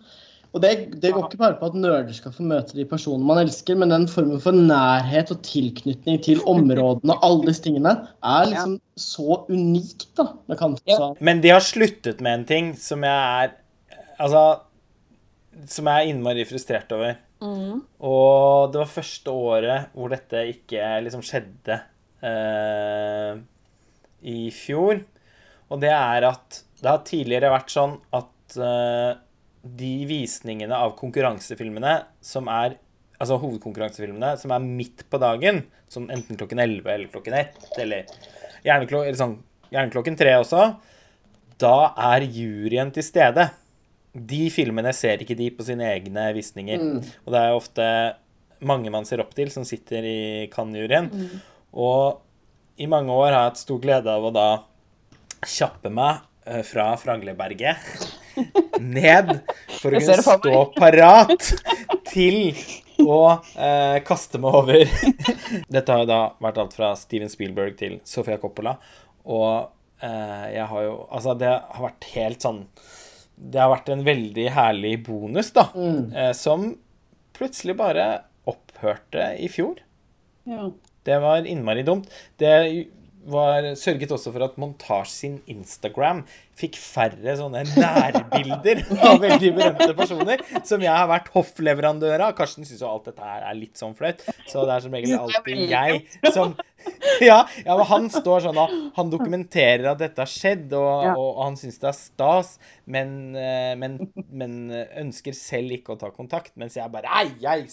[0.50, 0.70] Og det,
[1.02, 3.92] det går ikke bare på at nerder skal få møte de personene man elsker, men
[3.92, 9.44] den formen for nærhet og tilknytning til områdene og alle disse tingene er liksom så
[9.46, 10.32] unikt, da.
[10.50, 11.20] med Cannes-festivalen.
[11.22, 13.56] Men de har sluttet med en ting som jeg er
[14.20, 14.40] Altså
[15.70, 17.14] Som jeg er innmari frustrert over.
[17.40, 21.78] Og det var første året hvor dette ikke liksom skjedde
[22.26, 23.38] eh,
[24.22, 25.02] i fjor.
[25.70, 29.18] Og det er at det har tidligere vært sånn at uh,
[29.60, 32.78] de visningene av konkurransefilmene som er
[33.20, 35.58] Altså hovedkonkurransefilmene som er midt på dagen,
[35.92, 38.06] som enten klokken 11 eller klokken 1, eller
[38.64, 39.34] gjerne, klok eller sånn,
[39.68, 40.62] gjerne klokken 3 også,
[41.60, 41.74] da
[42.14, 43.44] er juryen til stede.
[44.16, 46.80] De filmene ser ikke de på sine egne visninger.
[47.26, 47.90] Og det er ofte
[48.64, 50.20] mange man ser opp til, som sitter i
[50.56, 51.12] Cannes-juryen.
[51.76, 52.24] Og
[52.80, 54.48] i mange år har jeg hatt stor glede av å da
[55.44, 57.90] kjappe meg eh, fra Fragleberget
[58.80, 59.34] ned
[59.80, 61.50] for å kunne stå parat
[62.08, 62.54] til
[63.00, 63.20] å
[63.56, 64.84] eh, kaste meg over.
[65.74, 68.76] Dette har jo da vært alt fra Steven Spielberg til Sofia Coppola.
[69.28, 69.68] Og
[70.00, 72.60] eh, jeg har jo Altså, det har vært helt sånn
[73.36, 75.68] Det har vært en veldig herlig bonus, da.
[75.76, 76.70] Eh, som
[77.36, 78.06] plutselig bare
[78.48, 79.80] opphørte i fjor.
[80.48, 80.70] Ja.
[81.06, 82.10] Det var innmari dumt.
[82.40, 82.54] Det
[83.30, 86.22] var, sørget også for at Montage sin Instagram
[86.56, 92.34] fikk færre sånne nærbilder av veldig berømte personer, som jeg har vært hoffleverandør av.
[92.38, 95.16] Karsten syns jo alt dette her er litt sånn flaut, så det er som regel
[95.18, 96.56] alltid jeg som
[97.20, 101.12] ja, ja, men han står sånn og han dokumenterer at dette har skjedd, og, Ja.
[101.12, 102.54] og, han syns det er stas,
[102.88, 103.98] men, eh, men,
[104.32, 104.60] men
[105.04, 107.68] ønsker selv ikke å ta kontakt, mens jeg bare Nei, jeg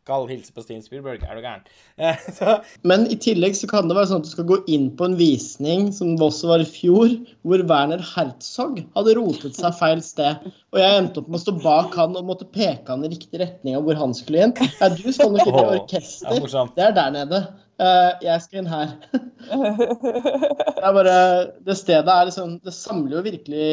[0.00, 1.64] skal hilse på Steven Spielberg, er du gæren?
[2.00, 2.56] Eh, Så
[2.88, 5.16] Men i tillegg så kan det være sånn at du skal gå inn på en
[5.20, 7.12] visning, som det også var i fjor,
[7.46, 10.46] hvor Werner Herzog hadde rotet seg feil sted.
[10.72, 13.42] Og jeg endte opp med å stå bak han og måtte peke han i riktig
[13.42, 14.56] retning av hvor han skulle inn.
[14.80, 16.48] Ja, du skal nok ikke i orkester.
[16.48, 16.66] ja.
[16.76, 17.42] Det er der nede.
[17.80, 18.96] Eh, jeg skal inn her.
[19.50, 21.14] Det er bare
[21.64, 23.68] Det stedet er liksom Det samler jo virkelig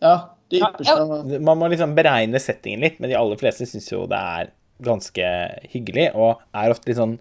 [0.00, 0.12] Ja,
[0.50, 4.20] det ypperste man må liksom beregne settingen litt, men de aller fleste syns jo det
[4.38, 4.52] er
[4.84, 5.32] ganske
[5.72, 7.16] hyggelig, og er ofte litt sånn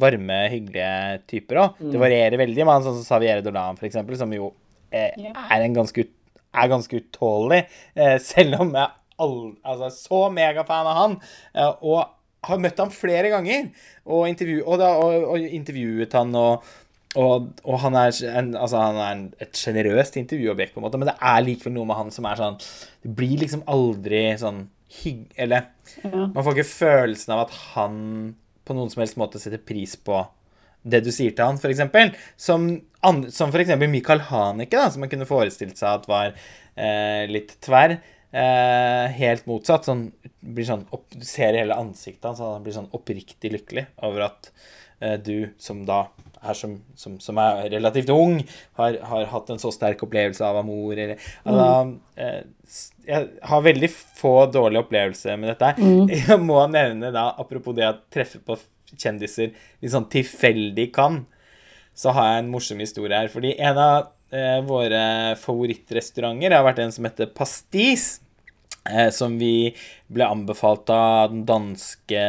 [0.00, 1.82] varme, hyggelige typer òg.
[1.92, 4.52] Det varierer veldig med han sånn som Saviere Dolan, for eksempel, som jo
[4.92, 6.06] eh, er en ganske
[6.50, 7.64] er ganske utålelig,
[7.94, 8.90] eh, selv om jeg
[9.20, 11.16] all, altså, er så megafan av han.
[11.54, 12.16] Eh, og
[12.48, 13.66] har møtt ham flere ganger
[14.06, 16.70] og, intervju, og, da, og, og intervjuet han og
[17.18, 20.98] og, og han er, en, altså han er en, et sjenerøst intervjuobjekt, på en måte,
[21.00, 22.58] men det er likevel noe med han som er sånn
[23.02, 24.60] Det blir liksom aldri sånn
[25.02, 25.24] hygg...
[25.36, 25.70] Eller
[26.02, 26.26] Ja.
[26.34, 27.96] man får ikke følelsen av at han
[28.64, 30.20] på noen som helst måte setter pris på
[30.82, 32.16] det du sier til han, f.eks.
[32.40, 32.68] Som,
[33.34, 33.74] som f.eks.
[33.82, 37.98] Michael Haneke, da, som man kunne forestilt seg at var eh, litt tverr.
[38.30, 39.88] Eh, helt motsatt.
[39.88, 40.06] Sånn,
[40.40, 44.28] blir sånn opp, du ser i hele ansiktet hans, han blir sånn oppriktig lykkelig over
[44.30, 44.52] at
[45.02, 46.04] eh, du, som da
[46.40, 48.38] er som, som, som er relativt ung,
[48.80, 50.94] har, har hatt en så sterk opplevelse av amor.
[50.96, 51.66] Eller, altså,
[52.16, 55.74] eh, jeg har veldig få dårlige opplevelser med dette.
[56.30, 58.56] Jeg må nevne da, apropos det å treffe på
[58.90, 61.20] kjendiser litt sånn tilfeldig kan,
[61.94, 63.28] så har jeg en morsom historie her.
[63.30, 65.02] Fordi en av eh, våre
[65.38, 68.16] favorittrestauranter har vært en som heter Pastis.
[68.88, 69.74] Eh, som vi
[70.08, 72.20] ble anbefalt av den danske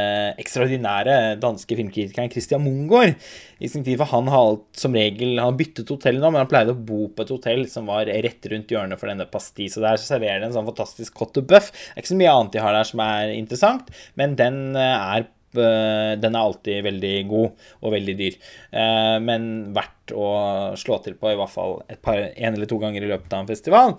[0.42, 3.16] ekstraordinære danske filmkritikeren Christian Mungård.
[3.64, 6.50] I sin tid, for Han har som regel han har byttet hotell nå, men han
[6.52, 9.78] pleide å bo på et hotell som var rett rundt hjørnet for denne Pastis.
[9.80, 11.72] Og der serverer de en sånn fantastisk cotte buff.
[11.72, 15.08] Det er ikke så mye annet de har der som er interessant, men den eh,
[15.16, 15.24] er
[15.56, 18.38] eh, den er alltid veldig god og veldig dyr.
[19.24, 20.28] Men verdt å
[20.80, 23.52] slå til på i hvert fall par, en eller to ganger i løpet av en
[23.52, 23.98] festival.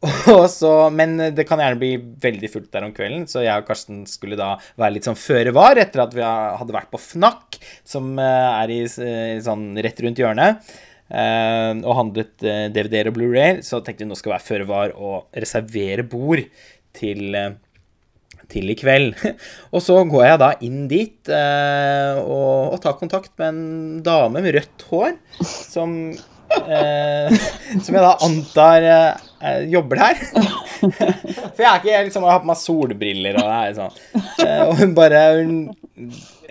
[0.48, 4.04] Så, men det kan gjerne bli veldig fullt der om kvelden, så jeg og Karsten
[4.08, 8.14] skulle da være litt sånn føre var etter at vi hadde vært på Fnakk, som
[8.16, 10.70] eh, er i, i sånn rett rundt hjørnet,
[11.12, 13.60] eh, og handlet eh, DVD-er og Blu-ray.
[13.66, 16.46] Så tenkte vi nå skal være føre var og reservere bord
[16.96, 17.52] til eh,
[18.50, 19.14] til i kveld.
[19.74, 24.42] Og så går jeg da inn dit eh, og, og tar kontakt med en dame
[24.42, 25.12] med rødt hår
[25.46, 27.36] som eh,
[27.84, 28.88] Som jeg da antar
[29.40, 30.20] eh, eh, jobber der.
[31.54, 33.98] For jeg er ikke jeg liksom, jeg har på meg solbriller og det er sånn.
[34.46, 35.56] Eh, og hun bare hun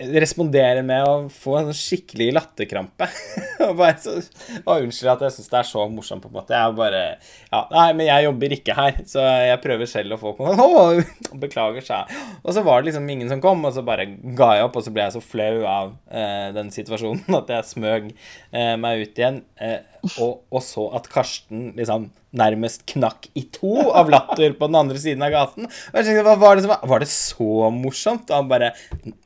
[0.00, 3.08] responderer med å få en skikkelig latterkrampe.
[3.66, 4.16] og bare så,
[4.62, 6.56] og unnskyld at jeg syns det er så morsomt, på en måte.
[6.56, 7.02] Jeg bare
[7.50, 10.34] Ja, nei, men jeg jobber ikke her, så jeg prøver selv å få.
[10.40, 10.70] Å,
[11.44, 12.24] beklager, sa jeg.
[12.44, 14.08] Og så var det liksom ingen som kom, og så bare
[14.38, 17.70] ga jeg opp, og så ble jeg så flau av eh, den situasjonen at jeg
[17.74, 19.42] smøg eh, meg ut igjen.
[19.60, 19.80] Eh,
[20.16, 25.00] og, og så at Karsten liksom nærmest knakk i to av latter på den andre
[25.02, 25.66] siden av gaten.
[25.66, 28.30] Og jeg tenkte, hva var det som var Var det så morsomt?
[28.30, 28.70] Og han bare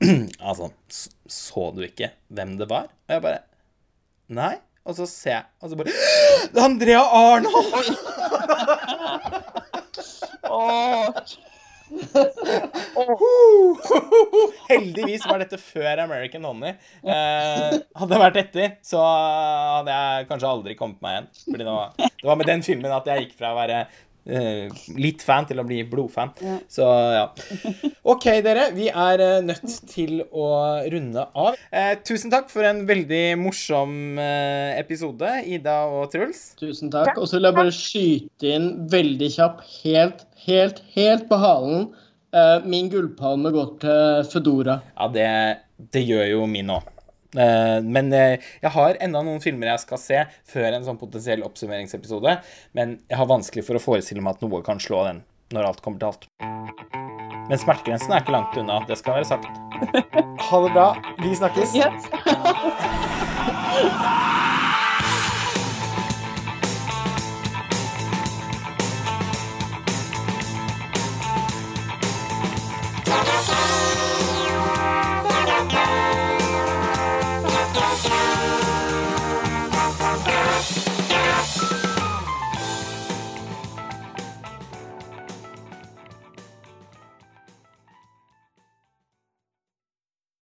[0.48, 2.89] Altså, s- så du ikke hvem det var?
[3.09, 3.43] Og jeg bare
[4.35, 4.55] Nei.
[4.85, 5.93] Og så ser jeg, og så bare
[6.53, 7.95] Det er Andrea Arnold!
[14.69, 16.74] Heldigvis var dette før American Honey.
[17.05, 21.28] Eh, hadde det vært etter, så hadde jeg kanskje aldri kommet meg igjen.
[21.49, 23.82] Fordi det var, det var med den filmen at jeg gikk fra å være
[24.24, 26.32] litt fan til å bli blodfan.
[26.70, 27.26] Så ja.
[28.12, 28.70] OK, dere.
[28.76, 30.46] Vi er eh, nødt til å
[30.92, 31.59] runde av.
[31.70, 36.46] Eh, tusen takk for en veldig morsom eh, episode, Ida og Truls.
[36.60, 37.18] Tusen takk.
[37.18, 41.92] Og så vil jeg bare skyte inn veldig kjapp, helt, helt, helt på halen.
[42.34, 44.80] Eh, min gullpalme går til Fedora.
[44.96, 45.28] Ja, det,
[45.94, 46.93] det gjør jo min òg.
[47.35, 50.20] Men eh, jeg har enda noen filmer jeg skal se
[50.51, 52.39] før en sånn potensiell oppsummeringsepisode.
[52.78, 55.24] Men jeg har vanskelig for å forestille meg at noe kan slå den
[55.55, 56.24] når alt kommer til alt.
[57.44, 58.81] Men smertegrensen er ikke langt unna.
[58.89, 59.51] Det skal være sagt.
[60.44, 60.89] Ha det bra.
[61.23, 61.73] Vi snakkes.
[61.78, 62.11] Yes.